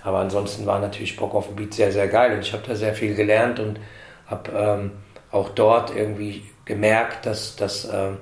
Aber 0.03 0.19
ansonsten 0.19 0.65
war 0.65 0.79
natürlich 0.79 1.15
Bock 1.17 1.33
auf 1.33 1.47
den 1.47 1.55
Beat 1.55 1.73
sehr, 1.73 1.91
sehr 1.91 2.07
geil 2.07 2.33
und 2.33 2.39
ich 2.39 2.53
habe 2.53 2.63
da 2.65 2.75
sehr 2.75 2.93
viel 2.93 3.15
gelernt 3.15 3.59
und 3.59 3.79
habe 4.25 4.51
ähm, 4.51 4.91
auch 5.31 5.49
dort 5.49 5.95
irgendwie 5.95 6.43
gemerkt, 6.65 7.25
dass, 7.25 7.55
dass 7.55 7.85
ähm, 7.91 8.17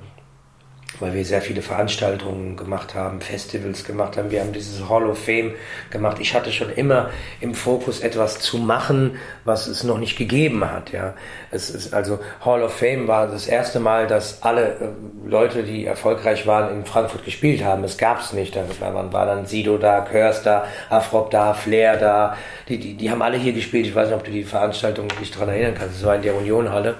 weil 0.99 1.13
wir 1.13 1.25
sehr 1.25 1.41
viele 1.41 1.61
Veranstaltungen 1.61 2.55
gemacht 2.55 2.95
haben, 2.95 3.21
Festivals 3.21 3.83
gemacht 3.83 4.17
haben. 4.17 4.31
Wir 4.31 4.41
haben 4.41 4.53
dieses 4.53 4.87
Hall 4.89 5.05
of 5.05 5.23
Fame 5.23 5.53
gemacht. 5.89 6.17
Ich 6.19 6.33
hatte 6.33 6.51
schon 6.51 6.71
immer 6.71 7.09
im 7.41 7.53
Fokus 7.53 7.99
etwas 7.99 8.39
zu 8.39 8.57
machen, 8.57 9.17
was 9.43 9.67
es 9.67 9.83
noch 9.83 9.97
nicht 9.97 10.17
gegeben 10.17 10.69
hat. 10.69 10.91
Ja, 10.91 11.13
es 11.51 11.69
ist 11.69 11.93
also 11.93 12.19
Hall 12.43 12.63
of 12.63 12.73
Fame 12.73 13.07
war 13.07 13.27
das 13.27 13.47
erste 13.47 13.79
Mal, 13.79 14.07
dass 14.07 14.41
alle 14.43 14.65
äh, 14.65 15.27
Leute, 15.27 15.63
die 15.63 15.85
erfolgreich 15.85 16.47
waren, 16.47 16.75
in 16.75 16.85
Frankfurt 16.85 17.25
gespielt 17.25 17.63
haben. 17.63 17.83
Es 17.83 17.97
gab 17.97 18.21
es 18.21 18.33
nicht. 18.33 18.55
Da 18.55 18.63
war 18.79 19.25
dann 19.25 19.45
Sido 19.45 19.77
da, 19.77 20.01
Körs 20.01 20.43
da, 20.43 20.65
Afrop 20.89 21.31
da, 21.31 21.53
Flair 21.53 21.97
da. 21.97 22.37
Die, 22.69 22.77
die, 22.77 22.93
die 22.95 23.11
haben 23.11 23.21
alle 23.21 23.37
hier 23.37 23.53
gespielt. 23.53 23.87
Ich 23.87 23.95
weiß 23.95 24.09
nicht, 24.09 24.17
ob 24.17 24.23
du 24.23 24.31
die 24.31 24.43
Veranstaltung 24.43 25.07
dich 25.19 25.31
daran 25.31 25.49
erinnern 25.49 25.75
kannst. 25.77 25.97
Es 25.97 26.05
war 26.05 26.15
in 26.15 26.21
der 26.21 26.35
Unionhalle. 26.35 26.95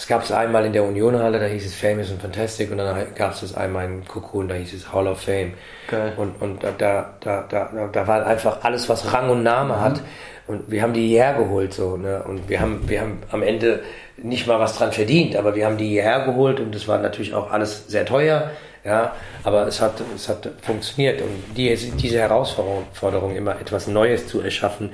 Es 0.00 0.06
gab 0.06 0.22
es 0.22 0.32
einmal 0.32 0.64
in 0.64 0.72
der 0.72 0.82
Unionhalle, 0.82 1.38
da 1.38 1.44
hieß 1.44 1.66
es 1.66 1.74
Famous 1.74 2.10
und 2.10 2.22
Fantastic 2.22 2.70
und 2.70 2.78
dann 2.78 3.14
gab 3.14 3.34
es 3.34 3.42
es 3.42 3.54
einmal 3.54 3.84
in 3.84 4.02
Cocoon, 4.06 4.48
da 4.48 4.54
hieß 4.54 4.72
es 4.72 4.90
Hall 4.90 5.06
of 5.06 5.20
Fame. 5.20 5.52
Geil. 5.88 6.14
Und, 6.16 6.40
und 6.40 6.64
da, 6.64 6.70
da, 6.70 7.14
da, 7.20 7.46
da, 7.50 7.88
da 7.92 8.06
war 8.06 8.24
einfach 8.24 8.64
alles, 8.64 8.88
was 8.88 9.12
Rang 9.12 9.28
und 9.28 9.42
Name 9.42 9.74
mhm. 9.74 9.80
hat. 9.80 10.00
Und 10.46 10.70
wir 10.70 10.80
haben 10.80 10.94
die 10.94 11.06
hierher 11.06 11.34
geholt 11.34 11.74
so, 11.74 11.98
ne? 11.98 12.22
Und 12.26 12.48
wir 12.48 12.60
haben, 12.60 12.88
wir 12.88 13.02
haben 13.02 13.18
am 13.30 13.42
Ende 13.42 13.82
nicht 14.16 14.46
mal 14.46 14.58
was 14.58 14.78
dran 14.78 14.90
verdient, 14.90 15.36
aber 15.36 15.54
wir 15.54 15.66
haben 15.66 15.76
die 15.76 15.88
hierher 15.88 16.24
geholt 16.24 16.60
und 16.60 16.74
das 16.74 16.88
war 16.88 16.96
natürlich 16.96 17.34
auch 17.34 17.50
alles 17.50 17.86
sehr 17.88 18.06
teuer. 18.06 18.50
Ja, 18.82 19.14
aber 19.44 19.66
es 19.66 19.82
hat, 19.82 20.00
es 20.16 20.30
hat 20.30 20.48
funktioniert 20.62 21.20
und 21.20 21.54
die, 21.54 21.76
diese 21.76 22.18
Herausforderung, 22.18 23.36
immer 23.36 23.60
etwas 23.60 23.86
Neues 23.86 24.26
zu 24.26 24.40
erschaffen, 24.40 24.92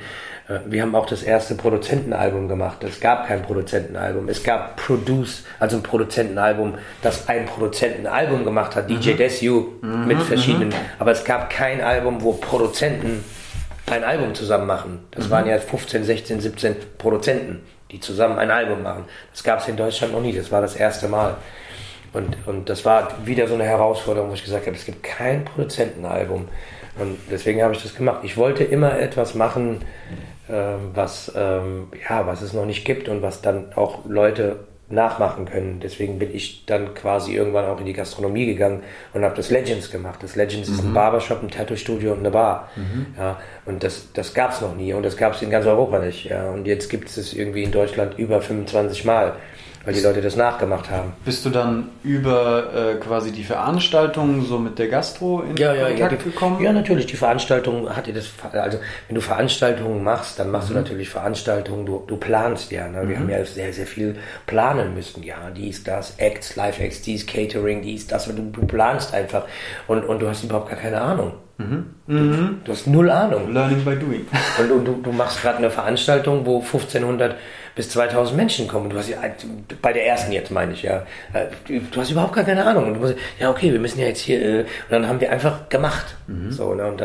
wir 0.66 0.82
haben 0.82 0.94
auch 0.94 1.06
das 1.06 1.24
erste 1.24 1.56
Produzentenalbum 1.56 2.46
gemacht. 2.46 2.85
Es 2.85 3.00
gab 3.00 3.26
kein 3.26 3.42
Produzentenalbum. 3.42 4.28
Es 4.28 4.44
gab 4.44 4.76
Produce, 4.76 5.44
also 5.59 5.76
ein 5.76 5.82
Produzentenalbum, 5.82 6.74
das 7.02 7.28
ein 7.28 7.46
Produzentenalbum 7.46 8.44
gemacht 8.44 8.76
hat, 8.76 8.88
mhm. 8.88 9.00
DJ 9.00 9.14
Desu 9.14 9.72
mhm, 9.82 10.06
mit 10.06 10.22
verschiedenen. 10.22 10.68
Mhm. 10.68 10.74
Aber 11.00 11.11
es 11.11 11.24
gab 11.24 11.50
kein 11.50 11.80
Album, 11.80 12.22
wo 12.22 12.32
Produzenten 12.35 13.24
ein 13.90 14.04
Album 14.04 14.35
zusammen 14.37 14.66
machen. 14.66 15.00
Das 15.11 15.26
mhm. 15.26 15.30
waren 15.30 15.46
ja 15.48 15.59
15, 15.59 16.04
16, 16.04 16.40
17 16.40 16.76
Produzenten, 16.96 17.62
die 17.90 17.98
zusammen 17.98 18.38
ein 18.38 18.52
Album 18.52 18.85
machen. 18.85 19.04
Das 19.32 19.42
gab 19.42 19.61
es 19.61 19.68
in 19.68 19.76
Deutschland 19.76 20.12
noch 20.12 20.22
nie. 20.22 20.32
Das 20.32 20.52
war 20.52 20.61
das 20.61 20.76
erste 20.76 21.09
Mal. 21.09 21.37
Und, 22.12 22.37
und 22.46 22.68
das 22.68 22.85
war 22.85 23.09
wieder 23.24 23.48
so 23.48 23.54
eine 23.54 23.64
Herausforderung, 23.64 24.30
wo 24.30 24.35
ich 24.35 24.44
gesagt 24.44 24.66
habe, 24.66 24.76
es 24.76 24.85
gibt 24.85 25.02
kein 25.02 25.44
Produzentenalbum. 25.44 26.46
Und 26.98 27.18
deswegen 27.30 27.62
habe 27.62 27.74
ich 27.74 27.82
das 27.82 27.94
gemacht. 27.94 28.20
Ich 28.22 28.37
wollte 28.37 28.64
immer 28.64 28.98
etwas 28.98 29.35
machen, 29.35 29.82
was, 30.48 31.32
ähm, 31.37 31.88
ja, 32.09 32.26
was 32.26 32.42
es 32.42 32.52
noch 32.52 32.66
nicht 32.66 32.85
gibt 32.85 33.09
und 33.09 33.22
was 33.22 33.42
dann 33.42 33.72
auch 33.74 34.04
Leute 34.06 34.61
nachmachen 34.88 35.46
können. 35.46 35.80
Deswegen 35.80 36.18
bin 36.18 36.35
ich 36.35 36.64
dann 36.66 36.94
quasi 36.94 37.35
irgendwann 37.35 37.64
auch 37.64 37.80
in 37.80 37.87
die 37.87 37.92
Gastronomie 37.92 38.46
gegangen 38.46 38.82
und 39.14 39.24
habe 39.24 39.35
das 39.35 39.50
Legends 39.50 39.90
gemacht. 39.90 40.22
Das 40.22 40.37
Legends 40.37 40.68
mhm. 40.68 40.74
ist 40.74 40.80
ein 40.82 40.90
mhm. 40.90 40.94
Barbershop, 40.94 41.42
ein 41.42 41.50
Tattoo-Studio 41.50 42.12
und 42.12 42.20
eine 42.20 42.30
Bar. 42.30 42.68
Mhm. 42.76 43.06
Ja, 43.18 43.40
und 43.64 43.82
das, 43.82 44.12
das 44.12 44.32
gab 44.32 44.52
es 44.52 44.61
noch 44.61 44.76
nie 44.76 44.92
und 44.92 45.02
das 45.02 45.16
gab 45.16 45.35
es 45.35 45.42
in 45.42 45.50
ganz 45.50 45.66
Europa 45.66 45.98
nicht. 45.98 46.26
Ja, 46.26 46.50
und 46.50 46.66
jetzt 46.66 46.88
gibt 46.88 47.09
es 47.09 47.16
es 47.16 47.32
irgendwie 47.32 47.64
in 47.64 47.72
Deutschland 47.72 48.16
über 48.18 48.40
25 48.40 49.04
Mal 49.04 49.35
weil 49.87 49.94
die 49.94 50.01
Leute 50.01 50.20
das 50.20 50.35
nachgemacht 50.35 50.90
haben. 50.90 51.12
Bist 51.25 51.46
du 51.46 51.51
dann 51.51 51.90
über 52.03 52.75
äh, 52.75 52.94
quasi 52.96 53.31
die 53.31 53.44
Veranstaltungen 53.44 54.44
so 54.44 54.59
mit 54.59 54.81
der 54.81 54.88
Gastro 54.88 55.42
in 55.42 55.57
ja, 55.57 55.75
Kontakt 55.75 55.99
ja, 55.99 56.09
die, 56.09 56.16
gekommen? 56.16 56.61
Ja, 56.61 56.72
natürlich. 56.72 57.07
Die 57.07 57.16
Veranstaltung 57.16 57.88
hat 57.94 58.09
dir 58.09 58.14
das, 58.14 58.29
also 58.53 58.79
wenn 59.07 59.14
du 59.14 59.20
Veranstaltungen 59.20 60.03
machst, 60.03 60.40
dann 60.40 60.51
machst 60.51 60.70
mhm. 60.70 60.75
du 60.75 60.81
natürlich 60.81 61.09
Veranstaltungen, 61.09 61.87
du, 61.87 62.03
du 62.05 62.16
planst 62.16 62.72
ja. 62.72 62.88
Ne? 62.88 63.09
Wir 63.09 63.16
mhm. 63.16 63.20
haben 63.20 63.31
ja 63.31 63.44
sehr, 63.44 63.72
sehr 63.72 63.87
viel 63.87 64.16
planen 64.46 64.92
müssen. 64.92 65.22
Ja, 65.22 65.51
dies, 65.57 65.85
das, 65.85 66.14
Acts, 66.18 66.57
Live-Acts, 66.57 67.03
dies, 67.03 67.25
Catering, 67.25 67.83
dies, 67.83 68.09
das. 68.09 68.27
Du, 68.27 68.33
du 68.33 68.66
planst 68.66 69.14
einfach 69.14 69.44
und, 69.87 70.05
und 70.05 70.20
du 70.20 70.29
hast 70.29 70.42
überhaupt 70.42 70.68
gar 70.68 70.79
keine 70.81 71.01
Ahnung. 71.01 71.35
Mhm. 71.59 71.87
Mhm. 72.07 72.61
Du 72.64 72.72
hast 72.72 72.87
null 72.87 73.09
Ahnung. 73.09 73.53
Learning 73.53 73.85
by 73.85 73.96
doing. 73.96 74.27
Und, 74.59 74.70
und 74.70 74.85
du, 74.85 75.01
du 75.03 75.12
machst 75.12 75.40
gerade 75.42 75.59
eine 75.59 75.70
Veranstaltung, 75.70 76.44
wo 76.44 76.59
1500 76.59 77.37
bis 77.76 77.90
2000 77.90 78.36
Menschen 78.36 78.66
kommen. 78.66 78.88
Du 78.88 78.96
hast 78.96 79.10
ja, 79.10 79.18
bei 79.82 79.92
der 79.92 80.06
ersten 80.06 80.32
jetzt 80.32 80.50
meine 80.50 80.72
ich 80.72 80.82
ja, 80.82 81.06
du 81.68 82.00
hast 82.00 82.10
überhaupt 82.10 82.34
gar 82.34 82.42
keine 82.42 82.64
Ahnung. 82.64 82.86
Und 82.86 82.94
du 82.94 83.00
musst, 83.00 83.14
ja 83.38 83.50
okay, 83.50 83.70
wir 83.70 83.78
müssen 83.78 84.01
ja 84.01 84.07
jetzt 84.07 84.20
hier, 84.20 84.42
äh, 84.42 84.61
und 84.61 84.66
dann 84.90 85.07
haben 85.07 85.20
wir 85.20 85.30
einfach 85.30 85.68
gemacht. 85.68 86.16
Mhm. 86.26 86.51
So, 86.51 86.74
ne, 86.74 86.86
und 86.86 87.03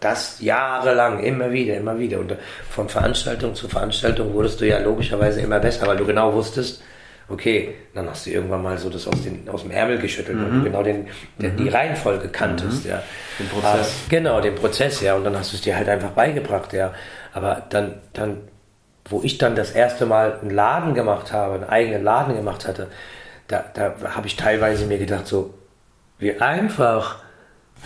das 0.00 0.40
jahrelang, 0.40 1.20
immer 1.20 1.52
wieder, 1.52 1.76
immer 1.76 1.98
wieder. 1.98 2.18
Und 2.18 2.34
von 2.70 2.88
Veranstaltung 2.88 3.54
zu 3.54 3.68
Veranstaltung 3.68 4.32
wurdest 4.32 4.60
du 4.62 4.66
ja 4.66 4.78
logischerweise 4.78 5.42
immer 5.42 5.60
besser, 5.60 5.86
weil 5.86 5.98
du 5.98 6.06
genau 6.06 6.32
wusstest, 6.32 6.82
okay, 7.28 7.74
dann 7.94 8.08
hast 8.08 8.24
du 8.24 8.30
irgendwann 8.30 8.62
mal 8.62 8.78
so 8.78 8.88
das 8.88 9.06
aus, 9.06 9.22
den, 9.22 9.46
aus 9.50 9.62
dem 9.62 9.70
Ärmel 9.70 9.98
geschüttelt 9.98 10.38
mhm. 10.38 10.44
und 10.44 10.64
genau 10.64 10.82
den, 10.82 11.08
den 11.38 11.52
mhm. 11.52 11.56
die 11.58 11.68
Reihenfolge 11.68 12.28
kanntest, 12.28 12.84
mhm. 12.84 12.90
ja. 12.90 13.02
Den 13.38 13.48
Prozess. 13.48 13.70
Aber, 13.70 13.86
genau, 14.08 14.40
den 14.40 14.54
Prozess, 14.54 15.02
ja. 15.02 15.14
Und 15.14 15.24
dann 15.24 15.36
hast 15.36 15.52
du 15.52 15.56
es 15.56 15.62
dir 15.62 15.76
halt 15.76 15.90
einfach 15.90 16.10
beigebracht, 16.10 16.72
ja. 16.72 16.94
Aber 17.34 17.66
dann, 17.68 17.96
dann, 18.14 18.38
wo 19.08 19.22
ich 19.22 19.38
dann 19.38 19.56
das 19.56 19.70
erste 19.70 20.06
Mal 20.06 20.38
einen 20.40 20.50
Laden 20.50 20.94
gemacht 20.94 21.32
habe, 21.32 21.54
einen 21.54 21.64
eigenen 21.64 22.02
Laden 22.02 22.34
gemacht 22.34 22.66
hatte, 22.66 22.88
da, 23.48 23.64
da 23.74 23.94
habe 24.14 24.26
ich 24.26 24.36
teilweise 24.36 24.86
mir 24.86 24.98
gedacht, 24.98 25.26
so, 25.26 25.54
wie 26.18 26.40
einfach, 26.40 27.20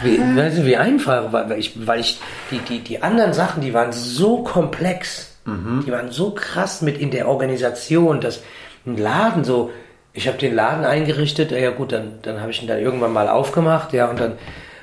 wie, 0.03 0.19
weißt 0.19 0.59
du, 0.59 0.67
wie 0.67 0.77
einfach, 0.77 1.33
weil 1.33 1.59
ich, 1.59 1.87
weil 1.87 2.01
ich 2.01 2.21
die, 2.51 2.59
die, 2.59 2.79
die 2.79 3.03
anderen 3.03 3.33
Sachen, 3.33 3.61
die 3.61 3.75
waren 3.75 3.93
so 3.93 4.43
komplex, 4.43 5.31
Mhm. 5.45 5.85
Die 5.87 5.93
waren 5.93 6.11
so 6.11 6.33
krass 6.33 6.83
mit 6.83 6.99
in 6.99 7.11
der 7.11 7.29
Organisation, 7.29 8.21
dass 8.21 8.43
ein 8.87 8.97
Laden 8.97 9.45
so, 9.45 9.71
ich 10.13 10.29
habe 10.29 10.39
den 10.39 10.55
Laden 10.55 10.85
eingerichtet, 10.85 11.53
ja 11.53 11.71
gut, 11.71 11.93
dann, 11.93 12.19
dann 12.23 12.41
habe 12.41 12.51
ich 12.51 12.63
ihn 12.63 12.69
dann 12.69 12.79
irgendwann 12.79 13.13
mal 13.13 13.29
aufgemacht, 13.29 13.93
ja, 13.93 14.09
und 14.09 14.21
dann 14.21 14.35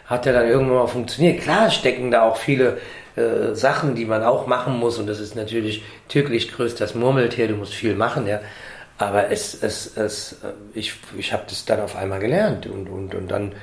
hat 0.06 0.26
er 0.26 0.34
dann 0.34 0.48
irgendwann 0.48 0.78
mal 0.78 0.88
funktioniert. 0.88 1.42
Klar 1.42 1.70
stecken 1.70 2.12
da 2.12 2.22
auch 2.22 2.38
viele 2.38 2.78
äh, 3.18 3.56
Sachen, 3.56 3.96
die 3.96 4.06
man 4.06 4.24
auch 4.24 4.48
machen 4.48 4.78
muss, 4.78 4.98
und 5.00 5.08
das 5.08 5.20
ist 5.20 5.36
natürlich 5.36 5.84
türklich 6.08 6.52
größt 6.52 6.80
das 6.80 6.96
Murmeltier, 6.96 7.48
du 7.48 7.56
musst 7.56 7.74
viel 7.74 7.96
machen, 7.96 8.28
ja. 8.28 8.40
Aber 9.00 9.32
es, 9.32 9.62
es, 9.62 9.98
es, 9.98 10.34
äh, 10.44 10.54
ich, 10.74 10.94
ich 11.18 11.34
habe 11.34 11.44
das 11.50 11.66
dann 11.66 11.80
auf 11.80 11.96
einmal 11.96 12.20
gelernt 12.20 12.68
und, 12.68 12.88
und, 12.88 13.16
und 13.16 13.28
dann, 13.30 13.54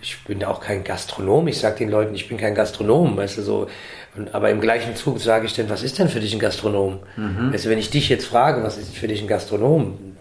ich 0.00 0.22
bin 0.24 0.42
auch 0.44 0.60
kein 0.60 0.84
Gastronom, 0.84 1.48
ich 1.48 1.58
sage 1.58 1.78
den 1.78 1.90
Leuten, 1.90 2.14
ich 2.14 2.28
bin 2.28 2.38
kein 2.38 2.54
Gastronom, 2.54 3.16
weißt 3.16 3.38
du, 3.38 3.42
so, 3.42 3.68
und, 4.16 4.34
aber 4.34 4.50
im 4.50 4.60
gleichen 4.60 4.94
Zug 4.94 5.20
sage 5.20 5.46
ich 5.46 5.54
denn, 5.54 5.68
was 5.68 5.82
ist 5.82 5.98
denn 5.98 6.08
für 6.08 6.20
dich 6.20 6.32
ein 6.32 6.38
Gastronom? 6.38 7.00
Mhm. 7.16 7.52
Weißt 7.52 7.64
du, 7.64 7.70
wenn 7.70 7.78
ich 7.78 7.90
dich 7.90 8.08
jetzt 8.08 8.26
frage, 8.26 8.62
was 8.62 8.78
ist 8.78 8.94
für 8.94 9.08
dich 9.08 9.20
ein 9.20 9.28
Gastronom? 9.28 10.16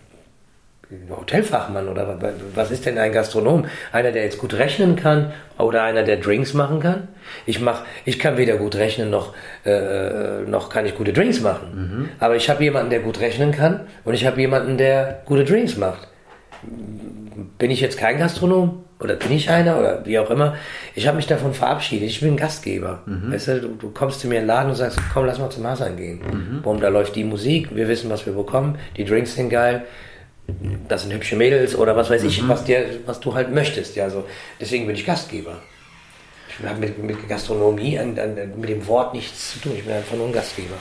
Hotelfachmann 1.09 1.87
oder 1.87 2.19
was 2.53 2.71
ist 2.71 2.85
denn 2.85 2.97
ein 2.97 3.11
Gastronom? 3.11 3.65
Einer, 3.91 4.11
der 4.11 4.23
jetzt 4.23 4.37
gut 4.37 4.53
rechnen 4.53 4.95
kann 4.95 5.31
oder 5.57 5.83
einer, 5.83 6.03
der 6.03 6.17
Drinks 6.17 6.53
machen 6.53 6.79
kann? 6.79 7.07
Ich 7.45 7.61
mach, 7.61 7.83
ich 8.05 8.19
kann 8.19 8.37
weder 8.37 8.57
gut 8.57 8.75
rechnen 8.75 9.09
noch, 9.09 9.33
äh, 9.65 10.41
noch 10.47 10.69
kann 10.69 10.85
ich 10.85 10.95
gute 10.95 11.13
Drinks 11.13 11.39
machen. 11.41 11.67
Mhm. 11.73 12.09
Aber 12.19 12.35
ich 12.35 12.49
habe 12.49 12.63
jemanden, 12.63 12.89
der 12.89 12.99
gut 12.99 13.19
rechnen 13.19 13.51
kann 13.51 13.81
und 14.03 14.13
ich 14.13 14.25
habe 14.25 14.39
jemanden, 14.41 14.77
der 14.77 15.21
gute 15.25 15.45
Drinks 15.45 15.77
macht. 15.77 16.07
Bin 17.57 17.71
ich 17.71 17.81
jetzt 17.81 17.97
kein 17.97 18.17
Gastronom? 18.17 18.83
oder 19.01 19.15
bin 19.15 19.31
ich 19.31 19.49
einer 19.49 19.79
oder 19.79 20.05
wie 20.05 20.19
auch 20.19 20.29
immer. 20.29 20.55
Ich 20.93 21.07
habe 21.07 21.17
mich 21.17 21.25
davon 21.25 21.53
verabschiedet. 21.53 22.07
Ich 22.07 22.21
bin 22.21 22.37
Gastgeber. 22.37 23.01
Mhm. 23.05 23.33
Weißt 23.33 23.47
du, 23.47 23.59
du, 23.61 23.89
kommst 23.89 24.19
zu 24.19 24.27
mir 24.27 24.35
in 24.35 24.41
den 24.41 24.47
Laden 24.47 24.69
und 24.69 24.75
sagst, 24.75 24.99
komm, 25.11 25.25
lass 25.25 25.39
mal 25.39 25.49
zum 25.49 25.65
Hassan 25.65 25.97
gehen. 25.97 26.19
Mhm. 26.19 26.61
Boom, 26.61 26.79
da 26.79 26.89
läuft 26.89 27.15
die 27.15 27.23
Musik, 27.23 27.75
wir 27.75 27.87
wissen, 27.87 28.09
was 28.09 28.25
wir 28.25 28.33
bekommen, 28.33 28.77
die 28.97 29.05
Drinks 29.05 29.35
sind 29.35 29.49
geil, 29.49 29.85
das 30.87 31.03
sind 31.03 31.13
hübsche 31.13 31.35
Mädels 31.35 31.75
oder 31.75 31.95
was 31.95 32.09
weiß 32.09 32.23
ich, 32.23 32.41
mhm. 32.41 32.49
was, 32.49 32.63
dir, 32.63 32.85
was 33.05 33.19
du 33.19 33.33
halt 33.33 33.51
möchtest. 33.53 33.95
Ja, 33.95 34.09
so. 34.09 34.25
Deswegen 34.59 34.87
bin 34.87 34.95
ich 34.95 35.05
Gastgeber. 35.05 35.59
Ich 36.49 36.67
habe 36.67 36.79
mit, 36.79 37.01
mit 37.01 37.29
Gastronomie, 37.29 37.97
an, 37.97 38.17
an, 38.19 38.35
mit 38.57 38.69
dem 38.69 38.85
Wort 38.87 39.13
nichts 39.13 39.53
zu 39.53 39.59
tun. 39.59 39.73
Ich 39.77 39.85
bin 39.85 39.93
einfach 39.93 40.15
nur 40.15 40.27
ein 40.27 40.33
Gastgeber 40.33 40.75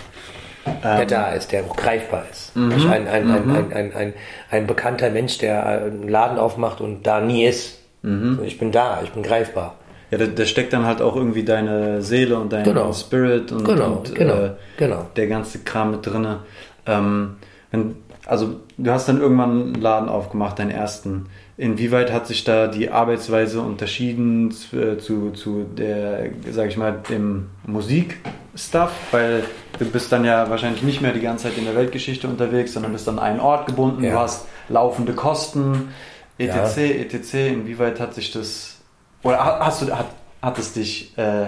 der 0.66 1.00
ähm, 1.02 1.08
da 1.08 1.32
ist, 1.32 1.52
der 1.52 1.62
greifbar 1.62 2.24
ist. 2.30 2.54
Mhm. 2.56 2.72
Ein, 2.90 3.08
ein, 3.08 3.24
mhm. 3.26 3.54
ein, 3.54 3.72
ein, 3.72 3.94
ein, 3.94 4.14
ein, 4.50 4.66
bekannter 4.66 5.10
Mensch, 5.10 5.38
der 5.38 5.66
einen 5.66 6.08
Laden 6.08 6.38
aufmacht 6.38 6.80
und 6.80 7.06
da 7.06 7.20
nie 7.20 7.46
ist. 7.46 7.78
Mhm. 8.02 8.40
Ich 8.44 8.58
bin 8.58 8.72
da, 8.72 9.00
ich 9.02 9.10
bin 9.10 9.22
greifbar. 9.22 9.76
Ja, 10.10 10.18
da, 10.18 10.26
da, 10.26 10.44
steckt 10.44 10.72
dann 10.72 10.86
halt 10.86 11.00
auch 11.00 11.14
irgendwie 11.14 11.44
deine 11.44 12.02
Seele 12.02 12.38
und 12.38 12.52
dein 12.52 12.64
genau. 12.64 12.92
Spirit 12.92 13.52
und, 13.52 13.64
genau, 13.64 13.92
und 13.92 14.14
genau, 14.14 14.34
äh, 14.34 14.50
genau. 14.76 15.06
der 15.16 15.28
ganze 15.28 15.60
Kram 15.60 15.92
mit 15.92 16.04
drin. 16.04 16.26
Ähm, 16.86 17.36
also 18.31 18.61
du 18.78 18.93
hast 18.93 19.09
dann 19.09 19.20
irgendwann 19.20 19.51
einen 19.51 19.74
Laden 19.74 20.09
aufgemacht, 20.09 20.61
deinen 20.61 20.70
ersten. 20.70 21.26
Inwieweit 21.57 22.12
hat 22.12 22.28
sich 22.28 22.45
da 22.45 22.68
die 22.68 22.89
Arbeitsweise 22.89 23.61
unterschieden 23.61 24.53
zu, 24.53 24.99
zu, 24.99 25.33
zu 25.33 25.64
der, 25.64 26.31
sag 26.49 26.68
ich 26.68 26.76
mal, 26.76 27.03
dem 27.11 27.49
Musikstuff? 27.66 28.93
Weil 29.11 29.43
du 29.81 29.85
bist 29.85 30.12
dann 30.12 30.24
ja 30.24 30.49
wahrscheinlich 30.49 30.85
nicht 30.85 31.01
mehr 31.01 31.12
die 31.12 31.20
ganze 31.20 31.49
Zeit 31.49 31.59
in 31.59 31.64
der 31.64 31.74
Weltgeschichte 31.74 32.28
unterwegs, 32.28 32.72
sondern 32.72 32.93
bist 32.93 33.09
an 33.09 33.18
einen 33.18 33.41
Ort 33.41 33.66
gebunden, 33.66 34.05
ja. 34.05 34.12
du 34.12 34.18
hast 34.20 34.47
laufende 34.68 35.12
Kosten 35.12 35.89
etc., 36.39 36.55
ja. 36.55 36.83
etc., 36.85 37.35
inwieweit 37.35 37.99
hat 37.99 38.14
sich 38.14 38.31
das, 38.31 38.76
oder 39.24 39.39
hast 39.59 39.83
du, 39.83 39.93
hat, 39.93 40.07
hat 40.41 40.57
es 40.57 40.72
dich, 40.72 41.18
äh, 41.18 41.47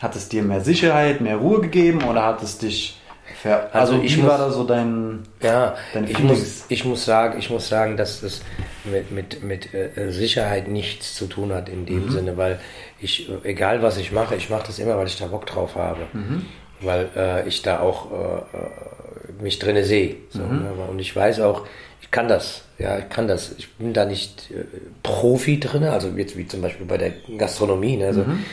hat 0.00 0.16
es 0.16 0.30
dir 0.30 0.42
mehr 0.42 0.62
Sicherheit, 0.62 1.20
mehr 1.20 1.36
Ruhe 1.36 1.60
gegeben 1.60 2.04
oder 2.04 2.24
hat 2.24 2.42
es 2.42 2.56
dich, 2.56 2.98
ver 3.46 3.74
also, 3.74 3.94
also 3.94 4.04
ich 4.04 4.16
wie 4.16 4.22
muss, 4.22 4.30
war 4.30 4.38
da 4.38 4.50
so 4.50 4.64
dein, 4.64 5.20
ja, 5.42 5.76
dein 5.92 6.08
ich 6.08 6.18
muss, 6.18 6.64
ich 6.68 6.84
muss 6.84 7.04
sagen, 7.04 7.38
ich 7.38 7.50
muss 7.50 7.68
sagen, 7.68 7.96
dass 7.96 8.20
das 8.20 8.42
mit, 8.84 9.10
mit, 9.10 9.42
mit 9.42 9.74
äh, 9.74 10.10
Sicherheit 10.10 10.68
nichts 10.68 11.14
zu 11.14 11.26
tun 11.26 11.52
hat 11.52 11.68
in 11.68 11.86
dem 11.86 12.06
mhm. 12.06 12.10
Sinne, 12.10 12.36
weil 12.36 12.58
ich, 13.00 13.30
egal 13.44 13.82
was 13.82 13.98
ich 13.98 14.12
mache, 14.12 14.34
ich 14.36 14.50
mache 14.50 14.66
das 14.66 14.78
immer, 14.78 14.96
weil 14.96 15.06
ich 15.06 15.18
da 15.18 15.26
Bock 15.26 15.46
drauf 15.46 15.76
habe. 15.76 16.00
Mhm. 16.12 16.46
Weil 16.80 17.08
äh, 17.16 17.48
ich 17.48 17.62
da 17.62 17.80
auch 17.80 18.10
äh, 18.10 18.56
äh 18.56 19.42
mich 19.42 19.58
drinne 19.58 19.84
sehe. 19.84 20.16
So, 20.30 20.42
mhm. 20.42 20.62
ne? 20.62 20.72
Und 20.88 20.98
ich 20.98 21.14
weiß 21.14 21.40
auch, 21.40 21.66
ich 22.00 22.10
kann 22.10 22.28
das. 22.28 22.62
Ja, 22.78 22.98
ich 22.98 23.08
kann 23.08 23.26
das. 23.26 23.54
Ich 23.58 23.72
bin 23.74 23.92
da 23.92 24.04
nicht 24.04 24.50
äh, 24.50 24.64
Profi 25.02 25.58
drin, 25.58 25.84
also 25.84 26.08
jetzt 26.16 26.36
wie 26.36 26.46
zum 26.46 26.62
Beispiel 26.62 26.86
bei 26.86 26.98
der 26.98 27.12
Gastronomie. 27.36 27.96
Ne? 27.96 28.06
Also 28.06 28.20
mhm. 28.20 28.44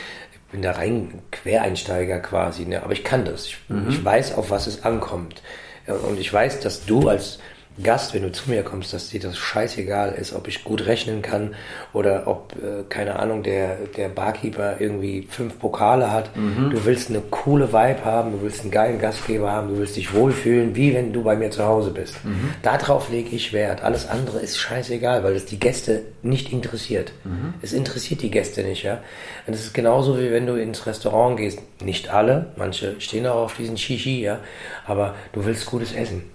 Bin 0.54 0.62
da 0.62 0.70
rein 0.70 1.20
Quereinsteiger 1.32 2.20
quasi, 2.20 2.64
ne? 2.64 2.84
aber 2.84 2.92
ich 2.92 3.02
kann 3.02 3.24
das. 3.24 3.46
Ich, 3.46 3.58
mhm. 3.66 3.88
ich 3.88 4.04
weiß, 4.04 4.36
auf 4.36 4.50
was 4.50 4.68
es 4.68 4.84
ankommt. 4.84 5.42
Und 5.86 6.18
ich 6.20 6.32
weiß, 6.32 6.60
dass 6.60 6.86
du 6.86 7.08
als 7.08 7.40
Gast, 7.82 8.14
wenn 8.14 8.22
du 8.22 8.30
zu 8.30 8.50
mir 8.50 8.62
kommst, 8.62 8.92
dass 8.92 9.08
dir 9.08 9.18
das 9.18 9.36
scheißegal 9.36 10.12
ist, 10.12 10.32
ob 10.32 10.46
ich 10.46 10.62
gut 10.62 10.86
rechnen 10.86 11.22
kann 11.22 11.56
oder 11.92 12.28
ob, 12.28 12.52
äh, 12.52 12.84
keine 12.88 13.18
Ahnung, 13.18 13.42
der, 13.42 13.76
der 13.96 14.08
Barkeeper 14.08 14.80
irgendwie 14.80 15.26
fünf 15.28 15.58
Pokale 15.58 16.12
hat. 16.12 16.36
Mhm. 16.36 16.70
Du 16.70 16.84
willst 16.84 17.10
eine 17.10 17.20
coole 17.20 17.72
Vibe 17.72 18.04
haben, 18.04 18.30
du 18.30 18.42
willst 18.42 18.62
einen 18.62 18.70
geilen 18.70 19.00
Gastgeber 19.00 19.50
haben, 19.50 19.68
du 19.68 19.78
willst 19.78 19.96
dich 19.96 20.14
wohlfühlen, 20.14 20.76
wie 20.76 20.94
wenn 20.94 21.12
du 21.12 21.24
bei 21.24 21.34
mir 21.34 21.50
zu 21.50 21.64
Hause 21.64 21.90
bist. 21.90 22.24
Mhm. 22.24 22.50
Darauf 22.62 23.10
lege 23.10 23.34
ich 23.34 23.52
Wert. 23.52 23.82
Alles 23.82 24.08
andere 24.08 24.38
ist 24.38 24.56
scheißegal, 24.56 25.24
weil 25.24 25.34
es 25.34 25.46
die 25.46 25.58
Gäste 25.58 26.02
nicht 26.22 26.52
interessiert. 26.52 27.12
Mhm. 27.24 27.54
Es 27.60 27.72
interessiert 27.72 28.22
die 28.22 28.30
Gäste 28.30 28.62
nicht, 28.62 28.84
ja. 28.84 29.00
Und 29.48 29.54
es 29.54 29.64
ist 29.64 29.74
genauso 29.74 30.16
wie 30.18 30.30
wenn 30.30 30.46
du 30.46 30.54
ins 30.54 30.86
Restaurant 30.86 31.36
gehst. 31.38 31.58
Nicht 31.82 32.10
alle, 32.10 32.52
manche 32.56 33.00
stehen 33.00 33.26
auch 33.26 33.44
auf 33.44 33.56
diesen 33.56 33.76
Shishi, 33.76 34.22
ja. 34.22 34.38
Aber 34.86 35.16
du 35.32 35.44
willst 35.44 35.66
gutes 35.66 35.92
Essen 35.92 36.33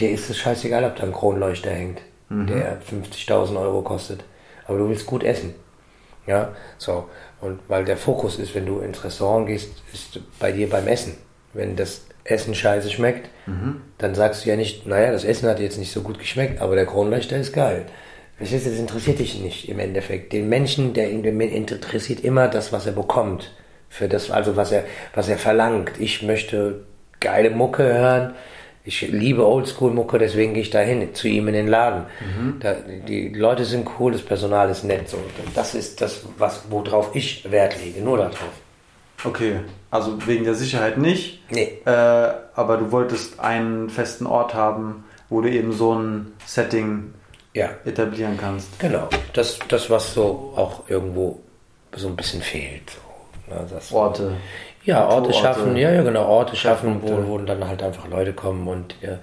der 0.00 0.10
ist 0.10 0.30
es 0.30 0.38
scheißegal, 0.38 0.84
ob 0.84 0.96
da 0.96 1.04
ein 1.04 1.12
Kronleuchter 1.12 1.70
hängt, 1.70 2.00
mhm. 2.28 2.46
der 2.46 2.80
50.000 2.80 3.60
Euro 3.60 3.82
kostet. 3.82 4.24
Aber 4.66 4.78
du 4.78 4.88
willst 4.88 5.06
gut 5.06 5.24
essen. 5.24 5.54
Ja, 6.26 6.54
so. 6.78 7.08
Und 7.40 7.60
weil 7.68 7.84
der 7.84 7.96
Fokus 7.96 8.38
ist, 8.38 8.54
wenn 8.54 8.66
du 8.66 8.80
ins 8.80 9.02
Restaurant 9.02 9.46
gehst, 9.46 9.70
ist 9.92 10.20
bei 10.38 10.52
dir 10.52 10.68
beim 10.68 10.86
Essen. 10.86 11.16
Wenn 11.52 11.76
das 11.76 12.06
Essen 12.24 12.54
scheiße 12.54 12.90
schmeckt, 12.90 13.28
mhm. 13.46 13.80
dann 13.98 14.14
sagst 14.14 14.44
du 14.44 14.50
ja 14.50 14.56
nicht, 14.56 14.86
naja, 14.86 15.10
das 15.10 15.24
Essen 15.24 15.48
hat 15.48 15.58
jetzt 15.58 15.78
nicht 15.78 15.92
so 15.92 16.02
gut 16.02 16.18
geschmeckt, 16.18 16.60
aber 16.60 16.76
der 16.76 16.86
Kronleuchter 16.86 17.36
ist 17.36 17.52
geil. 17.52 17.86
Das 18.38 18.52
interessiert 18.52 19.18
dich 19.18 19.40
nicht 19.40 19.68
im 19.68 19.78
Endeffekt. 19.78 20.32
Den 20.32 20.48
Menschen, 20.48 20.94
der 20.94 21.10
interessiert 21.10 22.20
immer 22.20 22.48
das, 22.48 22.72
was 22.72 22.86
er 22.86 22.92
bekommt. 22.92 23.52
Für 23.88 24.08
das, 24.08 24.30
also 24.30 24.56
was 24.56 24.72
er, 24.72 24.84
was 25.14 25.28
er 25.28 25.36
verlangt. 25.36 25.92
Ich 25.98 26.22
möchte 26.22 26.84
geile 27.18 27.50
Mucke 27.50 27.82
hören 27.82 28.34
ich 28.90 29.02
liebe 29.02 29.46
Oldschool-Mucke, 29.46 30.18
deswegen 30.18 30.52
gehe 30.52 30.64
ich 30.64 30.70
da 30.70 30.80
hin, 30.80 31.14
zu 31.14 31.28
ihm 31.28 31.46
in 31.46 31.54
den 31.54 31.68
Laden. 31.68 32.06
Mhm. 32.20 32.56
Da, 32.58 32.74
die 32.74 33.28
Leute 33.28 33.64
sind 33.64 33.88
cool, 33.98 34.10
das 34.12 34.22
Personal 34.22 34.68
ist 34.68 34.82
nett. 34.82 35.08
So. 35.08 35.18
Das 35.54 35.76
ist 35.76 36.00
das, 36.00 36.22
was, 36.38 36.64
worauf 36.70 37.14
ich 37.14 37.48
Wert 37.50 37.76
lege, 37.82 38.00
nur 38.00 38.18
darauf. 38.18 38.50
Okay, 39.22 39.60
also 39.90 40.26
wegen 40.26 40.44
der 40.44 40.54
Sicherheit 40.54 40.98
nicht. 40.98 41.40
Nee. 41.50 41.78
Äh, 41.84 41.90
aber 41.90 42.78
du 42.78 42.90
wolltest 42.90 43.38
einen 43.38 43.90
festen 43.90 44.26
Ort 44.26 44.54
haben, 44.54 45.04
wo 45.28 45.40
du 45.40 45.48
eben 45.48 45.72
so 45.72 45.94
ein 45.94 46.32
Setting 46.44 47.14
ja. 47.54 47.68
etablieren 47.84 48.36
kannst. 48.38 48.80
Genau, 48.80 49.08
das, 49.34 49.60
das 49.68 49.88
was 49.88 50.14
so 50.14 50.52
auch 50.56 50.88
irgendwo 50.88 51.38
so 51.94 52.08
ein 52.08 52.16
bisschen 52.16 52.42
fehlt. 52.42 52.90
So, 53.48 53.54
ne, 53.54 53.80
Orte. 53.92 54.36
Ja, 54.84 55.06
Orte 55.06 55.32
schaffen, 55.32 55.76
ja, 55.76 55.92
ja, 55.92 56.02
genau, 56.02 56.24
Orte 56.24 56.56
schaffen, 56.56 57.02
wo, 57.02 57.26
wo 57.26 57.38
dann 57.38 57.66
halt 57.66 57.82
einfach 57.82 58.08
Leute 58.08 58.32
kommen 58.32 58.66
und 58.66 58.94
ja, 59.02 59.18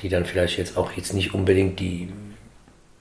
die 0.00 0.08
dann 0.08 0.26
vielleicht 0.26 0.58
jetzt 0.58 0.76
auch 0.76 0.92
jetzt 0.92 1.14
nicht 1.14 1.34
unbedingt 1.34 1.80
die 1.80 2.12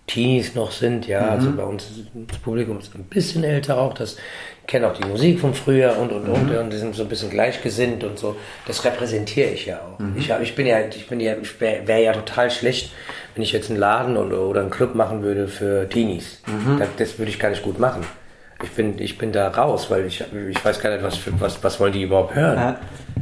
Teenies 0.08 0.56
noch 0.56 0.72
sind, 0.72 1.06
ja, 1.06 1.22
mhm. 1.22 1.30
also 1.30 1.52
bei 1.52 1.64
uns 1.64 1.84
ist 1.84 2.08
das 2.30 2.38
Publikum 2.38 2.80
ist 2.80 2.96
ein 2.96 3.04
bisschen 3.04 3.44
älter 3.44 3.78
auch, 3.78 3.94
das 3.94 4.16
kennen 4.66 4.86
auch 4.86 4.94
die 4.94 5.06
Musik 5.06 5.40
von 5.42 5.54
früher 5.54 5.98
und 5.98 6.14
und 6.14 6.28
mhm. 6.28 6.34
und 6.34 6.58
und 6.58 6.70
die 6.72 6.78
sind 6.78 6.96
so 6.96 7.04
ein 7.04 7.10
bisschen 7.10 7.30
gleichgesinnt 7.30 8.06
und 8.06 8.18
so. 8.18 8.38
Das 8.66 8.86
repräsentiere 8.86 9.50
ich 9.50 9.66
ja 9.66 9.80
auch. 9.80 10.00
Mhm. 10.00 10.16
Ich, 10.18 10.30
ich 10.30 10.56
bin 10.56 10.66
ja, 10.66 10.80
ich 10.80 11.08
bin 11.08 11.20
ja, 11.20 11.36
ich 11.42 11.60
wäre 11.60 11.88
wär 11.88 12.00
ja 12.00 12.14
total 12.14 12.52
schlecht, 12.52 12.92
wenn 13.36 13.44
ich 13.44 13.52
jetzt 13.52 13.70
einen 13.70 13.80
Laden 13.80 14.16
oder, 14.16 14.42
oder 14.42 14.62
einen 14.62 14.70
Club 14.70 14.96
machen 14.96 15.24
würde 15.24 15.50
für 15.50 15.90
Teenies. 15.90 16.42
Mhm. 16.48 16.80
Das, 16.80 16.90
das 16.98 17.20
würde 17.20 17.32
ich 17.32 17.40
gar 17.40 17.50
nicht 17.50 17.64
gut 17.64 17.78
machen 17.78 18.06
ich 18.64 18.72
bin, 18.72 19.00
ich 19.00 19.18
bin 19.18 19.32
da 19.32 19.50
raus, 19.50 19.90
weil 19.90 20.06
ich, 20.06 20.24
ich 20.50 20.66
weiß 20.66 20.80
gar 20.80 20.92
nicht, 20.92 21.04
was, 21.04 21.18
für, 21.18 21.40
was, 21.40 21.64
was 21.64 21.80
wollen 21.80 21.94
die 21.94 22.04
überhaupt 22.04 22.36
hören. 22.36 22.76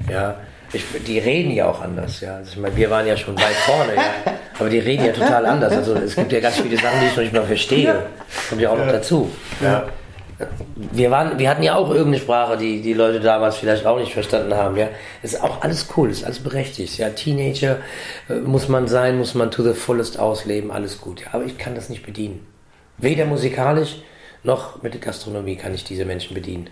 Ja. 0.10 0.14
ja 0.14 0.36
ich, 0.72 0.84
die 1.06 1.20
reden 1.20 1.52
ja 1.52 1.68
auch 1.68 1.82
anders, 1.82 2.22
ja. 2.22 2.38
Also 2.38 2.52
ich 2.52 2.58
meine, 2.58 2.76
wir 2.76 2.90
waren 2.90 3.06
ja 3.08 3.16
schon 3.16 3.36
weit 3.38 3.56
vorne, 3.66 3.96
ja. 3.96 4.34
Aber 4.60 4.70
die 4.70 4.80
reden 4.80 5.06
ja 5.06 5.12
total 5.12 5.46
anders. 5.46 5.74
Also 5.74 5.96
es 5.96 6.16
gibt 6.16 6.32
ja 6.32 6.40
ganz 6.40 6.60
viele 6.60 6.78
Sachen, 6.78 7.00
die 7.02 7.08
ich 7.08 7.16
noch 7.16 7.24
nicht 7.24 7.34
mal 7.34 7.44
verstehe. 7.44 7.84
Ja. 7.84 8.04
Kommt 8.50 8.62
ja 8.62 8.70
auch 8.70 8.78
noch 8.78 8.88
dazu. 8.88 9.30
Ja. 9.62 9.86
Wir, 10.76 11.12
waren, 11.12 11.40
wir 11.40 11.50
hatten 11.50 11.64
ja 11.64 11.76
auch 11.76 11.90
irgendeine 11.90 12.20
Sprache, 12.20 12.58
die 12.58 12.82
die 12.82 12.94
Leute 12.94 13.22
damals 13.22 13.58
vielleicht 13.58 13.86
auch 13.86 13.98
nicht 13.98 14.14
verstanden 14.14 14.54
haben. 14.54 14.76
Ja, 14.76 14.90
es 15.24 15.34
ist 15.34 15.44
auch 15.44 15.62
alles 15.62 15.88
cool, 15.96 16.10
ist 16.10 16.26
alles 16.26 16.40
berechtigt. 16.40 16.98
Ja, 16.98 17.10
Teenager 17.10 17.78
äh, 18.30 18.36
muss 18.36 18.68
man 18.68 18.88
sein, 18.88 19.18
muss 19.18 19.34
man 19.34 19.50
to 19.52 19.64
the 19.64 19.74
fullest 19.74 20.20
ausleben, 20.20 20.72
alles 20.72 21.00
gut. 21.00 21.22
Ja, 21.22 21.28
aber 21.34 21.46
ich 21.46 21.58
kann 21.58 21.76
das 21.76 21.90
nicht 21.90 22.06
bedienen. 22.06 22.46
Weder 22.98 23.26
musikalisch 23.26 23.98
noch 24.46 24.82
mit 24.82 24.94
der 24.94 25.02
Gastronomie 25.02 25.56
kann 25.56 25.74
ich 25.74 25.84
diese 25.84 26.06
Menschen 26.06 26.34
bedienen. 26.34 26.70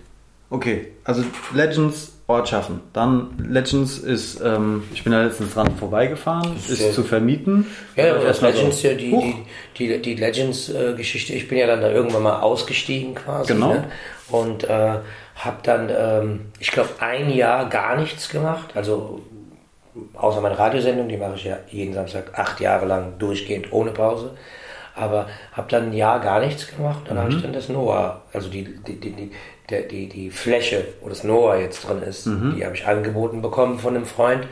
Okay, 0.49 0.89
also 1.03 1.23
Legends 1.53 2.13
Ort 2.25 2.47
schaffen. 2.47 2.79
Dann 2.93 3.31
Legends 3.49 3.97
ist, 3.97 4.39
ähm, 4.39 4.83
ich 4.93 5.03
bin 5.03 5.11
da 5.11 5.23
letztens 5.23 5.55
dran 5.55 5.75
vorbeigefahren, 5.75 6.55
ist, 6.55 6.69
ist 6.69 6.93
zu 6.93 7.03
vermieten. 7.03 7.65
Ja, 7.97 8.13
das 8.17 8.39
Legends, 8.39 8.81
so, 8.81 8.87
die, 8.89 9.11
die, 9.11 9.35
die, 9.77 10.01
die 10.01 10.15
Legends-Geschichte, 10.15 11.33
ich 11.33 11.49
bin 11.49 11.57
ja 11.57 11.67
dann 11.67 11.81
da 11.81 11.91
irgendwann 11.91 12.23
mal 12.23 12.39
ausgestiegen 12.39 13.15
quasi. 13.15 13.53
Genau. 13.53 13.73
Ne? 13.73 13.83
Und 14.29 14.63
äh, 14.63 14.99
habe 15.35 15.57
dann, 15.63 15.89
ähm, 15.89 16.45
ich 16.59 16.71
glaube, 16.71 16.89
ein 16.99 17.29
Jahr 17.33 17.67
gar 17.67 17.97
nichts 17.97 18.29
gemacht. 18.29 18.69
Also 18.75 19.21
außer 20.13 20.39
meine 20.39 20.57
Radiosendung, 20.57 21.09
die 21.09 21.17
mache 21.17 21.35
ich 21.35 21.43
ja 21.43 21.57
jeden 21.69 21.93
Samstag 21.93 22.37
acht 22.39 22.61
Jahre 22.61 22.85
lang 22.85 23.19
durchgehend 23.19 23.73
ohne 23.73 23.91
Pause. 23.91 24.31
Aber 24.95 25.27
habe 25.53 25.69
dann 25.69 25.87
ein 25.87 25.93
Jahr 25.93 26.19
gar 26.19 26.39
nichts 26.39 26.67
gemacht. 26.67 27.01
Dann 27.05 27.17
mhm. 27.17 27.21
habe 27.21 27.33
ich 27.33 27.41
dann 27.41 27.53
das 27.53 27.69
Noah, 27.69 28.21
also 28.31 28.49
die, 28.49 28.63
die, 28.63 28.99
die, 28.99 29.11
die 29.11 29.31
der, 29.69 29.83
die, 29.83 30.07
die 30.07 30.29
Fläche, 30.29 30.85
wo 31.01 31.09
das 31.09 31.23
Noah 31.23 31.55
jetzt 31.55 31.87
drin 31.87 32.01
ist, 32.01 32.25
mhm. 32.25 32.55
die 32.55 32.65
habe 32.65 32.75
ich 32.75 32.85
angeboten 32.85 33.41
bekommen 33.41 33.79
von 33.79 33.95
einem 33.95 34.05
Freund 34.05 34.47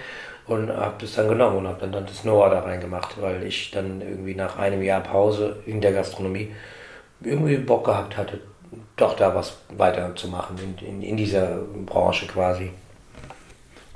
und 0.47 0.71
habe 0.71 0.95
das 0.99 1.15
dann 1.15 1.27
genommen 1.27 1.57
und 1.57 1.67
habe 1.67 1.81
dann, 1.81 1.91
dann 1.91 2.05
das 2.05 2.23
Noah 2.23 2.49
da 2.49 2.61
reingemacht, 2.61 3.21
weil 3.21 3.43
ich 3.43 3.71
dann 3.71 4.01
irgendwie 4.01 4.35
nach 4.35 4.57
einem 4.57 4.81
Jahr 4.81 5.01
Pause 5.01 5.57
in 5.65 5.81
der 5.81 5.93
Gastronomie 5.93 6.51
irgendwie 7.21 7.57
Bock 7.57 7.85
gehabt 7.85 8.17
hatte, 8.17 8.39
doch 8.95 9.15
da 9.15 9.35
was 9.35 9.57
weiterzumachen 9.77 10.57
in, 10.57 10.87
in, 10.87 11.01
in 11.01 11.17
dieser 11.17 11.59
Branche 11.85 12.27
quasi. 12.27 12.71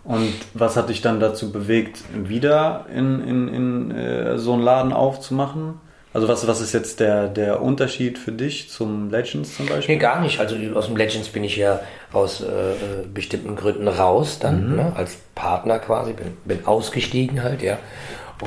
Und 0.04 0.36
was 0.54 0.78
hat 0.78 0.90
dich 0.90 1.02
dann 1.02 1.20
dazu 1.20 1.52
bewegt, 1.52 2.04
wieder 2.14 2.86
in, 2.94 3.28
in, 3.28 3.48
in 3.48 3.92
äh, 3.92 4.38
so 4.38 4.54
einen 4.54 4.62
Laden 4.62 4.94
aufzumachen? 4.94 5.82
Also 6.16 6.30
was, 6.30 6.48
was 6.48 6.62
ist 6.62 6.72
jetzt 6.72 7.02
der, 7.02 7.28
der 7.28 7.62
Unterschied 7.62 8.18
für 8.18 8.32
dich 8.32 8.70
zum 8.70 9.10
Legends 9.10 9.58
zum 9.58 9.66
Beispiel? 9.66 9.96
Nee, 9.96 10.02
gar 10.02 10.22
nicht. 10.22 10.40
Also 10.40 10.56
aus 10.74 10.86
dem 10.86 10.96
Legends 10.96 11.28
bin 11.28 11.44
ich 11.44 11.58
ja 11.58 11.82
aus 12.14 12.40
äh, 12.40 12.46
äh, 12.46 12.76
bestimmten 13.14 13.58
Gründen 13.58 13.90
raus 13.90 14.40
dann, 14.40 14.70
mhm. 14.70 14.76
ne? 14.78 14.94
als 14.96 15.18
Partner 15.36 15.78
quasi, 15.78 16.14
bin, 16.14 16.38
bin 16.46 16.66
ausgestiegen 16.66 17.44
halt, 17.44 17.62
ja. 17.62 17.80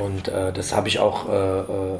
Und 0.01 0.29
äh, 0.29 0.51
das 0.51 0.75
habe 0.75 0.87
ich 0.87 0.97
auch 0.97 1.29
äh, 1.29 1.59
äh 1.59 1.97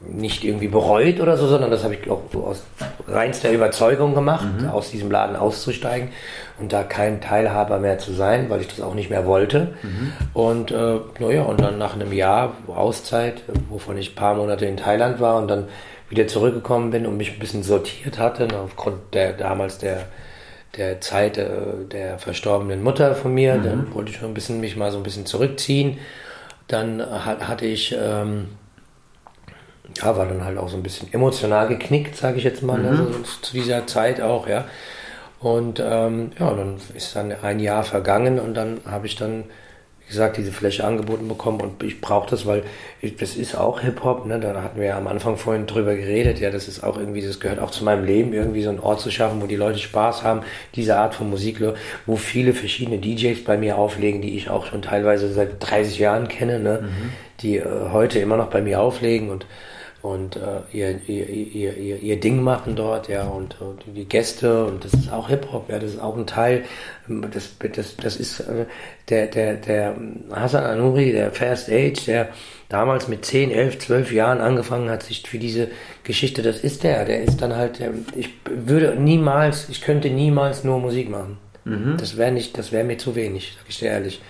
nicht 0.00 0.44
irgendwie 0.44 0.68
bereut 0.68 1.20
oder 1.20 1.36
so, 1.36 1.48
sondern 1.48 1.70
das 1.70 1.82
habe 1.82 1.94
ich 1.94 2.08
auch 2.08 2.22
aus 2.34 2.62
reinster 3.08 3.50
Überzeugung 3.50 4.14
gemacht, 4.14 4.46
mhm. 4.60 4.68
aus 4.68 4.90
diesem 4.90 5.10
Laden 5.10 5.34
auszusteigen 5.34 6.10
und 6.60 6.72
da 6.72 6.84
kein 6.84 7.20
Teilhaber 7.20 7.78
mehr 7.78 7.98
zu 7.98 8.12
sein, 8.12 8.48
weil 8.48 8.60
ich 8.60 8.68
das 8.68 8.80
auch 8.80 8.94
nicht 8.94 9.10
mehr 9.10 9.26
wollte. 9.26 9.74
Mhm. 9.82 10.12
Und 10.34 10.70
äh, 10.70 11.00
naja, 11.18 11.42
und 11.42 11.60
dann 11.60 11.78
nach 11.78 11.94
einem 11.94 12.12
Jahr 12.12 12.52
Auszeit, 12.68 13.42
wovon 13.68 13.98
ich 13.98 14.12
ein 14.12 14.14
paar 14.14 14.34
Monate 14.34 14.66
in 14.66 14.76
Thailand 14.76 15.20
war 15.20 15.36
und 15.36 15.48
dann 15.48 15.64
wieder 16.08 16.26
zurückgekommen 16.28 16.90
bin 16.90 17.04
und 17.06 17.16
mich 17.16 17.32
ein 17.32 17.38
bisschen 17.40 17.64
sortiert 17.64 18.18
hatte, 18.18 18.48
aufgrund 18.56 19.14
der 19.14 19.32
damals 19.32 19.78
der 19.78 20.06
der 20.76 21.00
Zeit 21.00 21.38
äh, 21.38 21.48
der 21.90 22.18
verstorbenen 22.18 22.82
Mutter 22.82 23.14
von 23.14 23.34
mir, 23.34 23.54
mhm. 23.54 23.64
dann 23.64 23.94
wollte 23.94 24.10
ich 24.10 24.18
schon 24.18 24.28
ein 24.28 24.34
bisschen 24.34 24.60
mich 24.60 24.76
mal 24.76 24.92
so 24.92 24.98
ein 24.98 25.02
bisschen 25.02 25.26
zurückziehen. 25.26 25.98
Dann 26.68 27.00
hat, 27.00 27.48
hatte 27.48 27.64
ich 27.64 27.96
ähm, 27.98 28.48
ja, 29.96 30.16
war 30.16 30.26
dann 30.26 30.44
halt 30.44 30.58
auch 30.58 30.68
so 30.68 30.76
ein 30.76 30.82
bisschen 30.82 31.12
emotional 31.12 31.68
geknickt, 31.68 32.16
sage 32.16 32.38
ich 32.38 32.44
jetzt 32.44 32.62
mal, 32.62 32.78
mhm. 32.78 32.84
ne, 32.84 33.06
zu 33.42 33.52
dieser 33.52 33.86
Zeit 33.86 34.20
auch, 34.20 34.48
ja. 34.48 34.64
Und 35.40 35.80
ähm, 35.80 36.32
ja, 36.38 36.52
dann 36.52 36.76
ist 36.94 37.14
dann 37.14 37.32
ein 37.42 37.60
Jahr 37.60 37.84
vergangen 37.84 38.40
und 38.40 38.54
dann 38.54 38.80
habe 38.84 39.06
ich 39.06 39.14
dann, 39.14 39.44
wie 40.00 40.08
gesagt, 40.08 40.36
diese 40.36 40.50
Fläche 40.50 40.84
angeboten 40.84 41.28
bekommen 41.28 41.60
und 41.60 41.82
ich 41.84 42.00
brauche 42.00 42.28
das, 42.28 42.44
weil 42.44 42.64
ich, 43.00 43.16
das 43.16 43.36
ist 43.36 43.54
auch 43.54 43.80
Hip-Hop, 43.80 44.26
ne? 44.26 44.40
da 44.40 44.62
hatten 44.62 44.80
wir 44.80 44.88
ja 44.88 44.98
am 44.98 45.06
Anfang 45.06 45.36
vorhin 45.36 45.66
drüber 45.66 45.94
geredet, 45.94 46.40
ja, 46.40 46.50
das 46.50 46.66
ist 46.66 46.82
auch 46.82 46.98
irgendwie, 46.98 47.22
das 47.22 47.38
gehört 47.38 47.60
auch 47.60 47.70
zu 47.70 47.84
meinem 47.84 48.04
Leben, 48.04 48.32
irgendwie 48.32 48.64
so 48.64 48.70
einen 48.70 48.80
Ort 48.80 49.00
zu 49.00 49.12
schaffen, 49.12 49.40
wo 49.40 49.46
die 49.46 49.54
Leute 49.54 49.78
Spaß 49.78 50.24
haben, 50.24 50.40
diese 50.74 50.96
Art 50.96 51.14
von 51.14 51.30
Musik, 51.30 51.60
wo 52.06 52.16
viele 52.16 52.52
verschiedene 52.52 52.98
DJs 52.98 53.44
bei 53.44 53.56
mir 53.56 53.78
auflegen, 53.78 54.20
die 54.20 54.36
ich 54.36 54.50
auch 54.50 54.66
schon 54.66 54.82
teilweise 54.82 55.32
seit 55.32 55.50
30 55.60 56.00
Jahren 56.00 56.26
kenne, 56.26 56.58
ne? 56.58 56.80
Mhm. 56.82 57.10
die 57.42 57.58
äh, 57.58 57.64
heute 57.92 58.18
immer 58.18 58.36
noch 58.36 58.50
bei 58.50 58.60
mir 58.60 58.80
auflegen 58.80 59.30
und 59.30 59.46
und 60.00 60.36
äh, 60.36 60.60
ihr, 60.72 61.00
ihr, 61.08 61.28
ihr, 61.28 61.76
ihr, 61.76 61.96
ihr 61.98 62.20
Ding 62.20 62.40
machen 62.40 62.76
dort, 62.76 63.08
ja, 63.08 63.24
und, 63.24 63.60
und 63.60 63.82
die 63.86 64.04
Gäste, 64.04 64.64
und 64.66 64.84
das 64.84 64.94
ist 64.94 65.12
auch 65.12 65.28
Hip-Hop, 65.28 65.68
ja, 65.68 65.80
das 65.80 65.94
ist 65.94 66.00
auch 66.00 66.16
ein 66.16 66.26
Teil, 66.26 66.64
das, 67.08 67.56
das, 67.58 67.96
das 67.96 68.16
ist 68.16 68.40
äh, 68.40 68.66
der, 69.08 69.26
der, 69.26 69.54
der 69.54 69.96
Hassan 70.30 70.64
Anuri, 70.64 71.10
der 71.10 71.32
Fast 71.32 71.68
Age, 71.68 72.04
der 72.06 72.28
damals 72.68 73.08
mit 73.08 73.24
10, 73.24 73.50
11, 73.50 73.78
12 73.80 74.12
Jahren 74.12 74.40
angefangen 74.40 74.88
hat, 74.88 75.02
sich 75.02 75.22
für 75.26 75.38
diese 75.38 75.68
Geschichte, 76.04 76.42
das 76.42 76.60
ist 76.60 76.84
der, 76.84 77.04
der 77.04 77.24
ist 77.24 77.42
dann 77.42 77.56
halt, 77.56 77.80
der, 77.80 77.90
ich 78.14 78.30
würde 78.44 78.94
niemals, 78.94 79.68
ich 79.68 79.80
könnte 79.80 80.10
niemals 80.10 80.62
nur 80.62 80.78
Musik 80.78 81.10
machen. 81.10 81.38
Mhm. 81.64 81.96
Das 81.98 82.16
wäre 82.16 82.30
nicht, 82.30 82.56
das 82.56 82.70
wäre 82.70 82.84
mir 82.84 82.98
zu 82.98 83.16
wenig, 83.16 83.56
sag 83.58 83.68
ich 83.68 83.78
dir 83.78 83.88
ehrlich. 83.88 84.20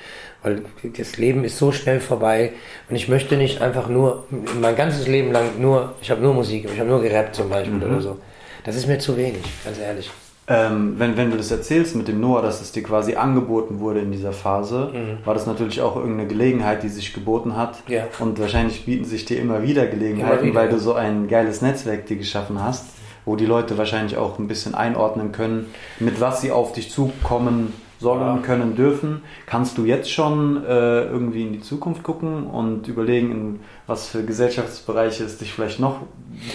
Weil 0.43 0.62
das 0.97 1.16
Leben 1.16 1.43
ist 1.45 1.59
so 1.59 1.72
schnell 1.72 2.01
vorbei 2.01 2.53
und 2.89 2.97
ich 2.97 3.09
möchte 3.09 3.36
nicht 3.36 3.61
einfach 3.61 3.89
nur, 3.89 4.24
mein 4.61 4.76
ganzes 4.76 5.09
Leben 5.09 5.32
lang 5.32 5.61
nur, 5.61 5.95
ich 6.01 6.11
habe 6.11 6.20
nur 6.20 6.32
Musik, 6.32 6.68
ich 6.72 6.78
habe 6.78 6.89
nur 6.89 7.03
gerappt 7.03 7.34
zum 7.34 7.51
Beispiel 7.51 7.74
mhm. 7.74 7.82
oder 7.82 8.01
so. 8.01 8.18
Das 8.64 8.76
ist 8.76 8.86
mir 8.86 8.99
zu 8.99 9.16
wenig, 9.16 9.43
ganz 9.64 9.78
ehrlich. 9.78 10.11
Ähm, 10.51 10.95
wenn, 10.97 11.16
wenn 11.18 11.30
du 11.30 11.36
das 11.36 11.51
erzählst 11.51 11.95
mit 11.95 12.09
dem 12.09 12.20
Noah, 12.20 12.41
dass 12.41 12.62
es 12.62 12.72
dir 12.72 12.82
quasi 12.82 13.16
angeboten 13.16 13.80
wurde 13.80 14.01
in 14.01 14.12
dieser 14.12 14.32
Phase, 14.32 14.91
mhm. 14.95 15.26
war 15.26 15.34
das 15.34 15.47
natürlich 15.47 15.82
auch 15.82 15.97
irgendeine 15.97 16.26
Gelegenheit, 16.26 16.82
die 16.82 16.89
sich 16.89 17.12
geboten 17.12 17.55
hat. 17.55 17.82
Ja. 17.86 18.05
Und 18.18 18.39
wahrscheinlich 18.39 18.86
bieten 18.86 19.05
sich 19.05 19.26
dir 19.26 19.39
immer 19.41 19.62
wieder 19.62 19.86
Gelegenheiten, 19.86 20.39
immer 20.39 20.43
wieder. 20.43 20.61
weil 20.61 20.68
du 20.70 20.78
so 20.78 20.95
ein 20.95 21.28
geiles 21.28 21.61
Netzwerk 21.61 22.07
dir 22.07 22.16
geschaffen 22.16 22.62
hast, 22.62 22.86
wo 23.26 23.36
die 23.36 23.45
Leute 23.45 23.76
wahrscheinlich 23.76 24.16
auch 24.16 24.39
ein 24.39 24.49
bisschen 24.49 24.74
einordnen 24.74 25.32
können, 25.32 25.66
mit 26.01 26.18
was 26.18 26.41
sie 26.41 26.51
auf 26.51 26.72
dich 26.72 26.91
zukommen 26.91 27.74
sollen, 27.99 28.42
können, 28.42 28.76
dürfen. 28.76 29.22
Kannst 29.46 29.78
du 29.78 29.84
jetzt 29.84 30.11
schon 30.11 30.64
äh, 30.64 31.03
irgendwie 31.03 31.42
in 31.42 31.53
die 31.53 31.61
Zukunft 31.61 32.03
gucken 32.03 32.46
und 32.46 32.88
überlegen, 32.88 33.30
in 33.30 33.61
was 33.86 34.09
für 34.09 34.24
Gesellschaftsbereiche 34.24 35.24
es 35.24 35.38
dich 35.38 35.53
vielleicht 35.53 35.80
noch 35.80 36.01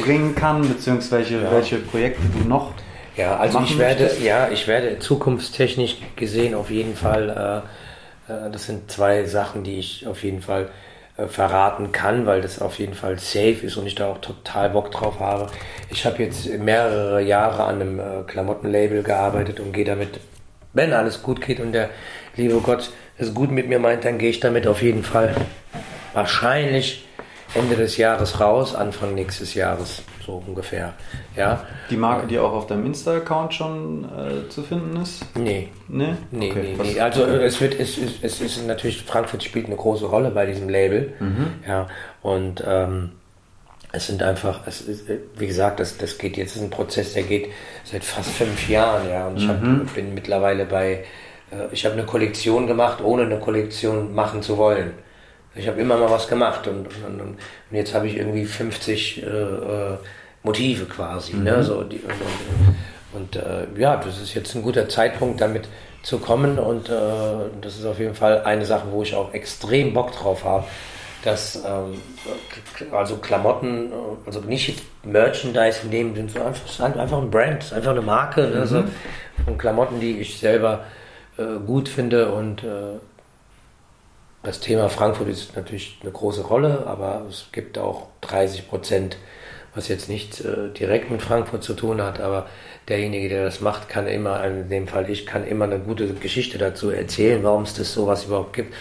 bringen 0.02 0.36
kann, 0.36 0.68
beziehungsweise 0.68 1.42
ja. 1.42 1.52
welche 1.52 1.78
Projekte 1.78 2.24
du 2.38 2.48
noch 2.48 2.72
ja, 3.16 3.38
also 3.38 3.62
ich 3.62 3.78
werde, 3.78 4.04
möchtest? 4.04 4.24
ja, 4.24 4.50
ich 4.50 4.68
werde 4.68 4.98
zukunftstechnisch 5.00 5.98
gesehen 6.16 6.56
auf 6.56 6.72
jeden 6.72 6.96
Fall, 6.96 7.64
äh, 8.28 8.34
äh, 8.34 8.52
das 8.52 8.66
sind 8.66 8.90
zwei 8.90 9.26
Sachen, 9.26 9.64
die 9.64 9.78
ich 9.78 10.08
auf 10.08 10.24
jeden 10.24 10.42
Fall 10.42 10.70
äh, 11.18 11.28
verraten 11.28 11.92
kann, 11.92 12.26
weil 12.26 12.42
das 12.42 12.60
auf 12.60 12.80
jeden 12.80 12.96
Fall 12.96 13.20
safe 13.20 13.60
ist 13.62 13.78
und 13.78 13.86
ich 13.86 13.94
da 13.94 14.08
auch 14.08 14.18
total 14.18 14.72
Bock 14.72 14.90
drauf 14.92 15.20
habe. 15.20 15.48
Ich 15.92 16.06
habe 16.08 16.24
jetzt 16.24 16.50
mehrere 16.58 17.22
Jahre 17.22 17.66
an 17.66 17.82
einem 17.82 18.00
äh, 18.00 18.24
Klamottenlabel 18.26 19.04
gearbeitet 19.04 19.60
und 19.60 19.74
gehe 19.74 19.86
damit 19.86 20.20
wenn 20.74 20.94
alles 20.94 21.24
gut 21.24 21.42
geht 21.42 21.60
und 21.60 21.72
der 21.72 21.90
liebe 22.36 22.60
Gott 22.60 22.92
es 23.18 23.34
gut 23.34 23.52
mit 23.52 23.70
mir 23.70 23.80
meint, 23.80 24.06
dann 24.06 24.18
gehe 24.18 24.30
ich 24.30 24.40
damit 24.40 24.68
auf 24.68 24.82
jeden 24.82 25.04
Fall 25.04 25.36
wahrscheinlich 26.14 27.06
Ende 27.56 27.76
des 27.76 27.98
Jahres 27.98 28.40
raus, 28.40 28.74
Anfang 28.74 29.14
nächstes 29.14 29.54
Jahres, 29.54 30.02
so 30.26 30.44
ungefähr. 30.46 30.94
Ja. 31.36 31.66
Die 31.90 31.98
Marke, 31.98 32.26
die 32.26 32.40
auch 32.40 32.52
auf 32.52 32.66
deinem 32.66 32.88
Insta-Account 32.88 33.54
schon 33.54 34.06
äh, 34.06 34.50
zu 34.50 34.64
finden 34.64 35.00
ist? 35.00 35.24
Nee. 35.36 35.70
Nee? 35.88 36.16
Nee, 36.32 36.52
okay. 36.52 36.76
nee, 36.78 36.94
nee. 36.94 37.00
Also 37.00 37.26
es 37.26 37.62
wird, 37.62 37.80
es, 37.80 37.98
es, 38.00 38.24
es 38.24 38.42
ist 38.42 38.66
natürlich, 38.66 39.04
Frankfurt 39.04 39.44
spielt 39.44 39.68
eine 39.68 39.76
große 39.76 40.06
Rolle 40.06 40.32
bei 40.32 40.48
diesem 40.48 40.68
Label. 40.68 41.14
Mhm. 41.20 41.48
Ja. 41.68 41.88
Und 42.24 42.64
ähm, 42.66 43.12
es 43.96 44.08
sind 44.08 44.24
einfach, 44.24 44.62
es 44.66 44.82
ist, 44.82 45.06
wie 45.38 45.48
gesagt, 45.48 45.80
das, 45.80 45.98
das 45.98 46.18
geht 46.18 46.36
jetzt, 46.36 46.56
ist 46.56 46.64
ein 46.64 46.72
Prozess, 46.72 47.14
der 47.14 47.24
geht 47.24 47.50
seit 47.84 48.04
fast 48.04 48.32
fünf 48.32 48.68
Jahren, 48.68 49.08
ja. 49.08 49.28
Und 49.28 49.38
ich 49.38 49.48
hab, 49.48 49.62
mhm. 49.62 49.86
bin 49.94 50.16
mittlerweile 50.16 50.66
bei, 50.66 51.06
äh, 51.52 51.72
ich 51.72 51.86
habe 51.86 51.94
eine 51.94 52.04
Kollektion 52.04 52.66
gemacht, 52.66 53.04
ohne 53.04 53.24
eine 53.24 53.40
Kollektion 53.40 54.14
machen 54.16 54.42
zu 54.42 54.58
wollen. 54.58 54.94
Ich 55.54 55.68
habe 55.68 55.80
immer 55.80 55.98
mal 55.98 56.10
was 56.10 56.28
gemacht 56.28 56.68
und, 56.68 56.88
und, 57.06 57.22
und 57.22 57.38
jetzt 57.70 57.94
habe 57.94 58.08
ich 58.08 58.18
irgendwie 58.18 58.46
50 58.46 59.22
äh, 59.22 59.28
äh, 59.28 59.98
Motive 60.42 60.86
quasi. 60.86 61.34
Ne, 61.34 61.40
mhm. 61.40 61.46
Ne? 61.46 61.64
So, 61.64 61.84
die, 61.84 62.02
und, 63.14 63.22
und 63.22 63.36
äh, 63.36 63.68
ja, 63.78 63.98
das 63.98 64.20
ist 64.20 64.34
jetzt 64.34 64.56
ein 64.56 64.64
guter 64.64 64.90
Zeitpunkt, 64.90 65.40
damit 65.40 65.68
zu 66.02 66.18
kommen 66.18 66.58
und 66.58 66.90
äh, 66.90 66.94
das 67.62 67.78
ist 67.78 67.86
auf 67.86 68.00
jeden 68.00 68.16
Fall 68.16 68.42
eine 68.44 68.66
Sache, 68.66 68.88
wo 68.90 69.04
ich 69.04 69.14
auch 69.14 69.36
extrem 69.36 69.94
Bock 69.94 70.12
drauf 70.14 70.44
habe 70.44 70.66
dass 71.24 71.56
ähm, 71.66 72.02
also 72.92 73.18
Klamotten, 73.18 73.92
also 74.26 74.42
nicht 74.42 74.84
Merchandise 75.04 75.82
in 75.84 75.92
dem 75.92 76.16
Sinne, 76.16 76.30
sondern 76.30 76.48
einfach, 76.54 77.02
einfach 77.02 77.22
ein 77.22 77.32
Brand, 77.32 77.74
einfach 77.74 77.92
eine 77.92 78.02
Marke 78.02 78.48
mhm. 78.48 78.60
also 78.60 78.84
von 79.46 79.58
Klamotten, 79.58 80.00
die 80.00 80.20
ich 80.20 80.40
selber 80.40 80.86
äh, 81.38 81.60
gut 81.66 81.90
finde 81.90 82.32
und 82.32 82.64
äh, 82.64 83.00
das 84.44 84.60
Thema 84.60 84.90
Frankfurt 84.90 85.30
ist 85.30 85.56
natürlich 85.56 86.00
eine 86.02 86.12
große 86.12 86.42
Rolle, 86.42 86.84
aber 86.86 87.26
es 87.30 87.46
gibt 87.54 87.78
auch 87.78 88.08
30 88.22 88.68
Prozent, 88.68 89.18
was 89.74 89.88
jetzt 89.88 90.10
nicht 90.10 90.42
äh, 90.42 90.70
direkt 90.78 91.10
mit 91.10 91.22
Frankfurt 91.22 91.64
zu 91.64 91.74
tun 91.74 92.02
hat, 92.02 92.20
aber 92.20 92.48
derjenige, 92.90 93.30
der 93.30 93.46
das 93.46 93.62
macht, 93.62 93.88
kann 93.88 94.06
immer, 94.06 94.44
in 94.44 94.70
dem 94.70 94.88
Fall 94.88 95.10
ich, 95.10 95.26
kann 95.26 95.48
immer 95.48 95.64
eine 95.64 95.80
gute 95.80 96.14
Geschichte 96.14 96.58
dazu 96.58 96.90
erzählen, 96.90 97.42
warum 97.42 97.64
es 97.64 97.74
das 97.74 97.94
sowas 97.94 98.26
überhaupt 98.26 98.52
gibt. 98.52 98.74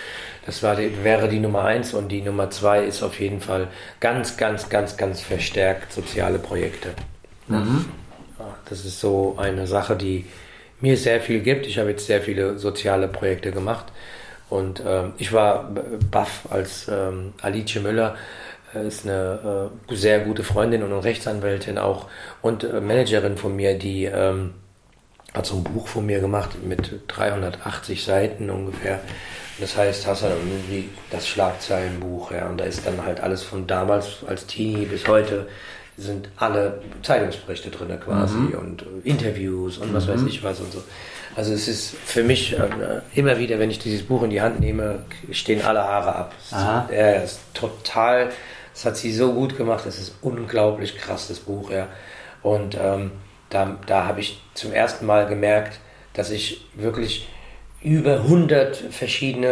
Das 0.44 0.62
war 0.62 0.76
wäre 0.78 1.28
die 1.28 1.38
Nummer 1.38 1.64
eins 1.64 1.94
und 1.94 2.08
die 2.08 2.20
Nummer 2.20 2.50
zwei 2.50 2.84
ist 2.84 3.02
auf 3.02 3.20
jeden 3.20 3.40
Fall 3.40 3.68
ganz, 4.00 4.36
ganz, 4.36 4.68
ganz, 4.68 4.96
ganz 4.96 5.20
verstärkt 5.20 5.92
soziale 5.92 6.38
Projekte. 6.38 6.90
Mhm. 7.48 7.86
Das 8.68 8.84
ist 8.84 9.00
so 9.00 9.36
eine 9.38 9.66
Sache, 9.66 9.96
die 9.96 10.26
mir 10.80 10.96
sehr 10.96 11.20
viel 11.20 11.40
gibt. 11.40 11.66
Ich 11.66 11.78
habe 11.78 11.90
jetzt 11.90 12.06
sehr 12.06 12.20
viele 12.20 12.58
soziale 12.58 13.06
Projekte 13.06 13.52
gemacht 13.52 13.86
und 14.48 14.82
ähm, 14.86 15.12
ich 15.16 15.32
war 15.32 15.70
baff, 16.10 16.46
als 16.50 16.88
ähm, 16.88 17.32
Alice 17.40 17.76
Müller 17.76 18.16
äh, 18.74 18.86
ist 18.86 19.06
eine 19.06 19.70
äh, 19.90 19.94
sehr 19.94 20.20
gute 20.20 20.42
Freundin 20.42 20.82
und 20.82 20.92
Rechtsanwältin 20.92 21.78
auch 21.78 22.08
und 22.42 22.64
äh, 22.64 22.80
Managerin 22.80 23.36
von 23.36 23.54
mir, 23.56 23.78
die 23.78 24.04
ähm, 24.04 24.54
hat 25.32 25.46
so 25.46 25.56
ein 25.56 25.64
Buch 25.64 25.88
von 25.88 26.04
mir 26.04 26.20
gemacht 26.20 26.62
mit 26.62 27.00
380 27.08 28.04
Seiten 28.04 28.50
ungefähr. 28.50 29.00
Das 29.62 29.76
heißt, 29.76 30.08
hast 30.08 30.22
du 30.22 30.26
irgendwie 30.26 30.88
das 31.12 31.28
Schlagzeilenbuch, 31.28 32.32
ja, 32.32 32.48
und 32.48 32.58
da 32.58 32.64
ist 32.64 32.84
dann 32.84 33.04
halt 33.06 33.20
alles 33.20 33.44
von 33.44 33.68
damals 33.68 34.24
als 34.26 34.46
Teenie 34.46 34.86
bis 34.86 35.06
heute 35.06 35.46
sind 35.96 36.30
alle 36.36 36.82
Zeitungsberichte 37.02 37.70
drin 37.70 37.96
quasi 38.00 38.34
mhm. 38.34 38.54
und 38.54 38.84
Interviews 39.04 39.78
und 39.78 39.94
was 39.94 40.06
mhm. 40.06 40.14
weiß 40.14 40.22
ich 40.26 40.42
was 40.42 40.58
und 40.58 40.72
so. 40.72 40.82
Also 41.36 41.52
es 41.52 41.68
ist 41.68 41.94
für 42.04 42.24
mich 42.24 42.58
äh, 42.58 42.68
immer 43.14 43.38
wieder, 43.38 43.60
wenn 43.60 43.70
ich 43.70 43.78
dieses 43.78 44.02
Buch 44.02 44.24
in 44.24 44.30
die 44.30 44.40
Hand 44.40 44.58
nehme, 44.58 45.04
stehen 45.30 45.62
alle 45.62 45.84
Haare 45.84 46.16
ab. 46.16 46.34
Er 46.90 47.22
ist 47.22 47.38
total, 47.54 48.30
das 48.72 48.84
hat 48.84 48.96
sie 48.96 49.12
so 49.12 49.32
gut 49.32 49.56
gemacht, 49.56 49.86
das 49.86 49.96
ist 49.98 50.16
unglaublich 50.22 50.98
krass, 50.98 51.28
das 51.28 51.38
Buch, 51.38 51.70
ja. 51.70 51.86
Und 52.42 52.76
ähm, 52.80 53.12
da, 53.48 53.78
da 53.86 54.06
habe 54.06 54.18
ich 54.18 54.42
zum 54.54 54.72
ersten 54.72 55.06
Mal 55.06 55.26
gemerkt, 55.28 55.78
dass 56.14 56.30
ich 56.30 56.66
wirklich 56.74 57.28
über 57.82 58.20
100 58.20 58.76
verschiedene 58.76 59.46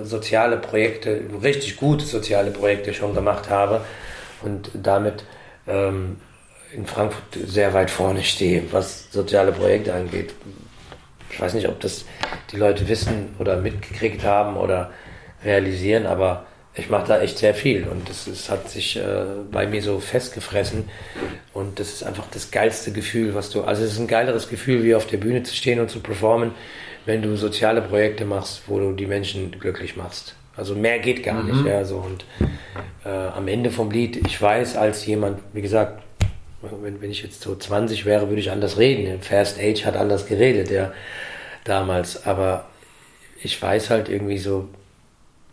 äh, 0.00 0.04
soziale 0.04 0.56
Projekte, 0.56 1.22
richtig 1.42 1.76
gute 1.76 2.04
soziale 2.04 2.50
Projekte 2.50 2.94
schon 2.94 3.14
gemacht 3.14 3.50
habe 3.50 3.80
und 4.42 4.70
damit 4.74 5.24
ähm, 5.66 6.16
in 6.72 6.86
Frankfurt 6.86 7.24
sehr 7.46 7.74
weit 7.74 7.90
vorne 7.90 8.22
stehe, 8.22 8.62
was 8.70 9.10
soziale 9.10 9.52
Projekte 9.52 9.94
angeht. 9.94 10.34
Ich 11.30 11.40
weiß 11.40 11.54
nicht, 11.54 11.68
ob 11.68 11.80
das 11.80 12.04
die 12.52 12.56
Leute 12.56 12.88
wissen 12.88 13.34
oder 13.38 13.56
mitgekriegt 13.56 14.24
haben 14.24 14.56
oder 14.56 14.90
realisieren, 15.44 16.06
aber 16.06 16.46
ich 16.74 16.88
mache 16.90 17.08
da 17.08 17.20
echt 17.20 17.38
sehr 17.38 17.54
viel 17.54 17.84
und 17.84 18.08
das 18.08 18.50
hat 18.50 18.68
sich 18.70 18.96
äh, 18.96 19.24
bei 19.50 19.66
mir 19.66 19.82
so 19.82 19.98
festgefressen 19.98 20.88
und 21.52 21.80
das 21.80 21.88
ist 21.88 22.04
einfach 22.04 22.26
das 22.30 22.50
geilste 22.50 22.92
Gefühl, 22.92 23.34
was 23.34 23.50
du, 23.50 23.62
also 23.64 23.82
es 23.82 23.92
ist 23.92 23.98
ein 23.98 24.06
geileres 24.06 24.48
Gefühl, 24.48 24.84
wie 24.84 24.94
auf 24.94 25.06
der 25.06 25.16
Bühne 25.16 25.42
zu 25.42 25.54
stehen 25.54 25.80
und 25.80 25.90
zu 25.90 26.00
performen, 26.00 26.52
wenn 27.06 27.22
du 27.22 27.36
soziale 27.36 27.80
Projekte 27.80 28.24
machst, 28.24 28.62
wo 28.66 28.78
du 28.78 28.92
die 28.92 29.06
Menschen 29.06 29.52
glücklich 29.52 29.96
machst. 29.96 30.34
Also 30.56 30.74
mehr 30.74 30.98
geht 30.98 31.22
gar 31.22 31.42
mhm. 31.42 31.50
nicht. 31.50 31.66
Ja, 31.66 31.84
so. 31.84 31.96
Und 31.96 32.24
äh, 33.04 33.08
am 33.08 33.48
Ende 33.48 33.70
vom 33.70 33.90
Lied, 33.90 34.16
ich 34.26 34.40
weiß 34.40 34.76
als 34.76 35.06
jemand, 35.06 35.38
wie 35.52 35.62
gesagt, 35.62 36.02
wenn, 36.82 37.00
wenn 37.00 37.10
ich 37.10 37.22
jetzt 37.22 37.42
so 37.42 37.54
20 37.54 38.04
wäre, 38.06 38.28
würde 38.28 38.40
ich 38.40 38.50
anders 38.50 38.78
reden. 38.78 39.20
Fast 39.22 39.58
Age 39.58 39.84
hat 39.84 39.96
anders 39.96 40.26
geredet, 40.26 40.70
ja, 40.70 40.92
damals. 41.64 42.26
Aber 42.26 42.66
ich 43.42 43.60
weiß 43.60 43.90
halt 43.90 44.08
irgendwie 44.08 44.38
so, 44.38 44.68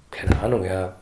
keine 0.09 0.39
Ahnung, 0.41 0.65
ja, 0.65 0.95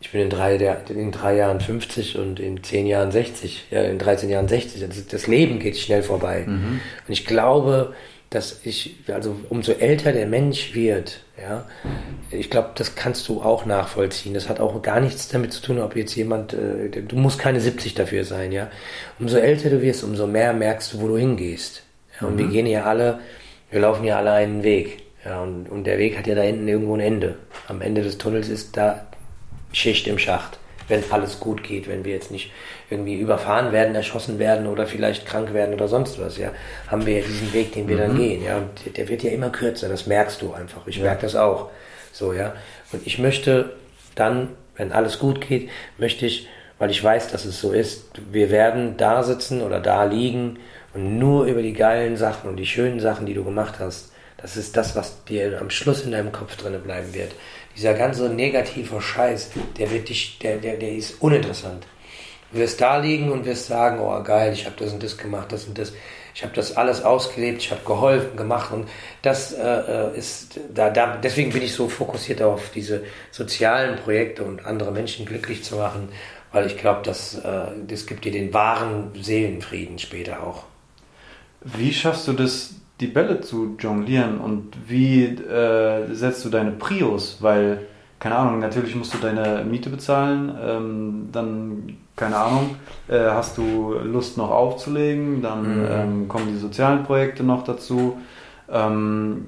ich 0.00 0.12
bin 0.12 0.22
in 0.22 0.30
drei, 0.30 0.56
in 0.56 1.12
drei 1.12 1.36
Jahren 1.36 1.60
50 1.60 2.18
und 2.18 2.38
in 2.38 2.62
zehn 2.62 2.86
Jahren 2.86 3.10
60, 3.10 3.66
ja, 3.70 3.82
in 3.82 3.98
13 3.98 4.30
Jahren 4.30 4.48
60. 4.48 4.80
Das, 4.80 5.06
das 5.06 5.26
Leben 5.26 5.58
geht 5.58 5.76
schnell 5.76 6.02
vorbei. 6.02 6.44
Mhm. 6.46 6.80
Und 7.06 7.12
ich 7.12 7.26
glaube, 7.26 7.94
dass 8.30 8.60
ich, 8.64 8.96
also 9.08 9.36
umso 9.48 9.72
älter 9.72 10.12
der 10.12 10.26
Mensch 10.26 10.74
wird, 10.74 11.20
ja, 11.40 11.64
ich 12.30 12.50
glaube, 12.50 12.70
das 12.74 12.94
kannst 12.94 13.28
du 13.28 13.40
auch 13.40 13.64
nachvollziehen. 13.64 14.34
Das 14.34 14.48
hat 14.48 14.60
auch 14.60 14.82
gar 14.82 15.00
nichts 15.00 15.28
damit 15.28 15.52
zu 15.52 15.62
tun, 15.62 15.78
ob 15.78 15.96
jetzt 15.96 16.14
jemand, 16.14 16.52
äh, 16.52 16.90
du 16.90 17.16
musst 17.16 17.38
keine 17.38 17.60
70 17.60 17.94
dafür 17.94 18.24
sein, 18.24 18.52
ja. 18.52 18.70
Umso 19.18 19.38
älter 19.38 19.70
du 19.70 19.80
wirst, 19.80 20.04
umso 20.04 20.26
mehr 20.26 20.52
merkst 20.52 20.92
du, 20.92 21.00
wo 21.00 21.08
du 21.08 21.16
hingehst. 21.16 21.82
Ja, 22.20 22.26
und 22.26 22.34
mhm. 22.34 22.38
wir 22.38 22.48
gehen 22.48 22.66
ja 22.66 22.84
alle, 22.84 23.20
wir 23.70 23.80
laufen 23.80 24.04
ja 24.04 24.18
alle 24.18 24.32
einen 24.32 24.62
Weg. 24.62 25.04
Ja, 25.24 25.42
und, 25.42 25.68
und 25.68 25.84
der 25.84 25.98
Weg 25.98 26.18
hat 26.18 26.26
ja 26.26 26.34
da 26.34 26.42
hinten 26.42 26.68
irgendwo 26.68 26.94
ein 26.94 27.00
Ende. 27.00 27.36
Am 27.66 27.80
Ende 27.80 28.02
des 28.02 28.18
Tunnels 28.18 28.48
ist 28.48 28.76
da 28.76 29.06
Schicht 29.72 30.06
im 30.06 30.18
Schacht 30.18 30.58
wenn 30.88 31.04
alles 31.10 31.38
gut 31.38 31.62
geht, 31.62 31.88
wenn 31.88 32.04
wir 32.04 32.14
jetzt 32.14 32.30
nicht 32.30 32.50
irgendwie 32.90 33.18
überfahren 33.18 33.72
werden, 33.72 33.94
erschossen 33.94 34.38
werden 34.38 34.66
oder 34.66 34.86
vielleicht 34.86 35.26
krank 35.26 35.52
werden 35.52 35.74
oder 35.74 35.88
sonst 35.88 36.18
was, 36.18 36.38
ja, 36.38 36.50
haben 36.88 37.06
wir 37.06 37.20
ja 37.20 37.24
diesen 37.26 37.52
Weg, 37.52 37.72
den 37.72 37.88
wir 37.88 37.96
mhm. 37.96 38.00
dann 38.00 38.16
gehen, 38.16 38.44
ja, 38.44 38.56
und 38.56 38.96
der, 38.96 39.08
wird 39.08 39.22
ja 39.22 39.30
immer 39.30 39.50
kürzer, 39.50 39.88
das 39.88 40.06
merkst 40.06 40.42
du 40.42 40.52
einfach, 40.52 40.86
ich 40.86 40.96
ja. 40.96 41.04
merke 41.04 41.22
das 41.22 41.36
auch, 41.36 41.70
so, 42.12 42.32
ja, 42.32 42.54
und 42.92 43.06
ich 43.06 43.18
möchte 43.18 43.72
dann, 44.14 44.48
wenn 44.76 44.92
alles 44.92 45.18
gut 45.18 45.46
geht, 45.46 45.68
möchte 45.98 46.26
ich, 46.26 46.48
weil 46.78 46.90
ich 46.90 47.02
weiß, 47.02 47.28
dass 47.28 47.44
es 47.44 47.60
so 47.60 47.72
ist, 47.72 48.10
wir 48.30 48.50
werden 48.50 48.96
da 48.96 49.22
sitzen 49.22 49.62
oder 49.62 49.80
da 49.80 50.04
liegen 50.04 50.58
und 50.94 51.18
nur 51.18 51.46
über 51.46 51.62
die 51.62 51.72
geilen 51.72 52.16
Sachen 52.16 52.48
und 52.48 52.56
die 52.56 52.66
schönen 52.66 53.00
Sachen, 53.00 53.26
die 53.26 53.34
du 53.34 53.44
gemacht 53.44 53.74
hast, 53.78 54.12
das 54.40 54.56
ist 54.56 54.76
das, 54.76 54.94
was 54.94 55.24
dir 55.24 55.60
am 55.60 55.68
Schluss 55.68 56.02
in 56.02 56.12
deinem 56.12 56.30
Kopf 56.30 56.56
drinne 56.56 56.78
bleiben 56.78 57.12
wird 57.12 57.32
dieser 57.78 57.94
ganze 57.94 58.28
negative 58.28 59.00
Scheiß, 59.00 59.50
der 59.78 59.90
wird 59.92 60.08
dich, 60.08 60.40
der, 60.40 60.56
der, 60.56 60.76
der 60.76 60.92
ist 60.92 61.22
uninteressant. 61.22 61.86
Du 62.50 62.58
wirst 62.58 62.80
da 62.80 62.96
liegen 62.96 63.30
und 63.30 63.44
wirst 63.44 63.66
sagen, 63.66 64.00
oh 64.00 64.20
geil, 64.24 64.52
ich 64.52 64.66
habe 64.66 64.74
das 64.78 64.92
und 64.92 65.02
das 65.02 65.16
gemacht, 65.16 65.52
das 65.52 65.66
und 65.66 65.78
das. 65.78 65.92
Ich 66.34 66.42
habe 66.42 66.54
das 66.54 66.76
alles 66.76 67.04
ausgelebt, 67.04 67.62
ich 67.62 67.70
habe 67.70 67.82
geholfen, 67.84 68.36
gemacht 68.36 68.72
und 68.72 68.88
das 69.22 69.52
äh, 69.52 69.62
äh, 69.62 70.18
ist 70.18 70.58
da, 70.74 70.90
da. 70.90 71.16
Deswegen 71.16 71.52
bin 71.52 71.62
ich 71.62 71.72
so 71.72 71.88
fokussiert 71.88 72.42
auf 72.42 72.70
diese 72.74 73.04
sozialen 73.30 73.96
Projekte 73.96 74.44
und 74.44 74.64
andere 74.66 74.90
Menschen 74.90 75.24
glücklich 75.24 75.62
zu 75.62 75.76
machen, 75.76 76.08
weil 76.52 76.66
ich 76.66 76.78
glaube, 76.78 77.02
dass 77.02 77.36
äh, 77.36 77.66
das 77.86 78.06
gibt 78.06 78.24
dir 78.24 78.32
den 78.32 78.52
wahren 78.52 79.10
Seelenfrieden 79.20 79.98
später 79.98 80.42
auch. 80.42 80.64
Wie 81.60 81.92
schaffst 81.92 82.26
du 82.26 82.32
das, 82.32 82.74
die 83.00 83.06
Bälle 83.06 83.40
zu 83.40 83.76
jonglieren 83.78 84.38
und 84.38 84.72
wie 84.86 85.24
äh, 85.24 86.12
setzt 86.14 86.44
du 86.44 86.48
deine 86.48 86.72
Prios? 86.72 87.38
Weil, 87.40 87.86
keine 88.18 88.36
Ahnung, 88.36 88.58
natürlich 88.58 88.94
musst 88.96 89.14
du 89.14 89.18
deine 89.18 89.64
Miete 89.64 89.88
bezahlen, 89.90 90.52
ähm, 90.60 91.28
dann, 91.30 91.96
keine 92.16 92.36
Ahnung, 92.36 92.76
äh, 93.08 93.18
hast 93.18 93.56
du 93.56 93.94
Lust 94.02 94.36
noch 94.36 94.50
aufzulegen, 94.50 95.42
dann 95.42 95.80
mhm. 95.80 95.86
ähm, 95.90 96.28
kommen 96.28 96.48
die 96.48 96.58
sozialen 96.58 97.04
Projekte 97.04 97.44
noch 97.44 97.62
dazu. 97.62 98.18
Ähm, 98.70 99.44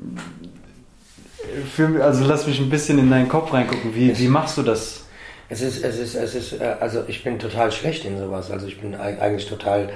für, 1.75 2.05
also 2.05 2.25
lass 2.25 2.47
mich 2.47 2.61
ein 2.61 2.71
bisschen 2.71 2.99
in 2.99 3.11
deinen 3.11 3.29
Kopf 3.29 3.53
reingucken, 3.53 3.95
wie, 3.95 4.17
wie 4.17 4.29
machst 4.29 4.57
du 4.59 4.63
das? 4.63 5.07
Es 5.49 5.63
ist, 5.63 5.83
es 5.83 5.99
ist, 5.99 6.15
es 6.15 6.35
ist, 6.37 6.61
äh, 6.61 6.77
also 6.79 7.03
ich 7.09 7.25
bin 7.25 7.41
total 7.41 7.73
schlecht 7.73 8.05
in 8.05 8.17
sowas, 8.19 8.53
also 8.53 8.69
ich 8.69 8.81
bin 8.81 8.95
eigentlich 8.95 9.49
total 9.49 9.91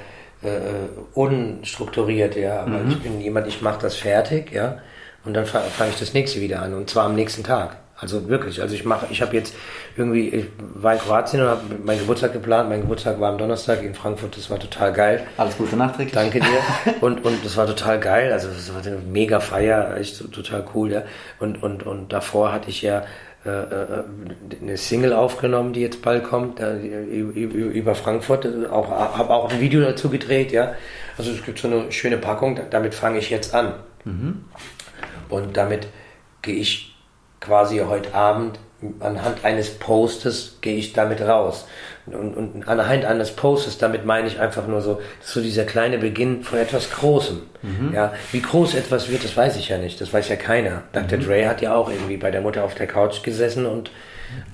äh, 0.45 0.88
unstrukturiert, 1.14 2.36
ja. 2.36 2.61
Aber 2.61 2.78
mhm. 2.78 2.90
ich 2.90 3.01
bin 3.01 3.20
jemand, 3.20 3.47
ich 3.47 3.62
mache 3.62 3.80
das 3.80 3.97
fertig, 3.97 4.53
ja. 4.53 4.78
Und 5.24 5.34
dann 5.34 5.47
fange 5.47 5.90
ich 5.90 5.99
das 5.99 6.12
nächste 6.12 6.40
wieder 6.40 6.61
an. 6.61 6.74
Und 6.74 6.90
zwar 6.90 7.05
am 7.05 7.14
nächsten 7.14 7.42
Tag. 7.42 7.76
Also 7.97 8.28
wirklich. 8.28 8.61
Also 8.61 8.74
ich 8.74 8.84
mache, 8.84 9.07
ich 9.11 9.22
habe 9.22 9.34
jetzt 9.34 9.55
irgendwie, 9.97 10.28
ich 10.28 10.47
war 10.74 10.95
in 10.95 10.99
Kroatien 10.99 11.42
und 11.42 11.49
habe 11.49 11.62
meinen 11.82 12.01
Geburtstag 12.01 12.32
geplant. 12.32 12.68
Mein 12.68 12.82
Geburtstag 12.82 13.20
war 13.20 13.30
am 13.30 13.38
Donnerstag 13.38 13.82
in 13.82 13.95
Frankfurt. 13.95 14.36
Das 14.36 14.51
war 14.51 14.59
total 14.59 14.92
geil. 14.92 15.26
Alles 15.36 15.57
Gute 15.57 15.76
nachträglich. 15.76 16.12
Danke 16.12 16.40
dir. 16.40 16.95
Und, 17.01 17.24
und 17.24 17.45
das 17.45 17.57
war 17.57 17.66
total 17.66 18.01
geil. 18.01 18.32
Also 18.32 18.49
das 18.49 18.74
war 18.74 18.84
eine 18.84 18.97
mega 18.97 19.40
Feier. 19.40 19.97
Echt 19.97 20.30
total 20.32 20.64
cool, 20.74 20.92
ja. 20.92 21.03
Und, 21.38 21.62
und, 21.62 21.84
und 21.84 22.12
davor 22.12 22.53
hatte 22.53 22.68
ich 22.68 22.82
ja 22.82 23.05
eine 23.45 24.76
Single 24.76 25.12
aufgenommen, 25.12 25.72
die 25.74 25.80
jetzt 25.80 26.01
bald 26.03 26.24
kommt, 26.24 26.61
über 26.61 27.95
Frankfurt. 27.95 28.47
Auch, 28.70 28.90
habe 28.90 29.34
auch 29.34 29.51
ein 29.51 29.61
Video 29.61 29.80
dazu 29.82 30.09
gedreht, 30.09 30.51
ja. 30.53 30.74
Also 31.18 31.30
es 31.30 31.45
gibt 31.45 31.59
so 31.59 31.68
eine 31.68 31.92
schöne 31.92 32.16
Packung, 32.16 32.59
damit 32.70 32.95
fange 32.95 33.18
ich 33.18 33.30
jetzt 33.30 33.55
an. 33.55 33.74
Mhm. 34.05 34.45
Und 35.28 35.57
damit 35.57 35.88
gehe 36.42 36.57
ich 36.57 36.97
quasi 37.40 37.78
heute 37.78 38.14
Abend 38.14 38.59
anhand 39.01 39.45
eines 39.45 39.70
Postes 39.70 40.59
gehe 40.61 40.76
ich 40.76 40.93
damit 40.93 41.20
raus. 41.20 41.66
Und, 42.07 42.35
und 42.35 42.68
anhand 42.68 43.05
eines 43.05 43.30
Postes, 43.30 43.78
damit 43.78 44.05
meine 44.05 44.28
ich 44.28 44.39
einfach 44.39 44.66
nur 44.66 44.82
so, 44.82 45.01
so 45.22 45.41
dieser 45.41 45.64
kleine 45.64 45.99
Beginn 45.99 46.43
von 46.43 46.59
etwas 46.59 46.91
Großem. 46.91 47.43
Mhm. 47.62 47.95
Ja, 47.95 48.12
wie 48.32 48.43
groß 48.43 48.74
etwas 48.74 49.09
wird, 49.09 49.24
das 49.24 49.37
weiß 49.37 49.57
ich 49.57 49.70
ja 49.70 49.78
nicht. 49.78 50.01
Das 50.01 50.12
weiß 50.12 50.28
ja 50.28 50.37
keiner. 50.37 50.82
Dr. 50.93 51.18
Mhm. 51.18 51.24
Dre 51.24 51.49
hat 51.49 51.62
ja 51.62 51.74
auch 51.74 51.91
irgendwie 51.91 52.18
bei 52.18 52.30
der 52.30 52.43
Mutter 52.43 52.64
auf 52.64 52.74
der 52.74 52.87
Couch 52.87 53.22
gesessen 53.22 53.66
und 53.66 53.91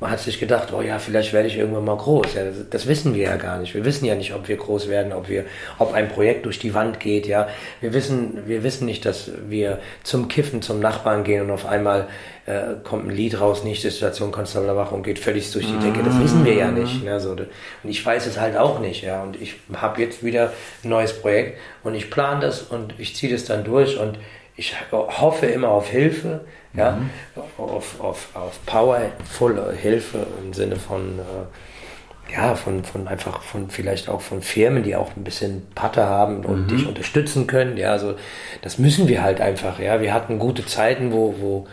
man 0.01 0.11
hat 0.11 0.21
sich 0.21 0.41
gedacht, 0.41 0.73
oh 0.73 0.83
ja, 0.83 0.99
vielleicht 0.99 1.33
werde 1.33 1.49
ich 1.49 1.57
irgendwann 1.57 1.85
mal 1.85 1.97
groß. 1.97 2.35
Ja, 2.35 2.45
das, 2.45 2.57
das, 2.71 2.87
wissen 2.87 3.15
wir 3.15 3.25
ja 3.25 3.37
gar 3.37 3.59
nicht. 3.59 3.75
Wir 3.75 3.85
wissen 3.85 4.05
ja 4.05 4.15
nicht, 4.15 4.35
ob 4.35 4.49
wir 4.49 4.57
groß 4.57 4.89
werden, 4.89 5.13
ob 5.13 5.29
wir, 5.29 5.45
ob 5.79 5.93
ein 5.93 6.09
Projekt 6.09 6.47
durch 6.47 6.59
die 6.59 6.75
Wand 6.75 7.01
geht. 7.01 7.27
Ja, 7.27 7.49
wir 7.81 7.93
wissen, 7.93 8.47
wir 8.47 8.63
wissen 8.63 8.87
nicht, 8.87 9.05
dass 9.05 9.31
wir 9.49 9.79
zum 10.03 10.29
Kiffen 10.29 10.63
zum 10.63 10.81
Nachbarn 10.81 11.25
gehen 11.25 11.43
und 11.43 11.51
auf 11.51 11.67
einmal 11.67 12.09
äh, 12.47 12.75
kommt 12.83 13.07
ein 13.07 13.11
Lied 13.11 13.41
raus, 13.41 13.65
nächste 13.65 13.91
Station 13.91 14.33
Konstablerwache 14.33 14.95
und 14.95 15.03
geht 15.03 15.19
völlig 15.19 15.51
durch 15.53 15.67
die 15.67 15.79
Decke. 15.79 16.03
Das 16.03 16.19
wissen 16.19 16.45
wir 16.45 16.55
ja 16.55 16.71
nicht. 16.71 17.05
Ne, 17.05 17.21
so. 17.21 17.31
Und 17.31 17.49
ich 17.85 18.05
weiß 18.05 18.27
es 18.27 18.39
halt 18.41 18.57
auch 18.57 18.81
nicht. 18.81 19.03
Ja, 19.03 19.23
und 19.23 19.41
ich 19.41 19.57
habe 19.75 20.01
jetzt 20.01 20.25
wieder 20.25 20.53
ein 20.83 20.89
neues 20.89 21.13
Projekt 21.13 21.59
und 21.85 21.95
ich 21.95 22.11
plane 22.11 22.41
das 22.41 22.63
und 22.63 22.95
ich 22.99 23.15
ziehe 23.15 23.33
das 23.33 23.45
dann 23.45 23.65
durch 23.65 23.99
und 23.99 24.19
ich 24.57 24.75
hoffe 24.91 25.47
immer 25.47 25.69
auf 25.69 25.89
Hilfe, 25.89 26.41
ja, 26.75 26.93
mhm. 26.93 27.11
auf, 27.59 28.01
auf, 28.01 28.29
auf 28.35 28.67
powervolle 28.67 29.73
Hilfe 29.73 30.27
im 30.43 30.53
Sinne 30.53 30.77
von, 30.77 31.19
äh, 31.19 32.33
ja, 32.33 32.55
von, 32.55 32.85
von 32.85 33.09
einfach 33.09 33.43
von 33.43 33.71
vielleicht 33.71 34.09
auch 34.09 34.21
von 34.21 34.41
Firmen, 34.41 34.83
die 34.83 34.95
auch 34.95 35.17
ein 35.17 35.25
bisschen 35.25 35.67
Patte 35.75 36.05
haben 36.05 36.45
und 36.45 36.65
mhm. 36.65 36.69
dich 36.69 36.87
unterstützen 36.87 37.47
können. 37.47 37.77
Ja, 37.77 37.93
also 37.93 38.15
das 38.63 38.79
müssen 38.79 39.09
wir 39.09 39.23
halt 39.23 39.41
einfach. 39.41 39.81
Ja, 39.81 40.01
wir 40.01 40.15
hatten 40.15 40.39
gute 40.39 40.65
Zeiten, 40.65 41.13
wo, 41.13 41.35
wo, 41.41 41.67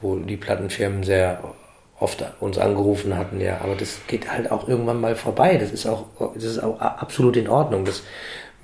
wo 0.00 0.16
die 0.16 0.36
Plattenfirmen 0.36 1.04
sehr 1.04 1.40
oft 2.00 2.24
uns 2.40 2.58
angerufen 2.58 3.16
hatten, 3.16 3.40
ja, 3.40 3.60
aber 3.62 3.76
das 3.76 4.00
geht 4.08 4.28
halt 4.28 4.50
auch 4.50 4.66
irgendwann 4.66 5.00
mal 5.00 5.14
vorbei. 5.14 5.56
Das 5.56 5.70
ist 5.70 5.86
auch, 5.86 6.06
das 6.34 6.42
ist 6.42 6.58
auch 6.58 6.80
absolut 6.80 7.36
in 7.36 7.48
Ordnung. 7.48 7.84
Das, 7.84 8.02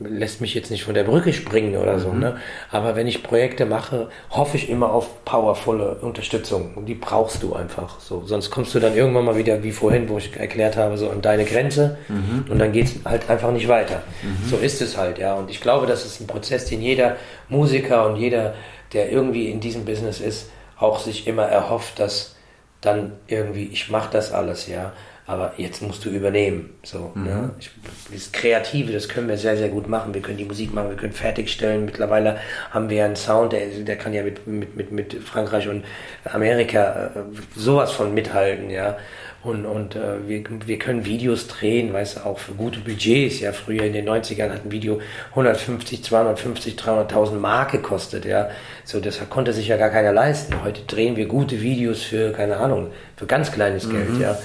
lässt 0.01 0.40
mich 0.40 0.55
jetzt 0.55 0.70
nicht 0.70 0.84
von 0.84 0.94
der 0.94 1.05
Brücke 1.05 1.32
springen 1.32 1.76
oder 1.76 1.99
so, 1.99 2.11
mhm. 2.11 2.20
ne? 2.20 2.36
Aber 2.70 2.94
wenn 2.94 3.07
ich 3.07 3.22
Projekte 3.22 3.66
mache, 3.66 4.09
hoffe 4.30 4.57
ich 4.57 4.70
immer 4.70 4.92
auf 4.92 5.24
powervolle 5.24 5.96
Unterstützung. 5.96 6.74
Und 6.74 6.86
die 6.86 6.94
brauchst 6.94 7.42
du 7.42 7.55
einfach 7.55 7.99
so. 7.99 8.22
Sonst 8.24 8.51
kommst 8.51 8.74
du 8.74 8.80
dann 8.80 8.96
irgendwann 8.96 9.24
mal 9.24 9.36
wieder, 9.36 9.62
wie 9.62 9.72
vorhin, 9.72 10.09
wo 10.09 10.18
ich 10.18 10.36
erklärt 10.36 10.76
habe, 10.76 10.96
so 10.99 11.11
an 11.11 11.20
deine 11.20 11.44
Grenze 11.44 11.99
mhm. 12.09 12.44
und 12.49 12.59
dann 12.59 12.72
geht's 12.72 12.94
halt 13.05 13.28
einfach 13.28 13.51
nicht 13.51 13.68
weiter. 13.68 14.03
Mhm. 14.22 14.49
So 14.49 14.57
ist 14.57 14.80
es 14.80 14.96
halt, 14.96 15.18
ja. 15.18 15.34
Und 15.34 15.51
ich 15.51 15.61
glaube, 15.61 15.86
das 15.86 16.07
ist 16.07 16.20
ein 16.20 16.26
Prozess, 16.26 16.66
den 16.66 16.80
jeder 16.80 17.16
Musiker 17.49 18.07
und 18.07 18.16
jeder, 18.16 18.55
der 18.92 19.11
irgendwie 19.11 19.51
in 19.51 19.61
diesem 19.61 19.84
Business 19.84 20.20
ist, 20.20 20.51
auch 20.78 21.01
sich 21.01 21.26
immer 21.26 21.44
erhofft, 21.44 21.99
dass 21.99 22.36
dann 22.80 23.14
irgendwie, 23.26 23.64
ich 23.72 23.90
mache 23.90 24.11
das 24.12 24.32
alles, 24.32 24.68
ja 24.68 24.92
aber 25.28 25.52
jetzt 25.58 25.82
musst 25.82 26.06
du 26.06 26.08
übernehmen. 26.08 26.70
So, 26.82 27.12
mhm. 27.14 27.24
ne? 27.24 27.50
ich, 27.60 27.70
das 28.10 28.32
Kreative, 28.32 28.92
das 28.92 29.10
können 29.10 29.28
wir 29.28 29.36
sehr, 29.36 29.58
sehr 29.58 29.68
gut 29.68 29.86
machen. 29.86 30.14
Wir 30.14 30.22
können 30.22 30.38
die 30.38 30.46
Musik 30.46 30.72
machen, 30.72 30.88
wir 30.88 30.96
können 30.96 31.12
fertigstellen. 31.12 31.84
Mittlerweile 31.84 32.38
haben 32.70 32.88
wir 32.88 33.04
einen 33.04 33.14
Sound, 33.14 33.52
der, 33.52 33.66
der 33.66 33.96
kann 33.96 34.14
ja 34.14 34.22
mit, 34.22 34.46
mit, 34.46 34.74
mit, 34.74 34.90
mit 34.90 35.14
Frankreich 35.14 35.68
und 35.68 35.84
Amerika 36.24 37.10
äh, 37.14 37.20
sowas 37.54 37.92
von 37.92 38.14
mithalten, 38.14 38.70
ja. 38.70 38.96
Und, 39.44 39.66
und 39.66 39.96
äh, 39.96 40.26
wir, 40.26 40.44
wir 40.66 40.78
können 40.78 41.04
Videos 41.04 41.46
drehen, 41.46 41.92
weißt 41.92 42.16
du, 42.16 42.20
auch 42.26 42.38
für 42.38 42.52
gute 42.52 42.80
Budgets. 42.80 43.40
Ja, 43.40 43.52
früher 43.52 43.84
in 43.84 43.92
den 43.92 44.08
90ern 44.08 44.50
hat 44.50 44.64
ein 44.64 44.72
Video 44.72 44.98
150, 45.30 46.02
250, 46.02 46.74
300.000 46.74 47.32
Mark 47.34 47.72
gekostet. 47.72 48.24
Ja, 48.24 48.48
so 48.84 48.98
das 48.98 49.20
konnte 49.28 49.52
sich 49.52 49.68
ja 49.68 49.76
gar 49.76 49.90
keiner 49.90 50.12
leisten. 50.12 50.64
Heute 50.64 50.82
drehen 50.86 51.16
wir 51.16 51.26
gute 51.26 51.60
Videos 51.60 52.02
für, 52.02 52.32
keine 52.32 52.56
Ahnung, 52.56 52.92
für 53.16 53.26
ganz 53.26 53.52
kleines 53.52 53.88
Geld. 53.90 54.14
Mhm. 54.14 54.22
Ja, 54.22 54.32
äh, 54.32 54.36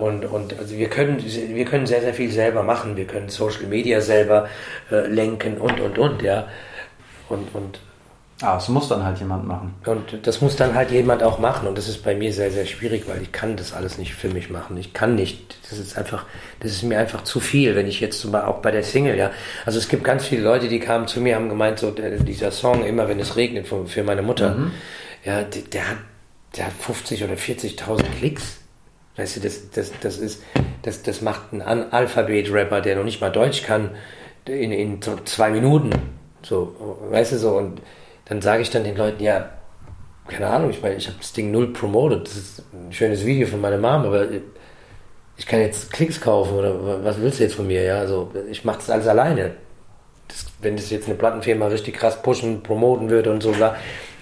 und, 0.00 0.24
und 0.24 0.58
also 0.58 0.76
wir 0.76 0.88
können, 0.88 1.22
wir 1.22 1.64
können 1.64 1.86
sehr, 1.86 2.00
sehr 2.00 2.14
viel 2.14 2.30
selber 2.30 2.62
machen. 2.62 2.96
Wir 2.96 3.06
können 3.06 3.28
Social 3.28 3.66
Media 3.66 4.00
selber 4.00 4.48
äh, 4.90 5.06
lenken 5.06 5.58
und, 5.58 5.80
und, 5.80 5.98
und, 5.98 6.22
ja. 6.22 6.48
Und, 7.28 7.54
und 7.54 7.78
Ah, 8.42 8.54
das 8.56 8.68
muss 8.68 8.88
dann 8.88 9.04
halt 9.04 9.20
jemand 9.20 9.46
machen. 9.46 9.74
Und 9.86 10.26
das 10.26 10.40
muss 10.40 10.56
dann 10.56 10.74
halt 10.74 10.90
jemand 10.90 11.22
auch 11.22 11.38
machen. 11.38 11.68
Und 11.68 11.78
das 11.78 11.88
ist 11.88 12.02
bei 12.02 12.16
mir 12.16 12.32
sehr, 12.32 12.50
sehr 12.50 12.66
schwierig, 12.66 13.04
weil 13.06 13.22
ich 13.22 13.30
kann 13.30 13.56
das 13.56 13.72
alles 13.72 13.96
nicht 13.96 14.14
für 14.14 14.28
mich 14.28 14.50
machen. 14.50 14.76
Ich 14.76 14.92
kann 14.92 15.14
nicht. 15.14 15.56
Das 15.70 15.78
ist 15.78 15.96
einfach, 15.96 16.26
das 16.58 16.72
ist 16.72 16.82
mir 16.82 16.98
einfach 16.98 17.22
zu 17.22 17.38
viel, 17.38 17.76
wenn 17.76 17.86
ich 17.86 18.00
jetzt 18.00 18.20
zum 18.20 18.32
Beispiel 18.32 18.50
auch 18.50 18.58
bei 18.58 18.72
der 18.72 18.82
Single, 18.82 19.16
ja. 19.16 19.30
Also 19.64 19.78
es 19.78 19.88
gibt 19.88 20.02
ganz 20.02 20.26
viele 20.26 20.42
Leute, 20.42 20.68
die 20.68 20.80
kamen 20.80 21.06
zu 21.06 21.20
mir, 21.20 21.36
haben 21.36 21.48
gemeint, 21.48 21.78
so 21.78 21.92
dieser 21.92 22.50
Song, 22.50 22.84
immer 22.84 23.08
wenn 23.08 23.20
es 23.20 23.36
regnet, 23.36 23.68
für, 23.68 23.86
für 23.86 24.02
meine 24.02 24.22
Mutter, 24.22 24.56
mhm. 24.56 24.72
ja, 25.24 25.42
der, 25.42 25.62
der, 25.62 25.90
hat, 25.90 25.98
der 26.56 26.66
hat 26.66 26.72
50 26.72 27.22
oder 27.22 27.34
40.000 27.34 28.02
Klicks. 28.18 28.58
Weißt 29.16 29.36
du, 29.36 29.40
das, 29.40 29.70
das, 29.70 29.92
das 30.00 30.18
ist, 30.18 30.42
das, 30.82 31.02
das 31.02 31.22
macht 31.22 31.52
ein 31.52 31.62
Alphabet-Rapper, 31.62 32.80
der 32.80 32.96
noch 32.96 33.04
nicht 33.04 33.20
mal 33.20 33.30
Deutsch 33.30 33.62
kann, 33.62 33.90
in, 34.44 34.72
in 34.72 35.00
zwei 35.24 35.50
Minuten. 35.50 35.90
So, 36.42 36.98
weißt 37.10 37.32
du 37.32 37.38
so, 37.38 37.56
und 37.56 37.80
dann 38.26 38.42
sage 38.42 38.62
ich 38.62 38.70
dann 38.70 38.84
den 38.84 38.96
Leuten, 38.96 39.22
ja, 39.22 39.50
keine 40.28 40.48
Ahnung, 40.48 40.70
ich 40.70 40.82
meine, 40.82 40.96
ich 40.96 41.06
habe 41.06 41.18
das 41.18 41.32
Ding 41.32 41.50
null 41.50 41.72
promoted, 41.72 42.26
das 42.26 42.36
ist 42.36 42.62
ein 42.72 42.92
schönes 42.92 43.24
Video 43.24 43.46
von 43.46 43.60
meiner 43.60 43.78
Mom, 43.78 44.06
aber 44.06 44.26
ich 45.36 45.46
kann 45.46 45.60
jetzt 45.60 45.92
Klicks 45.92 46.20
kaufen 46.20 46.54
oder 46.54 47.04
was 47.04 47.20
willst 47.20 47.38
du 47.38 47.44
jetzt 47.44 47.54
von 47.54 47.66
mir, 47.66 47.82
ja, 47.82 47.98
also 47.98 48.32
ich 48.50 48.64
mache 48.64 48.78
das 48.78 48.90
alles 48.90 49.06
alleine. 49.06 49.52
Das, 50.28 50.46
wenn 50.60 50.76
das 50.76 50.90
jetzt 50.90 51.06
eine 51.06 51.16
Plattenfirma 51.16 51.66
richtig 51.66 51.96
krass 51.96 52.22
pushen, 52.22 52.62
promoten 52.62 53.10
würde 53.10 53.30
und 53.30 53.42
so, 53.42 53.54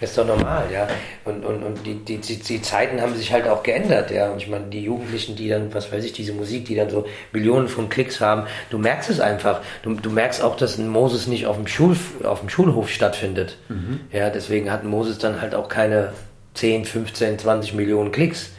das 0.02 0.10
ist 0.10 0.18
doch 0.18 0.26
normal, 0.26 0.64
ja. 0.72 0.88
Und, 1.24 1.44
und, 1.44 1.62
und 1.62 1.86
die, 1.86 1.94
die, 1.94 2.18
die, 2.18 2.60
Zeiten 2.60 3.00
haben 3.00 3.14
sich 3.14 3.32
halt 3.32 3.46
auch 3.46 3.62
geändert, 3.62 4.10
ja. 4.10 4.32
Und 4.32 4.42
ich 4.42 4.48
meine, 4.48 4.66
die 4.66 4.82
Jugendlichen, 4.82 5.36
die 5.36 5.48
dann, 5.48 5.72
was 5.72 5.92
weiß 5.92 6.04
ich, 6.04 6.12
diese 6.12 6.32
Musik, 6.32 6.64
die 6.64 6.74
dann 6.74 6.90
so 6.90 7.06
Millionen 7.30 7.68
von 7.68 7.88
Klicks 7.88 8.20
haben, 8.20 8.48
du 8.70 8.78
merkst 8.78 9.10
es 9.10 9.20
einfach. 9.20 9.60
Du, 9.84 9.94
du 9.94 10.10
merkst 10.10 10.42
auch, 10.42 10.56
dass 10.56 10.76
ein 10.76 10.88
Moses 10.88 11.28
nicht 11.28 11.46
auf 11.46 11.54
dem, 11.54 11.68
Schul, 11.68 11.96
auf 12.24 12.40
dem 12.40 12.48
Schulhof 12.48 12.90
stattfindet. 12.90 13.58
Mhm. 13.68 14.00
Ja, 14.10 14.30
deswegen 14.30 14.72
hat 14.72 14.82
Moses 14.82 15.18
dann 15.18 15.40
halt 15.40 15.54
auch 15.54 15.68
keine 15.68 16.12
10, 16.54 16.84
15, 16.84 17.38
20 17.38 17.74
Millionen 17.74 18.10
Klicks. 18.10 18.50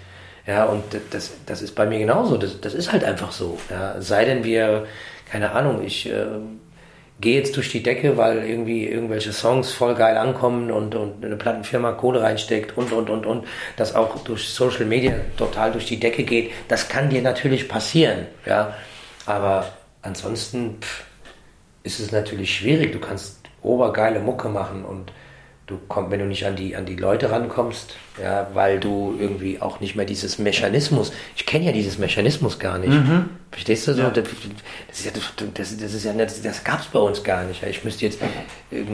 Ja, 0.48 0.64
und 0.64 0.84
das, 1.12 1.32
das 1.46 1.62
ist 1.62 1.76
bei 1.76 1.86
mir 1.86 2.00
genauso. 2.00 2.38
Das, 2.38 2.62
das 2.62 2.74
ist 2.74 2.94
halt 2.94 3.04
einfach 3.04 3.34
so. 3.34 3.60
Ja. 3.70 4.02
Sei 4.02 4.24
denn 4.24 4.46
wir, 4.46 4.86
keine 5.30 5.52
Ahnung, 5.52 5.84
ich. 5.86 6.10
Äh, 6.10 6.26
gehe 7.24 7.38
jetzt 7.38 7.56
durch 7.56 7.72
die 7.72 7.82
Decke, 7.82 8.18
weil 8.18 8.44
irgendwie 8.44 8.86
irgendwelche 8.86 9.32
Songs 9.32 9.72
voll 9.72 9.96
geil 9.96 10.18
ankommen 10.18 10.70
und, 10.70 10.94
und 10.94 11.24
eine 11.24 11.38
Plattenfirma 11.38 11.94
Kohle 11.94 12.22
reinsteckt 12.22 12.78
und, 12.78 12.92
und, 12.92 13.10
und, 13.10 13.26
und, 13.26 13.48
das 13.78 13.96
auch 13.96 14.24
durch 14.26 14.50
Social 14.50 14.86
Media 14.86 15.14
total 15.38 15.72
durch 15.72 15.86
die 15.86 16.00
Decke 16.00 16.24
geht, 16.24 16.52
das 16.68 16.90
kann 16.90 17.10
dir 17.10 17.22
natürlich 17.22 17.70
passieren, 17.70 18.28
ja. 18.46 18.76
Aber 19.26 19.70
ansonsten 20.02 20.80
pff, 20.82 21.06
ist 21.84 22.02
es 22.02 22.12
natürlich 22.12 22.54
schwierig. 22.54 22.92
Du 22.92 23.00
kannst 23.00 23.40
obergeile 23.62 24.20
Mucke 24.20 24.50
machen 24.50 24.84
und 24.84 25.14
du 25.68 25.80
kommst, 25.88 26.12
wenn 26.12 26.20
du 26.20 26.26
nicht 26.26 26.46
an 26.46 26.56
die, 26.56 26.76
an 26.76 26.86
die 26.86 26.96
Leute 26.96 27.32
rankommst, 27.32 27.96
ja, 28.22 28.48
weil 28.54 28.80
du 28.80 29.16
irgendwie 29.18 29.62
auch 29.62 29.80
nicht 29.80 29.96
mehr 29.96 30.06
dieses 30.06 30.38
Mechanismus, 30.38 31.14
ich 31.36 31.46
kenne 31.46 31.66
ja 31.66 31.72
dieses 31.72 31.98
Mechanismus 31.98 32.60
gar 32.60 32.78
nicht. 32.78 32.92
Mhm. 32.92 33.30
Verstehst 33.52 33.88
du 33.88 33.94
so? 33.94 34.02
Ja. 34.02 34.10
Das, 34.10 34.28
ist 34.28 35.06
ja, 35.06 35.12
das, 35.12 35.72
das 35.80 35.94
ist 35.94 36.04
ja, 36.04 36.14
das, 36.14 36.42
das 36.42 36.64
gab 36.64 36.82
es 36.82 36.88
bei 36.88 37.00
uns 37.00 37.24
gar 37.24 37.44
nicht. 37.46 37.64
Ich 37.64 37.84
müsste 37.84 38.06
jetzt, 38.06 38.20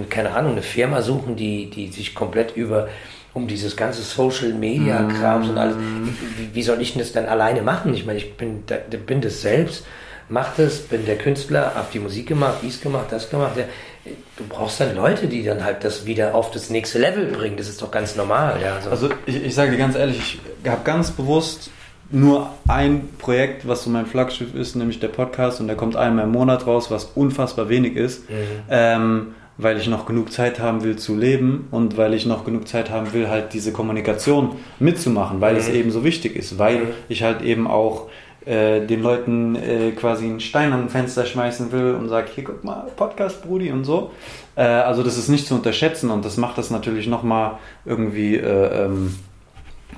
keine 0.09 0.31
Ahnung, 0.31 0.53
eine 0.53 0.61
Firma 0.61 1.01
suchen, 1.01 1.35
die, 1.35 1.69
die 1.69 1.87
sich 1.87 2.13
komplett 2.13 2.55
über 2.55 2.89
um 3.33 3.47
dieses 3.47 3.77
ganze 3.77 4.01
Social 4.01 4.53
Media 4.53 5.03
Krams 5.03 5.45
mhm. 5.45 5.51
und 5.51 5.57
alles. 5.57 5.75
Wie, 6.37 6.55
wie, 6.55 6.63
soll 6.63 6.81
ich 6.81 6.93
denn 6.93 6.99
das 6.99 7.11
dann 7.11 7.25
alleine 7.25 7.61
machen? 7.61 7.93
Ich 7.93 8.05
meine, 8.05 8.17
ich 8.17 8.35
bin, 8.35 8.63
bin 9.05 9.21
das 9.21 9.41
selbst, 9.41 9.85
mach 10.29 10.55
das, 10.55 10.79
bin 10.79 11.05
der 11.05 11.17
Künstler, 11.17 11.73
hab 11.75 11.91
die 11.91 11.99
Musik 11.99 12.27
gemacht, 12.27 12.59
dies 12.61 12.79
gemacht, 12.79 13.07
das 13.09 13.29
gemacht. 13.29 13.57
Ja 13.57 13.65
du 14.37 14.43
brauchst 14.47 14.79
dann 14.79 14.95
Leute, 14.95 15.27
die 15.27 15.43
dann 15.43 15.63
halt 15.63 15.83
das 15.83 16.05
wieder 16.05 16.35
auf 16.35 16.51
das 16.51 16.69
nächste 16.69 16.99
Level 16.99 17.25
bringen. 17.25 17.57
Das 17.57 17.67
ist 17.67 17.81
doch 17.81 17.91
ganz 17.91 18.15
normal. 18.15 18.59
Ja, 18.61 18.75
also, 18.75 18.89
also 18.89 19.09
ich, 19.25 19.43
ich 19.43 19.55
sage 19.55 19.71
dir 19.71 19.77
ganz 19.77 19.95
ehrlich, 19.95 20.39
ich 20.63 20.69
habe 20.69 20.81
ganz 20.83 21.11
bewusst 21.11 21.69
nur 22.11 22.49
ein 22.67 23.07
Projekt, 23.19 23.67
was 23.67 23.83
so 23.83 23.89
mein 23.89 24.07
Flaggschiff 24.07 24.55
ist, 24.55 24.75
nämlich 24.75 24.99
der 24.99 25.09
Podcast 25.09 25.61
und 25.61 25.67
der 25.67 25.75
kommt 25.75 25.95
einmal 25.95 26.25
im 26.25 26.31
Monat 26.31 26.65
raus, 26.65 26.89
was 26.89 27.05
unfassbar 27.05 27.69
wenig 27.69 27.95
ist, 27.95 28.27
mhm. 28.29 28.35
ähm, 28.69 29.27
weil 29.57 29.77
ich 29.77 29.87
noch 29.87 30.05
genug 30.05 30.31
Zeit 30.31 30.59
haben 30.59 30.83
will 30.83 30.95
zu 30.95 31.15
leben 31.15 31.67
und 31.69 31.97
weil 31.97 32.15
ich 32.15 32.25
noch 32.25 32.45
genug 32.45 32.67
Zeit 32.67 32.89
haben 32.89 33.13
will, 33.13 33.29
halt 33.29 33.53
diese 33.53 33.71
Kommunikation 33.73 34.55
mitzumachen, 34.79 35.39
weil 35.39 35.53
mhm. 35.53 35.59
es 35.59 35.69
eben 35.69 35.91
so 35.91 36.03
wichtig 36.03 36.35
ist, 36.35 36.57
weil 36.57 36.77
mhm. 36.77 36.87
ich 37.09 37.21
halt 37.21 37.43
eben 37.43 37.67
auch 37.67 38.07
äh, 38.45 38.85
den 38.85 39.01
Leuten 39.01 39.55
äh, 39.55 39.91
quasi 39.91 40.25
einen 40.25 40.39
Stein 40.39 40.71
an 40.71 40.83
ein 40.83 40.89
Fenster 40.89 41.25
schmeißen 41.25 41.71
will 41.71 41.93
und 41.93 42.07
sagt, 42.07 42.29
hier 42.29 42.45
guck 42.45 42.63
mal, 42.63 42.87
Podcast 42.95 43.43
Brudi 43.43 43.71
und 43.71 43.83
so. 43.83 44.11
Äh, 44.55 44.61
also 44.61 45.03
das 45.03 45.17
ist 45.17 45.27
nicht 45.27 45.45
zu 45.45 45.55
unterschätzen 45.55 46.09
und 46.09 46.23
das 46.23 46.37
macht 46.37 46.57
das 46.57 46.71
natürlich 46.71 47.07
nochmal 47.07 47.57
irgendwie 47.85 48.37
äh, 48.37 48.85
ähm, 48.85 49.19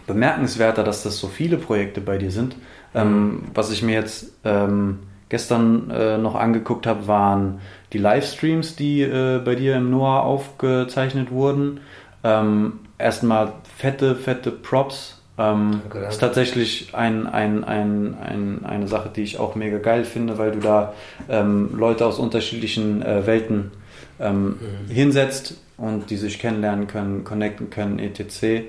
bemerkenswerter, 0.08 0.84
dass 0.84 1.04
das 1.04 1.18
so 1.18 1.28
viele 1.28 1.58
Projekte 1.58 2.02
bei 2.02 2.18
dir 2.18 2.32
sind. 2.32 2.56
Ähm, 2.96 3.44
was 3.54 3.72
ich 3.72 3.84
mir 3.84 3.94
jetzt 3.94 4.34
ähm, 4.44 5.00
gestern 5.30 5.92
äh, 5.92 6.18
noch 6.18 6.34
angeguckt 6.34 6.88
habe, 6.88 7.08
waren 7.08 7.62
die 7.94 8.00
Livestreams, 8.00 8.76
die 8.76 9.06
bei 9.06 9.56
dir 9.56 9.76
im 9.76 9.92
Noah 9.92 10.24
aufgezeichnet 10.24 11.30
wurden. 11.30 11.82
Ähm, 12.24 12.80
erstmal 12.98 13.54
fette, 13.78 14.16
fette 14.16 14.50
Props 14.50 15.21
ähm, 15.42 15.82
okay, 15.88 16.08
ist 16.08 16.20
tatsächlich 16.20 16.94
ein, 16.94 17.28
ein, 17.28 17.64
ein, 17.64 18.18
ein, 18.20 18.66
eine 18.66 18.88
Sache, 18.88 19.10
die 19.16 19.24
ich 19.24 19.40
auch 19.40 19.56
mega 19.56 19.78
geil 19.78 20.06
finde, 20.06 20.38
weil 20.38 20.52
du 20.52 20.60
da 20.60 20.94
ähm, 21.30 21.72
Leute 21.76 22.06
aus 22.06 22.20
unterschiedlichen 22.20 23.02
äh, 23.02 23.26
Welten 23.26 23.72
ähm, 24.20 24.60
mhm. 24.88 24.94
hinsetzt 24.94 25.56
und 25.78 26.10
die 26.10 26.18
sich 26.18 26.40
kennenlernen 26.40 26.88
können, 26.88 27.24
connecten 27.24 27.70
können, 27.70 28.00
etc. 28.00 28.66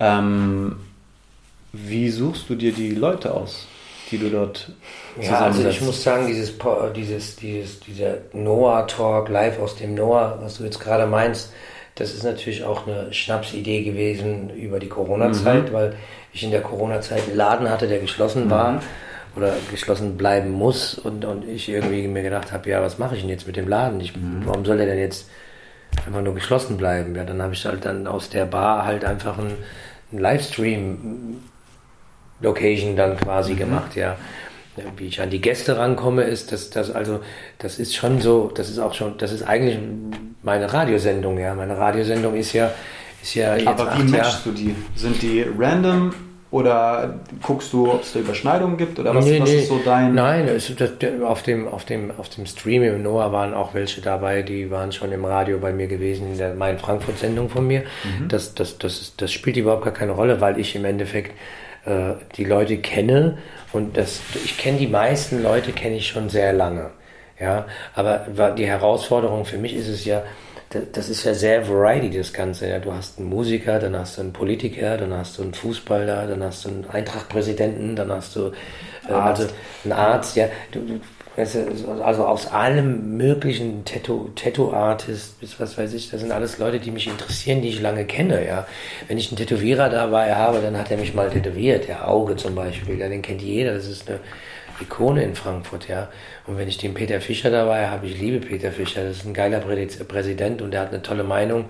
Ähm, 0.00 0.76
wie 1.72 2.10
suchst 2.10 2.50
du 2.50 2.54
dir 2.54 2.72
die 2.72 2.94
Leute 2.94 3.32
aus, 3.32 3.66
die 4.10 4.18
du 4.18 4.28
dort 4.28 4.70
ja, 5.20 5.40
also 5.40 5.66
ich 5.68 5.80
muss 5.82 6.02
sagen, 6.02 6.26
dieses, 6.26 6.54
dieses, 6.94 7.36
dieses, 7.36 7.80
dieser 7.80 8.18
Noah-Talk 8.32 9.28
live 9.28 9.58
aus 9.60 9.76
dem 9.76 9.94
Noah, 9.94 10.38
was 10.40 10.58
du 10.58 10.64
jetzt 10.64 10.80
gerade 10.80 11.06
meinst, 11.06 11.52
das 11.94 12.14
ist 12.14 12.24
natürlich 12.24 12.64
auch 12.64 12.86
eine 12.86 13.12
Schnapsidee 13.12 13.82
gewesen 13.82 14.50
über 14.50 14.78
die 14.78 14.88
Corona-Zeit, 14.88 15.70
mhm. 15.70 15.72
weil 15.72 15.96
ich 16.32 16.42
in 16.42 16.50
der 16.50 16.62
Corona-Zeit 16.62 17.28
einen 17.28 17.36
Laden 17.36 17.68
hatte, 17.68 17.86
der 17.86 17.98
geschlossen 17.98 18.48
war 18.50 18.72
mhm. 18.72 18.80
oder 19.36 19.52
geschlossen 19.70 20.16
bleiben 20.16 20.50
muss 20.50 20.94
und, 20.94 21.24
und 21.24 21.46
ich 21.46 21.68
irgendwie 21.68 22.08
mir 22.08 22.22
gedacht 22.22 22.52
habe, 22.52 22.70
ja, 22.70 22.80
was 22.80 22.98
mache 22.98 23.16
ich 23.16 23.20
denn 23.20 23.30
jetzt 23.30 23.46
mit 23.46 23.56
dem 23.56 23.68
Laden? 23.68 24.00
Ich, 24.00 24.16
mhm. 24.16 24.42
Warum 24.44 24.64
soll 24.64 24.78
der 24.78 24.86
denn 24.86 24.98
jetzt 24.98 25.28
einfach 26.06 26.22
nur 26.22 26.34
geschlossen 26.34 26.78
bleiben? 26.78 27.14
Ja, 27.14 27.24
dann 27.24 27.42
habe 27.42 27.52
ich 27.52 27.64
halt 27.66 27.84
dann 27.84 28.06
aus 28.06 28.30
der 28.30 28.46
Bar 28.46 28.86
halt 28.86 29.04
einfach 29.04 29.38
einen, 29.38 29.56
einen 30.10 30.20
Livestream 30.20 31.40
Location 32.40 32.96
dann 32.96 33.16
quasi 33.18 33.52
mhm. 33.52 33.58
gemacht, 33.58 33.96
ja. 33.96 34.16
wie 34.96 35.06
ich 35.06 35.20
an 35.20 35.30
die 35.30 35.40
Gäste 35.40 35.76
rankomme, 35.76 36.22
ist, 36.22 36.52
dass 36.52 36.70
das 36.70 36.90
also, 36.90 37.20
das 37.58 37.78
ist 37.78 37.94
schon 37.94 38.20
so, 38.20 38.50
das 38.54 38.70
ist 38.70 38.78
auch 38.78 38.94
schon, 38.94 39.18
das 39.18 39.30
ist 39.30 39.42
eigentlich 39.42 39.78
meine 40.42 40.72
Radiosendung, 40.72 41.38
ja. 41.38 41.54
Meine 41.54 41.76
Radiosendung 41.76 42.34
ist 42.34 42.52
ja, 42.52 42.70
ist 43.22 43.34
ja 43.34 43.56
Aber 43.64 43.96
wie 43.98 44.04
matchst 44.04 44.44
du 44.44 44.52
die? 44.52 44.74
Sind 44.94 45.22
die 45.22 45.44
random 45.58 46.12
oder 46.50 47.20
guckst 47.42 47.72
du, 47.72 47.90
ob 47.90 48.02
es 48.02 48.12
da 48.12 48.20
Überschneidungen 48.20 48.76
gibt? 48.76 48.98
Oder 48.98 49.14
was, 49.14 49.24
nee, 49.24 49.40
was 49.40 49.48
nee. 49.48 49.60
ist 49.60 49.68
so 49.68 49.80
dein. 49.82 50.14
Nein, 50.14 50.46
es, 50.48 50.74
das, 50.76 50.90
auf, 51.24 51.42
dem, 51.42 51.66
auf, 51.66 51.86
dem, 51.86 52.10
auf 52.18 52.28
dem 52.28 52.44
Stream 52.44 52.82
im 52.82 53.02
Noah 53.02 53.32
waren 53.32 53.54
auch 53.54 53.72
welche 53.72 54.02
dabei, 54.02 54.42
die 54.42 54.70
waren 54.70 54.92
schon 54.92 55.12
im 55.12 55.24
Radio 55.24 55.58
bei 55.58 55.72
mir 55.72 55.86
gewesen, 55.86 56.32
in 56.32 56.38
der 56.38 56.54
Main-Frankfurt-Sendung 56.54 57.48
von 57.48 57.66
mir. 57.66 57.84
Mhm. 58.04 58.28
Das, 58.28 58.54
das, 58.54 58.76
das, 58.76 59.00
ist, 59.00 59.22
das 59.22 59.32
spielt 59.32 59.56
überhaupt 59.56 59.84
gar 59.84 59.94
keine 59.94 60.12
Rolle, 60.12 60.42
weil 60.42 60.60
ich 60.60 60.76
im 60.76 60.84
Endeffekt 60.84 61.32
äh, 61.86 62.14
die 62.36 62.44
Leute 62.44 62.76
kenne 62.78 63.38
und 63.72 63.96
das, 63.96 64.20
ich 64.44 64.58
kenne 64.58 64.78
die 64.78 64.86
meisten 64.86 65.42
Leute, 65.42 65.72
kenne 65.72 65.96
ich 65.96 66.08
schon 66.08 66.28
sehr 66.28 66.52
lange. 66.52 66.90
Ja, 67.42 67.66
aber 67.94 68.52
die 68.56 68.66
Herausforderung 68.66 69.44
für 69.44 69.58
mich 69.58 69.74
ist 69.74 69.88
es 69.88 70.04
ja, 70.04 70.22
das 70.92 71.08
ist 71.08 71.24
ja 71.24 71.34
sehr 71.34 71.68
variety, 71.68 72.16
das 72.16 72.32
Ganze. 72.32 72.68
Ja. 72.68 72.78
Du 72.78 72.92
hast 72.92 73.18
einen 73.18 73.28
Musiker, 73.28 73.80
dann 73.80 73.96
hast 73.96 74.16
du 74.16 74.22
einen 74.22 74.32
Politiker, 74.32 74.96
dann 74.96 75.12
hast 75.12 75.38
du 75.38 75.42
einen 75.42 75.52
Fußballer, 75.52 76.28
dann 76.28 76.42
hast 76.42 76.64
du 76.64 76.68
einen 76.68 76.86
Eintrachtpräsidenten, 76.88 77.96
dann 77.96 78.12
hast 78.12 78.36
du 78.36 78.52
äh, 79.08 79.12
also 79.12 79.48
einen 79.84 79.92
Arzt. 79.92 80.36
Ja. 80.36 80.46
Du, 80.70 80.80
du, 80.80 81.00
also 81.34 82.26
aus 82.26 82.46
allem 82.46 83.16
möglichen 83.16 83.86
Tattoo-Artist 83.86 85.40
bis 85.40 85.58
was 85.58 85.78
weiß 85.78 85.94
ich, 85.94 86.10
das 86.10 86.20
sind 86.20 86.30
alles 86.30 86.58
Leute, 86.58 86.78
die 86.78 86.90
mich 86.90 87.06
interessieren, 87.06 87.62
die 87.62 87.70
ich 87.70 87.80
lange 87.80 88.04
kenne, 88.04 88.46
ja. 88.46 88.66
Wenn 89.08 89.16
ich 89.16 89.30
einen 89.30 89.38
Tätowierer 89.38 89.88
dabei 89.88 90.34
habe, 90.34 90.60
dann 90.60 90.76
hat 90.76 90.90
er 90.90 90.98
mich 90.98 91.14
mal 91.14 91.30
tätowiert, 91.30 91.88
ja, 91.88 92.06
Auge 92.06 92.36
zum 92.36 92.54
Beispiel, 92.54 92.98
ja, 92.98 93.08
den 93.08 93.22
kennt 93.22 93.40
jeder, 93.40 93.72
das 93.72 93.86
ist 93.86 94.10
eine 94.10 94.20
Ikone 94.82 95.22
in 95.22 95.34
Frankfurt, 95.34 95.88
ja. 95.88 96.08
Und 96.46 96.58
wenn 96.58 96.68
ich 96.68 96.78
den 96.78 96.94
Peter 96.94 97.20
Fischer 97.20 97.50
dabei 97.50 97.88
habe, 97.88 98.06
ich 98.06 98.18
liebe 98.18 98.44
Peter 98.44 98.70
Fischer, 98.72 99.04
das 99.04 99.18
ist 99.18 99.26
ein 99.26 99.34
geiler 99.34 99.60
Präsident 99.60 100.62
und 100.62 100.72
der 100.72 100.80
hat 100.80 100.88
eine 100.88 101.02
tolle 101.02 101.24
Meinung 101.24 101.66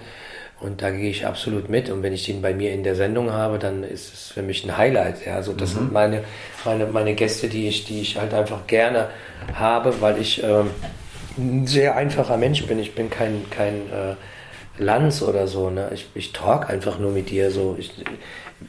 und 0.62 0.80
da 0.80 0.90
gehe 0.90 1.10
ich 1.10 1.26
absolut 1.26 1.68
mit. 1.68 1.90
Und 1.90 2.02
wenn 2.02 2.12
ich 2.12 2.24
den 2.24 2.40
bei 2.40 2.54
mir 2.54 2.72
in 2.72 2.84
der 2.84 2.94
Sendung 2.94 3.32
habe, 3.32 3.58
dann 3.58 3.82
ist 3.82 4.14
es 4.14 4.28
für 4.28 4.42
mich 4.42 4.64
ein 4.64 4.76
Highlight. 4.76 5.26
Ja, 5.26 5.34
also 5.34 5.52
das 5.52 5.74
mhm. 5.74 5.78
sind 5.78 5.92
meine, 5.92 6.24
meine, 6.64 6.86
meine 6.86 7.14
Gäste, 7.14 7.48
die 7.48 7.68
ich, 7.68 7.84
die 7.84 8.00
ich 8.00 8.16
halt 8.16 8.32
einfach 8.32 8.66
gerne 8.66 9.08
habe, 9.54 10.00
weil 10.00 10.18
ich 10.18 10.42
ähm, 10.42 10.70
ein 11.36 11.66
sehr 11.66 11.96
einfacher 11.96 12.36
Mensch 12.36 12.64
bin. 12.66 12.78
Ich 12.78 12.94
bin 12.94 13.10
kein, 13.10 13.44
kein 13.50 13.74
äh, 13.90 14.14
Lanz 14.78 15.22
oder 15.22 15.48
so. 15.48 15.68
Ne? 15.68 15.90
Ich, 15.92 16.06
ich 16.14 16.32
talk 16.32 16.70
einfach 16.70 16.98
nur 16.98 17.10
mit 17.10 17.30
dir. 17.30 17.50
So. 17.50 17.76
Ich, 17.78 17.92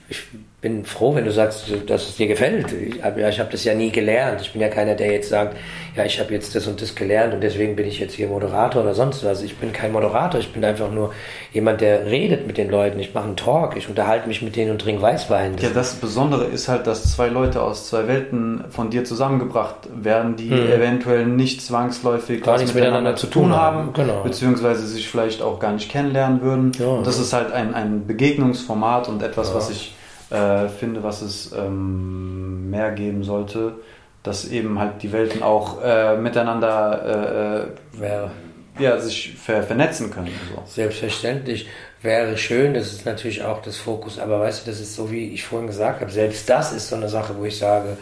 ich 0.10 0.24
bin 0.64 0.86
froh, 0.86 1.14
wenn 1.14 1.26
du 1.26 1.32
sagst, 1.32 1.66
dass 1.88 2.08
es 2.08 2.16
dir 2.16 2.26
gefällt. 2.26 2.72
Ich 2.72 3.04
habe 3.04 3.30
ich 3.30 3.40
hab 3.40 3.52
das 3.52 3.66
ja 3.66 3.76
nie 3.76 3.92
gelernt. 3.92 4.40
Ich 4.42 4.54
bin 4.54 4.62
ja 4.62 4.70
keiner, 4.70 4.96
der 4.96 5.12
jetzt 5.12 5.28
sagt, 5.28 5.58
ja, 5.94 6.06
ich 6.06 6.22
habe 6.22 6.34
jetzt 6.34 6.56
das 6.56 6.66
und 6.68 6.82
das 6.82 6.96
gelernt 6.96 7.34
und 7.34 7.42
deswegen 7.42 7.76
bin 7.76 7.86
ich 7.86 8.00
jetzt 8.00 8.14
hier 8.14 8.30
Moderator 8.30 8.82
oder 8.82 8.96
sonst 8.96 9.26
was. 9.26 9.44
Ich 9.44 9.58
bin 9.58 9.74
kein 9.74 9.92
Moderator, 9.92 10.40
ich 10.40 10.54
bin 10.54 10.64
einfach 10.64 10.90
nur 10.90 11.14
jemand, 11.52 11.82
der 11.82 12.06
redet 12.06 12.48
mit 12.48 12.58
den 12.58 12.70
Leuten. 12.70 12.98
Ich 13.00 13.14
mache 13.14 13.26
einen 13.26 13.36
Talk, 13.36 13.76
ich 13.76 13.90
unterhalte 13.90 14.30
mich 14.30 14.42
mit 14.42 14.56
denen 14.56 14.72
und 14.72 14.80
trinke 14.80 15.02
Weißwein. 15.02 15.58
Das 15.58 15.64
ja, 15.64 15.70
das 15.72 15.96
Besondere 15.96 16.46
ist 16.46 16.70
halt, 16.70 16.88
dass 16.88 17.12
zwei 17.12 17.28
Leute 17.28 17.62
aus 17.62 17.90
zwei 17.90 18.08
Welten 18.08 18.64
von 18.70 18.90
dir 18.90 19.04
zusammengebracht 19.04 19.90
werden, 19.94 20.38
die 20.38 20.50
hm. 20.50 20.72
eventuell 20.72 21.26
nicht 21.26 21.62
zwangsläufig 21.62 22.42
gar 22.42 22.58
nichts 22.58 22.74
miteinander, 22.74 23.00
miteinander 23.00 23.20
zu 23.20 23.28
tun 23.28 23.54
haben, 23.54 23.78
haben 23.80 23.94
genau. 23.94 24.24
beziehungsweise 24.24 24.88
sich 24.88 25.10
vielleicht 25.10 25.42
auch 25.42 25.60
gar 25.60 25.74
nicht 25.74 25.92
kennenlernen 25.92 26.42
würden. 26.42 26.72
Ja. 26.80 26.88
Und 26.88 27.06
das 27.06 27.20
ist 27.20 27.34
halt 27.34 27.52
ein, 27.52 27.76
ein 27.76 28.08
Begegnungsformat 28.08 29.10
und 29.10 29.22
etwas, 29.22 29.50
ja. 29.50 29.56
was 29.56 29.70
ich 29.70 29.94
äh, 30.34 30.68
finde, 30.68 31.04
was 31.04 31.22
es 31.22 31.52
ähm, 31.54 32.70
mehr 32.70 32.92
geben 32.92 33.24
sollte, 33.24 33.76
dass 34.24 34.48
eben 34.50 34.80
halt 34.80 35.04
die 35.04 35.12
Welten 35.12 35.44
auch 35.44 35.82
äh, 35.84 36.18
miteinander 36.18 37.70
äh, 38.02 38.06
äh 38.06 38.28
ja, 38.80 38.98
sich 39.00 39.36
ver 39.36 39.62
vernetzen 39.62 40.10
können. 40.10 40.32
So. 40.56 40.64
Selbstverständlich 40.66 41.68
wäre 42.02 42.36
schön, 42.38 42.74
das 42.74 42.92
ist 42.92 43.06
natürlich 43.06 43.44
auch 43.44 43.62
das 43.62 43.78
Fokus, 43.78 44.18
aber 44.18 44.40
weißt 44.40 44.66
du, 44.66 44.72
das 44.72 44.80
ist 44.80 44.96
so, 44.96 45.12
wie 45.12 45.32
ich 45.32 45.44
vorhin 45.44 45.68
gesagt 45.68 46.02
habe, 46.02 46.12
selbst 46.12 46.50
das 46.50 46.74
ist 46.74 46.90
so 46.90 46.96
eine 46.96 47.08
Sache, 47.08 47.36
wo 47.38 47.46
ich 47.46 47.60
sage, 47.60 47.98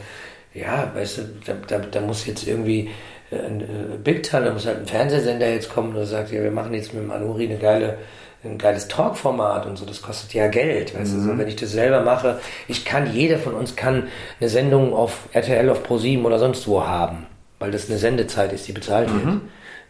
ja, 0.53 0.89
weißt 0.95 1.17
du, 1.17 1.21
da, 1.45 1.53
da, 1.67 1.79
da 1.79 1.99
muss 1.99 2.25
jetzt 2.25 2.47
irgendwie 2.47 2.89
äh, 3.31 3.35
ein 3.35 3.61
äh, 3.61 3.97
Big 4.01 4.23
Time, 4.23 4.45
da 4.45 4.53
muss 4.53 4.65
halt 4.65 4.79
ein 4.79 4.87
Fernsehsender 4.87 5.49
jetzt 5.49 5.69
kommen 5.69 5.93
und 5.93 6.05
sagt, 6.05 6.31
ja, 6.31 6.41
wir 6.41 6.51
machen 6.51 6.73
jetzt 6.73 6.93
mit 6.93 7.03
dem 7.03 7.11
Anuri 7.11 7.47
eine 7.47 7.57
geile 7.57 7.97
ein 8.43 8.57
geiles 8.57 8.87
Talkformat 8.87 9.65
und 9.65 9.77
so, 9.77 9.85
das 9.85 10.01
kostet 10.01 10.33
ja 10.33 10.47
Geld. 10.47 10.97
Weißt 10.97 11.13
mhm. 11.13 11.17
du, 11.17 11.23
so, 11.23 11.33
mhm. 11.33 11.39
wenn 11.39 11.47
ich 11.47 11.55
das 11.55 11.71
selber 11.71 12.01
mache, 12.01 12.39
ich 12.67 12.85
kann, 12.85 13.13
jeder 13.13 13.37
von 13.37 13.53
uns 13.53 13.75
kann 13.75 14.07
eine 14.39 14.49
Sendung 14.49 14.93
auf 14.93 15.29
RTL, 15.31 15.69
auf 15.69 15.87
Pro7 15.87 16.23
oder 16.23 16.39
sonst 16.39 16.67
wo 16.67 16.85
haben, 16.85 17.27
weil 17.59 17.71
das 17.71 17.89
eine 17.89 17.99
Sendezeit 17.99 18.51
ist, 18.53 18.67
die 18.67 18.71
bezahlt 18.71 19.09
mhm. 19.09 19.25
wird. 19.25 19.41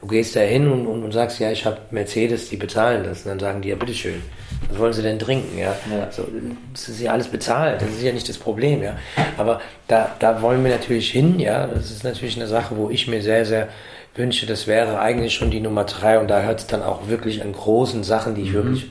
Du 0.01 0.07
gehst 0.07 0.35
da 0.35 0.39
hin 0.39 0.69
und, 0.69 0.87
und, 0.87 1.03
und, 1.03 1.11
sagst, 1.11 1.39
ja, 1.39 1.51
ich 1.51 1.63
habe 1.63 1.77
Mercedes, 1.91 2.49
die 2.49 2.57
bezahlen 2.57 3.03
das. 3.03 3.21
Und 3.21 3.29
dann 3.29 3.39
sagen 3.39 3.61
die, 3.61 3.69
ja, 3.69 3.75
bitteschön, 3.75 4.23
was 4.67 4.79
wollen 4.79 4.93
sie 4.93 5.03
denn 5.03 5.19
trinken? 5.19 5.59
Ja? 5.59 5.75
ja. 5.91 6.11
So, 6.11 6.27
das 6.73 6.89
ist 6.89 6.99
ja 6.99 7.11
alles 7.11 7.27
bezahlt, 7.27 7.83
das 7.83 7.89
ist 7.89 8.01
ja 8.01 8.11
nicht 8.11 8.27
das 8.27 8.39
Problem, 8.39 8.81
ja. 8.81 8.95
Aber 9.37 9.61
da, 9.87 10.09
da 10.17 10.41
wollen 10.41 10.63
wir 10.63 10.71
natürlich 10.71 11.11
hin, 11.11 11.39
ja. 11.39 11.67
Das 11.67 11.91
ist 11.91 12.03
natürlich 12.03 12.35
eine 12.35 12.47
Sache, 12.47 12.75
wo 12.75 12.89
ich 12.89 13.07
mir 13.07 13.21
sehr, 13.21 13.45
sehr 13.45 13.67
wünsche, 14.15 14.45
das 14.45 14.67
wäre 14.67 14.99
eigentlich 14.99 15.33
schon 15.33 15.51
die 15.51 15.61
Nummer 15.61 15.85
drei 15.85 16.19
und 16.19 16.27
da 16.27 16.41
hört 16.41 16.59
es 16.59 16.67
dann 16.67 16.83
auch 16.83 17.07
wirklich 17.07 17.41
an 17.41 17.53
großen 17.53 18.03
Sachen, 18.03 18.35
die 18.35 18.41
ich 18.41 18.49
mhm. 18.49 18.53
wirklich 18.55 18.89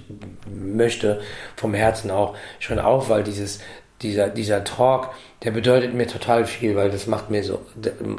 möchte, 0.51 1.21
vom 1.57 1.75
Herzen 1.75 2.11
auch 2.11 2.35
schon 2.59 2.79
auf, 2.79 3.11
weil 3.11 3.23
dieses, 3.23 3.61
dieser, 4.03 4.29
dieser 4.29 4.65
Talk, 4.65 5.11
der 5.45 5.51
bedeutet 5.51 5.93
mir 5.95 6.07
total 6.07 6.47
viel, 6.47 6.75
weil 6.75 6.91
das 6.91 7.07
macht 7.07 7.31
mir 7.31 7.45
so, 7.45 7.61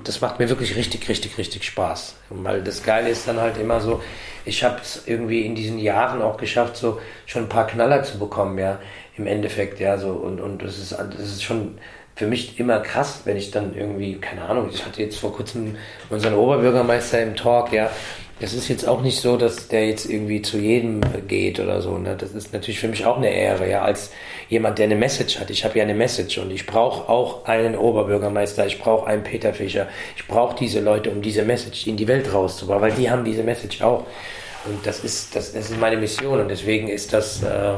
das 0.03 0.21
macht 0.21 0.39
mir 0.39 0.49
wirklich 0.49 0.75
richtig, 0.75 1.09
richtig, 1.09 1.37
richtig 1.37 1.65
Spaß. 1.65 2.15
Weil 2.29 2.63
das 2.63 2.83
Geile 2.83 3.09
ist 3.09 3.27
dann 3.27 3.39
halt 3.39 3.57
immer 3.57 3.79
so, 3.79 4.01
ich 4.45 4.63
habe 4.63 4.79
es 4.81 5.03
irgendwie 5.07 5.45
in 5.45 5.55
diesen 5.55 5.79
Jahren 5.79 6.21
auch 6.21 6.37
geschafft, 6.37 6.77
so 6.77 6.99
schon 7.25 7.43
ein 7.43 7.49
paar 7.49 7.67
Knaller 7.67 8.03
zu 8.03 8.19
bekommen, 8.19 8.57
ja, 8.59 8.79
im 9.17 9.27
Endeffekt, 9.27 9.79
ja, 9.79 9.97
so 9.97 10.09
und, 10.11 10.39
und 10.39 10.63
das 10.63 10.77
ist, 10.77 10.91
das 10.91 11.19
ist 11.19 11.43
schon, 11.43 11.77
für 12.21 12.27
mich 12.27 12.59
immer 12.59 12.79
krass, 12.81 13.21
wenn 13.25 13.35
ich 13.35 13.49
dann 13.49 13.75
irgendwie, 13.75 14.13
keine 14.13 14.43
Ahnung, 14.43 14.69
ich 14.71 14.85
hatte 14.85 15.01
jetzt 15.01 15.17
vor 15.17 15.33
kurzem 15.33 15.75
unseren 16.11 16.35
Oberbürgermeister 16.35 17.19
im 17.19 17.35
Talk, 17.35 17.73
ja. 17.73 17.89
Das 18.39 18.53
ist 18.53 18.67
jetzt 18.69 18.87
auch 18.87 19.01
nicht 19.01 19.19
so, 19.19 19.37
dass 19.37 19.69
der 19.69 19.87
jetzt 19.87 20.05
irgendwie 20.05 20.43
zu 20.43 20.59
jedem 20.59 21.01
geht 21.27 21.59
oder 21.59 21.81
so. 21.81 21.97
Ne? 21.97 22.15
Das 22.15 22.33
ist 22.33 22.53
natürlich 22.53 22.79
für 22.79 22.87
mich 22.89 23.07
auch 23.07 23.17
eine 23.17 23.33
Ehre, 23.33 23.67
ja, 23.67 23.81
als 23.81 24.11
jemand, 24.49 24.77
der 24.77 24.85
eine 24.85 24.95
Message 24.95 25.39
hat. 25.39 25.49
Ich 25.49 25.65
habe 25.65 25.79
ja 25.79 25.83
eine 25.83 25.95
Message 25.95 26.37
und 26.37 26.51
ich 26.51 26.67
brauche 26.67 27.09
auch 27.09 27.45
einen 27.45 27.75
Oberbürgermeister, 27.75 28.67
ich 28.67 28.79
brauche 28.79 29.07
einen 29.07 29.23
Peter 29.23 29.55
Fischer, 29.55 29.87
ich 30.15 30.27
brauche 30.27 30.55
diese 30.55 30.79
Leute, 30.79 31.09
um 31.09 31.23
diese 31.23 31.41
Message 31.41 31.87
in 31.87 31.97
die 31.97 32.07
Welt 32.07 32.31
rauszubauen, 32.31 32.81
weil 32.81 32.91
die 32.91 33.09
haben 33.09 33.25
diese 33.25 33.41
Message 33.41 33.81
auch. 33.81 34.05
Und 34.65 34.85
das 34.85 35.03
ist, 35.03 35.35
das, 35.35 35.53
das 35.53 35.71
ist 35.71 35.79
meine 35.79 35.97
Mission 35.97 36.39
und 36.39 36.49
deswegen 36.49 36.87
ist 36.87 37.13
das. 37.13 37.41
Äh, 37.41 37.77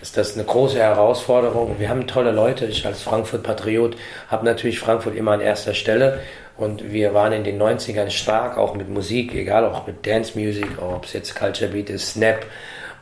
ist 0.00 0.16
das 0.16 0.34
eine 0.34 0.44
große 0.44 0.78
Herausforderung. 0.78 1.76
Wir 1.78 1.88
haben 1.88 2.06
tolle 2.06 2.30
Leute. 2.30 2.66
Ich 2.66 2.86
als 2.86 3.02
Frankfurt-Patriot 3.02 3.96
habe 4.28 4.44
natürlich 4.44 4.78
Frankfurt 4.78 5.16
immer 5.16 5.32
an 5.32 5.40
erster 5.40 5.74
Stelle. 5.74 6.20
Und 6.56 6.92
wir 6.92 7.12
waren 7.12 7.32
in 7.32 7.44
den 7.44 7.60
90ern 7.60 8.10
stark, 8.10 8.56
auch 8.56 8.74
mit 8.74 8.88
Musik, 8.88 9.34
egal, 9.34 9.64
auch 9.66 9.86
mit 9.86 10.06
Dance 10.06 10.38
Music, 10.38 10.66
ob 10.80 11.04
es 11.04 11.12
jetzt 11.12 11.36
Culture 11.36 11.70
Beat 11.70 11.90
ist, 11.90 12.12
Snap 12.12 12.46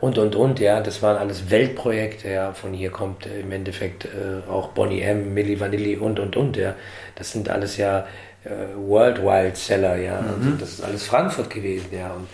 und, 0.00 0.18
und, 0.18 0.34
und, 0.34 0.58
ja. 0.60 0.80
Das 0.80 1.02
waren 1.02 1.16
alles 1.16 1.50
Weltprojekte, 1.50 2.28
ja. 2.28 2.52
Von 2.52 2.72
hier 2.72 2.90
kommt 2.90 3.26
äh, 3.26 3.40
im 3.40 3.52
Endeffekt 3.52 4.06
äh, 4.06 4.50
auch 4.50 4.68
Bonnie 4.68 5.02
M, 5.02 5.34
Milli 5.34 5.58
Vanilli 5.60 5.96
und, 5.96 6.18
und, 6.18 6.36
und, 6.36 6.56
ja. 6.56 6.74
Das 7.14 7.32
sind 7.32 7.48
alles 7.48 7.76
ja 7.76 8.06
äh, 8.44 8.50
Worldwide 8.76 9.56
Seller, 9.56 9.96
ja. 9.96 10.20
Mhm. 10.20 10.28
Also 10.28 10.50
das 10.58 10.68
ist 10.70 10.84
alles 10.84 11.06
Frankfurt 11.06 11.50
gewesen, 11.50 11.88
ja. 11.92 12.12
Und 12.12 12.26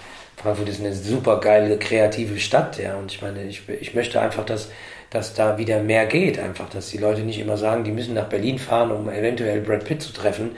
Frankfurt 0.43 0.69
ist 0.71 0.81
eine 0.81 0.95
super 0.95 1.39
geile, 1.39 1.79
kreative 1.79 2.39
Stadt, 2.39 2.79
ja. 2.79 2.95
Und 2.97 3.13
ich 3.13 3.21
meine, 3.21 3.45
ich, 3.45 3.69
ich 3.69 3.95
möchte 3.95 4.21
einfach, 4.21 4.45
dass, 4.45 4.71
dass 5.11 5.35
da 5.35 5.59
wieder 5.59 5.83
mehr 5.83 6.07
geht, 6.07 6.39
einfach, 6.39 6.69
dass 6.71 6.89
die 6.89 6.99
Leute 6.99 7.23
nicht 7.23 7.39
immer 7.39 7.59
sagen, 7.59 7.85
die 7.85 7.93
müssen 7.93 8.15
nach 8.15 8.29
Berlin 8.29 8.59
fahren, 8.59 8.91
um 8.91 9.11
eventuell 9.11 9.61
Brad 9.61 9.85
Pitt 9.85 10.01
zu 10.01 10.13
treffen, 10.13 10.53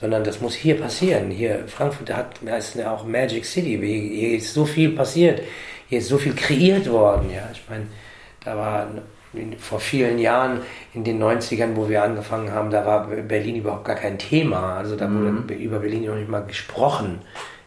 sondern 0.00 0.24
das 0.24 0.40
muss 0.40 0.54
hier 0.54 0.80
passieren. 0.80 1.30
Hier, 1.30 1.64
Frankfurt 1.66 2.14
hat, 2.14 2.40
ist 2.58 2.76
ja 2.76 2.94
auch 2.94 3.04
Magic 3.04 3.44
City, 3.44 3.78
hier 3.78 4.38
ist 4.38 4.54
so 4.54 4.64
viel 4.64 4.90
passiert, 4.92 5.42
hier 5.88 5.98
ist 5.98 6.08
so 6.08 6.16
viel 6.16 6.34
kreiert 6.34 6.88
worden, 6.90 7.30
ja. 7.30 7.48
Ich 7.52 7.62
meine, 7.68 7.86
da 8.42 8.56
war 8.56 8.88
vor 9.58 9.80
vielen 9.80 10.18
Jahren 10.18 10.60
in 10.94 11.04
den 11.04 11.22
90ern, 11.22 11.76
wo 11.76 11.90
wir 11.90 12.02
angefangen 12.02 12.50
haben, 12.52 12.70
da 12.70 12.86
war 12.86 13.06
Berlin 13.06 13.56
überhaupt 13.56 13.84
gar 13.84 13.96
kein 13.96 14.18
Thema. 14.18 14.78
Also 14.78 14.96
da 14.96 15.10
wurde 15.10 15.30
mhm. 15.30 15.48
über 15.48 15.78
Berlin 15.80 16.06
noch 16.06 16.14
nicht 16.14 16.30
mal 16.30 16.44
gesprochen. 16.44 17.20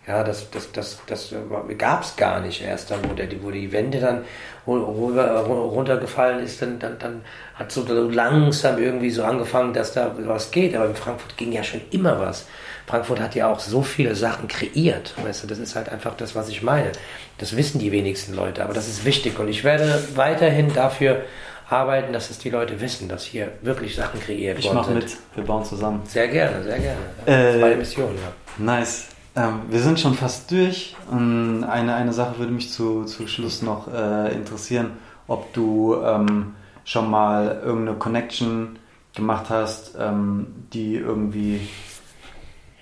Ja, 0.10 0.24
das, 0.24 0.50
das, 0.50 0.72
das, 0.72 1.00
das 1.06 1.36
gab 1.78 2.02
es 2.02 2.16
gar 2.16 2.42
nicht 2.42 2.64
erst 2.64 2.90
dann, 2.90 2.98
wo, 3.08 3.14
der, 3.14 3.28
wo 3.44 3.52
die 3.52 3.72
Wände 3.72 4.00
dann 4.00 4.24
runtergefallen 4.66 6.44
ist, 6.44 6.64
dann, 6.64 6.80
dann, 6.80 6.98
dann 6.98 7.22
hat 7.54 7.72
so 7.72 7.84
langsam 7.88 8.80
irgendwie 8.80 9.12
so 9.12 9.24
angefangen, 9.24 9.72
dass 9.72 9.94
da 9.94 10.16
was 10.18 10.50
geht. 10.50 10.76
Aber 10.76 10.88
in 10.88 10.96
Frankfurt 10.96 11.38
ging 11.38 11.52
ja 11.52 11.64
schon 11.64 11.82
immer 11.92 12.20
was. 12.20 12.48
Frankfurt 12.88 13.20
hat 13.20 13.36
ja 13.36 13.52
auch 13.52 13.60
so 13.60 13.84
viele 13.84 14.16
Sachen 14.16 14.48
kreiert. 14.48 15.14
Weißt 15.24 15.44
du, 15.44 15.48
das 15.48 15.60
ist 15.60 15.76
halt 15.76 15.90
einfach 15.90 16.16
das, 16.18 16.34
was 16.34 16.50
ich 16.50 16.64
meine. 16.64 16.92
Das 17.38 17.56
wissen 17.56 17.78
die 17.78 17.92
wenigsten 17.92 18.34
Leute, 18.34 18.64
aber 18.64 18.74
das 18.74 18.88
ist 18.88 19.06
wichtig. 19.06 19.38
Und 19.38 19.48
ich 19.48 19.64
werde 19.64 20.04
weiterhin 20.16 20.74
dafür 20.74 21.22
arbeiten, 21.70 22.14
dass 22.14 22.32
es 22.32 22.40
die 22.40 22.50
Leute 22.50 22.82
wissen, 22.82 23.10
dass 23.10 23.26
hier 23.26 23.52
wirklich 23.62 23.96
Sachen 23.96 24.20
kreiert 24.20 24.58
Ich 24.58 24.66
worden 24.66 24.78
mache 24.78 24.88
sind. 24.94 25.04
mit, 25.04 25.18
wir 25.36 25.44
bauen 25.44 25.64
zusammen. 25.64 26.02
Sehr 26.08 26.28
gerne, 26.30 26.64
sehr 26.64 26.80
gerne. 26.80 27.00
Äh, 27.28 27.44
das 27.46 27.56
ist 27.56 27.62
meine 27.62 27.76
Mission, 27.76 28.16
ja. 28.16 28.34
Nice. 28.58 29.06
Ähm, 29.36 29.62
wir 29.70 29.80
sind 29.80 30.00
schon 30.00 30.14
fast 30.14 30.50
durch. 30.52 30.96
Eine, 31.12 31.94
eine 31.94 32.14
Sache 32.14 32.40
würde 32.40 32.52
mich 32.52 32.72
zu, 32.72 33.06
zu 33.06 33.28
Schluss 33.28 33.62
noch 33.62 33.92
äh, 33.94 34.34
interessieren, 34.34 34.92
ob 35.28 35.54
du 35.54 35.96
ähm, 36.04 36.56
schon 36.84 37.10
mal 37.10 37.62
irgendeine 37.64 37.98
Connection 37.98 38.80
gemacht 39.14 39.46
hast, 39.50 39.96
ähm, 40.00 40.48
die 40.74 40.96
irgendwie, 40.96 41.62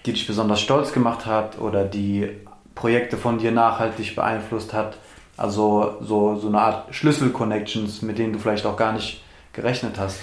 die 0.05 0.13
dich 0.13 0.27
besonders 0.27 0.61
stolz 0.61 0.93
gemacht 0.93 1.25
hat 1.25 1.59
oder 1.59 1.83
die 1.83 2.29
Projekte 2.75 3.17
von 3.17 3.39
dir 3.39 3.51
nachhaltig 3.51 4.15
beeinflusst 4.15 4.73
hat. 4.73 4.97
Also 5.35 5.97
so, 6.01 6.35
so 6.35 6.47
eine 6.47 6.61
Art 6.61 6.95
Schlüssel-Connections, 6.95 8.01
mit 8.01 8.17
denen 8.17 8.33
du 8.33 8.39
vielleicht 8.39 8.65
auch 8.65 8.77
gar 8.77 8.93
nicht 8.93 9.23
gerechnet 9.53 9.99
hast. 9.99 10.19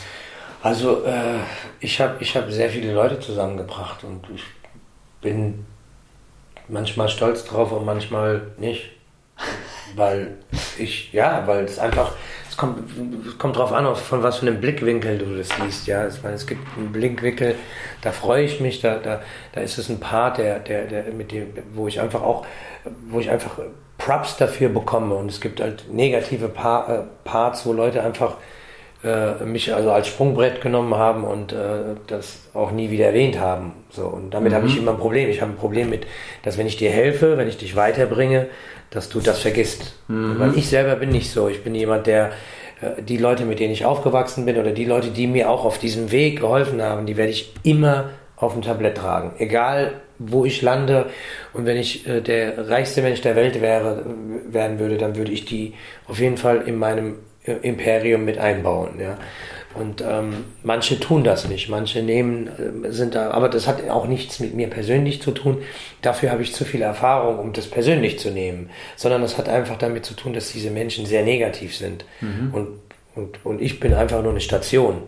Also 0.62 1.04
äh, 1.04 1.38
ich 1.80 2.00
habe 2.00 2.16
ich 2.20 2.36
hab 2.36 2.50
sehr 2.50 2.70
viele 2.70 2.94
Leute 2.94 3.20
zusammengebracht 3.20 4.02
und 4.02 4.26
ich 4.34 4.42
bin 5.20 5.66
manchmal 6.68 7.08
stolz 7.08 7.44
drauf 7.44 7.72
und 7.72 7.84
manchmal 7.84 8.42
nicht. 8.58 8.90
Weil 9.96 10.38
ich, 10.78 11.12
ja, 11.12 11.46
weil 11.46 11.64
es 11.64 11.78
einfach, 11.78 12.12
es 12.48 12.56
kommt, 12.56 12.78
es 13.26 13.38
kommt 13.38 13.56
drauf 13.56 13.72
an, 13.72 13.94
von 13.94 14.22
was 14.22 14.38
für 14.38 14.46
einem 14.46 14.60
Blickwinkel 14.60 15.18
du 15.18 15.36
das 15.36 15.56
liest. 15.58 15.86
Ja, 15.86 16.06
ich 16.06 16.22
meine, 16.22 16.34
es 16.34 16.46
gibt 16.46 16.62
einen 16.76 16.92
Blickwinkel, 16.92 17.54
da 18.02 18.12
freue 18.12 18.44
ich 18.44 18.60
mich, 18.60 18.80
da, 18.80 18.96
da, 18.96 19.22
da 19.52 19.60
ist 19.60 19.78
es 19.78 19.88
ein 19.88 20.00
Part, 20.00 20.38
der, 20.38 20.58
der, 20.58 20.86
der, 20.86 21.04
mit 21.12 21.32
dem, 21.32 21.52
wo 21.74 21.86
ich 21.86 22.00
einfach 22.00 22.22
auch, 22.22 22.46
wo 23.08 23.20
ich 23.20 23.30
einfach 23.30 23.58
Props 23.98 24.36
dafür 24.36 24.68
bekomme. 24.68 25.14
Und 25.14 25.30
es 25.30 25.40
gibt 25.40 25.60
halt 25.60 25.92
negative 25.92 26.48
pa 26.48 26.86
äh, 26.86 27.28
Parts, 27.28 27.64
wo 27.66 27.72
Leute 27.72 28.02
einfach 28.02 28.36
äh, 29.04 29.44
mich 29.44 29.74
also 29.74 29.90
als 29.90 30.08
Sprungbrett 30.08 30.60
genommen 30.60 30.94
haben 30.94 31.24
und 31.24 31.52
äh, 31.52 31.96
das 32.06 32.38
auch 32.54 32.70
nie 32.70 32.90
wieder 32.90 33.06
erwähnt 33.06 33.38
haben. 33.38 33.72
So, 33.90 34.06
und 34.06 34.32
damit 34.32 34.52
habe 34.52 34.66
ich 34.66 34.76
immer 34.76 34.92
ein 34.92 34.98
Problem. 34.98 35.28
Ich 35.28 35.40
habe 35.40 35.52
ein 35.52 35.56
Problem 35.56 35.90
mit, 35.90 36.06
dass 36.42 36.58
wenn 36.58 36.66
ich 36.66 36.76
dir 36.76 36.90
helfe, 36.90 37.36
wenn 37.36 37.48
ich 37.48 37.58
dich 37.58 37.76
weiterbringe, 37.76 38.46
dass 38.90 39.08
du 39.08 39.20
das 39.20 39.40
vergisst. 39.40 39.94
Weil 40.38 40.56
ich 40.56 40.68
selber 40.68 40.96
bin 40.96 41.10
nicht 41.10 41.30
so. 41.30 41.48
Ich 41.48 41.62
bin 41.64 41.74
jemand, 41.74 42.06
der 42.06 42.32
äh, 42.80 43.02
die 43.02 43.18
Leute, 43.18 43.44
mit 43.44 43.60
denen 43.60 43.72
ich 43.72 43.84
aufgewachsen 43.84 44.44
bin 44.44 44.56
oder 44.56 44.72
die 44.72 44.84
Leute, 44.84 45.08
die 45.08 45.26
mir 45.26 45.50
auch 45.50 45.64
auf 45.64 45.78
diesem 45.78 46.10
Weg 46.10 46.40
geholfen 46.40 46.80
haben, 46.82 47.06
die 47.06 47.16
werde 47.16 47.32
ich 47.32 47.52
immer 47.62 48.10
auf 48.36 48.52
dem 48.52 48.62
Tablett 48.62 48.96
tragen. 48.96 49.32
Egal, 49.38 50.00
wo 50.18 50.44
ich 50.44 50.62
lande. 50.62 51.06
Und 51.52 51.66
wenn 51.66 51.76
ich 51.76 52.06
äh, 52.06 52.20
der 52.20 52.68
reichste 52.68 53.02
Mensch 53.02 53.20
der 53.20 53.36
Welt 53.36 53.60
wäre, 53.60 54.02
äh, 54.02 54.52
werden 54.52 54.78
würde, 54.78 54.96
dann 54.96 55.16
würde 55.16 55.32
ich 55.32 55.44
die 55.44 55.74
auf 56.06 56.18
jeden 56.18 56.36
Fall 56.36 56.62
in 56.66 56.78
meinem 56.78 57.16
Imperium 57.44 58.24
mit 58.24 58.38
einbauen. 58.38 59.00
Ja. 59.00 59.18
Und 59.74 60.04
ähm, 60.08 60.44
manche 60.62 61.00
tun 61.00 61.24
das 61.24 61.48
nicht, 61.48 61.68
manche 61.68 62.02
nehmen, 62.02 62.46
äh, 62.84 62.92
sind 62.92 63.16
da, 63.16 63.32
aber 63.32 63.48
das 63.48 63.66
hat 63.66 63.88
auch 63.90 64.06
nichts 64.06 64.38
mit 64.38 64.54
mir 64.54 64.68
persönlich 64.68 65.20
zu 65.20 65.32
tun. 65.32 65.62
Dafür 66.00 66.30
habe 66.30 66.42
ich 66.42 66.54
zu 66.54 66.64
viel 66.64 66.82
Erfahrung, 66.82 67.40
um 67.40 67.52
das 67.52 67.66
persönlich 67.66 68.18
zu 68.20 68.30
nehmen, 68.30 68.70
sondern 68.94 69.22
das 69.22 69.36
hat 69.36 69.48
einfach 69.48 69.76
damit 69.76 70.04
zu 70.06 70.14
tun, 70.14 70.32
dass 70.32 70.52
diese 70.52 70.70
Menschen 70.70 71.06
sehr 71.06 71.24
negativ 71.24 71.76
sind. 71.76 72.04
Und, 72.52 72.68
und, 73.16 73.44
und 73.44 73.60
ich 73.60 73.80
bin 73.80 73.94
einfach 73.94 74.22
nur 74.22 74.30
eine 74.30 74.40
Station. 74.40 75.02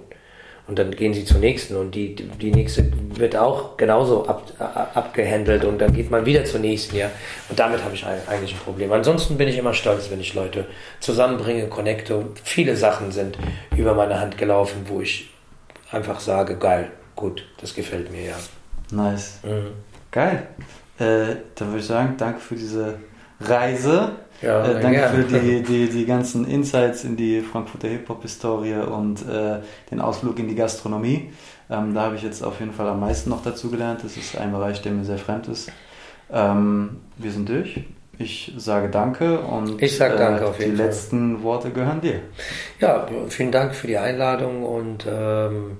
Und 0.69 0.81
dann 0.81 0.91
gehen 0.91 1.15
sie 1.15 1.25
zur 1.25 1.39
nächsten 1.39 1.77
und 1.77 1.95
die, 1.95 2.17
die 2.17 2.51
nächste 2.51 2.91
wird 3.15 3.37
auch 3.37 3.77
genauso 3.77 4.27
ab, 4.27 4.51
ab, 4.59 4.91
abgehandelt 4.95 5.65
und 5.65 5.79
dann 5.79 5.93
geht 5.93 6.11
man 6.11 6.27
wieder 6.27 6.45
zur 6.45 6.59
nächsten, 6.59 6.97
ja. 6.97 7.09
Und 7.49 7.59
damit 7.59 7.85
habe 7.85 7.95
ich 7.95 8.05
eigentlich 8.05 8.55
ein 8.55 8.61
Problem. 8.61 8.91
Ansonsten 8.93 9.39
bin 9.39 9.47
ich 9.47 9.57
immer 9.59 9.75
stolz, 9.75 10.11
wenn 10.11 10.21
ich 10.21 10.35
Leute 10.35 10.67
zusammenbringe, 10.99 11.69
connecte. 11.69 12.27
Viele 12.43 12.75
Sachen 12.75 13.13
sind 13.13 13.39
über 13.77 13.95
meine 13.95 14.19
Hand 14.19 14.39
gelaufen, 14.39 14.87
wo 14.87 15.01
ich 15.01 15.31
einfach 15.93 16.19
sage, 16.19 16.57
geil, 16.57 16.91
gut, 17.15 17.45
das 17.61 17.73
gefällt 17.73 18.11
mir, 18.11 18.25
ja. 18.25 18.37
Nice. 18.91 19.39
Mhm. 19.45 19.73
Geil. 20.11 20.49
Äh, 20.99 21.37
dann 21.55 21.69
würde 21.69 21.79
ich 21.79 21.87
sagen, 21.87 22.15
danke 22.19 22.41
für 22.41 22.57
diese 22.57 22.99
Reise. 23.41 24.13
Ja, 24.43 24.65
äh, 24.67 24.81
danke 24.81 24.99
gerne. 24.99 25.25
für 25.25 25.39
die, 25.41 25.63
die, 25.63 25.89
die 25.89 26.05
ganzen 26.07 26.47
Insights 26.47 27.05
in 27.05 27.17
die 27.17 27.41
Frankfurter 27.41 27.89
Hip-Hop-Historie 27.89 28.75
und 28.75 29.23
äh, 29.29 29.61
den 29.91 30.01
Ausflug 30.01 30.39
in 30.39 30.49
die 30.49 30.55
Gastronomie. 30.55 31.31
Ähm, 31.71 31.95
da 31.95 32.03
habe 32.03 32.17
ich 32.17 32.23
jetzt 32.23 32.43
auf 32.43 32.61
jeden 32.61 32.73
Fall 32.73 32.89
am 32.89 33.01
meisten 33.01 33.31
noch 33.31 33.43
dazu 33.43 33.71
gelernt. 33.71 34.05
Das 34.05 34.17
ist 34.17 34.37
ein 34.37 34.53
Bereich, 34.53 34.83
der 34.83 34.93
mir 34.93 35.05
sehr 35.05 35.19
fremd 35.19 35.49
ist. 35.49 35.71
Ähm, 36.31 36.99
wir 37.17 37.31
sind 37.31 37.49
durch. 37.49 37.85
Ich 38.19 38.53
sage 38.57 38.89
danke 38.89 39.41
und 39.41 39.81
Ich 39.83 39.97
sag 39.97 40.17
danke 40.17 40.47
auf 40.47 40.57
die 40.57 40.65
jeden 40.65 40.77
Fall. 40.77 40.87
letzten 40.87 41.43
Worte 41.43 41.71
gehören 41.71 42.01
dir. 42.01 42.21
Ja, 42.81 43.07
vielen 43.29 43.53
Dank 43.53 43.75
für 43.75 43.87
die 43.87 43.99
Einladung 43.99 44.63
und 44.65 45.07
ähm, 45.07 45.79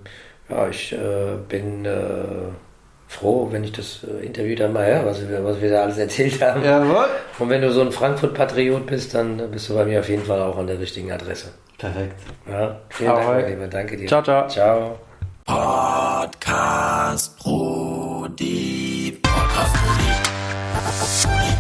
ja, 0.49 0.69
ich 0.69 0.93
äh, 0.93 1.37
bin 1.49 1.85
äh, 1.87 1.93
froh, 3.09 3.49
wenn 3.51 3.65
ich 3.65 3.73
das 3.73 4.01
äh, 4.05 4.25
Interview 4.25 4.57
dann 4.57 4.73
mal 4.73 4.87
höre, 4.87 5.07
was 5.07 5.29
wir, 5.29 5.45
was 5.45 5.61
wir 5.61 5.71
da 5.71 5.83
alles 5.83 5.99
erzählt 5.99 6.43
haben. 6.43 6.63
Jawohl. 6.63 7.07
Und 7.39 7.49
wenn 7.49 7.63
du 7.63 7.71
so 7.73 7.81
ein 7.81 7.93
Frankfurt-Patriot 7.93 8.87
bist, 8.87 9.15
dann 9.15 9.51
bist 9.51 9.69
du 9.69 9.75
bei 9.75 9.85
mir 9.85 10.01
auf 10.01 10.09
jeden 10.09 10.25
Fall 10.25 10.41
auch 10.41 10.59
an 10.59 10.67
der 10.67 10.79
richtigen 10.79 11.13
Adresse. 11.13 11.49
Perfekt. 11.79 12.15
Ja, 12.49 12.81
vielen 12.89 13.11
Ahoi. 13.11 13.43
Dank, 13.43 13.49
Lieber. 13.49 13.67
Danke 13.69 13.97
dir. 13.97 14.09
Ciao, 14.09 14.23
ciao. 14.23 14.49
Ciao. 14.49 14.99
Podcast 15.45 17.39
Brody. 17.39 19.19
Podcast 19.23 19.77
Brody. 19.77 21.56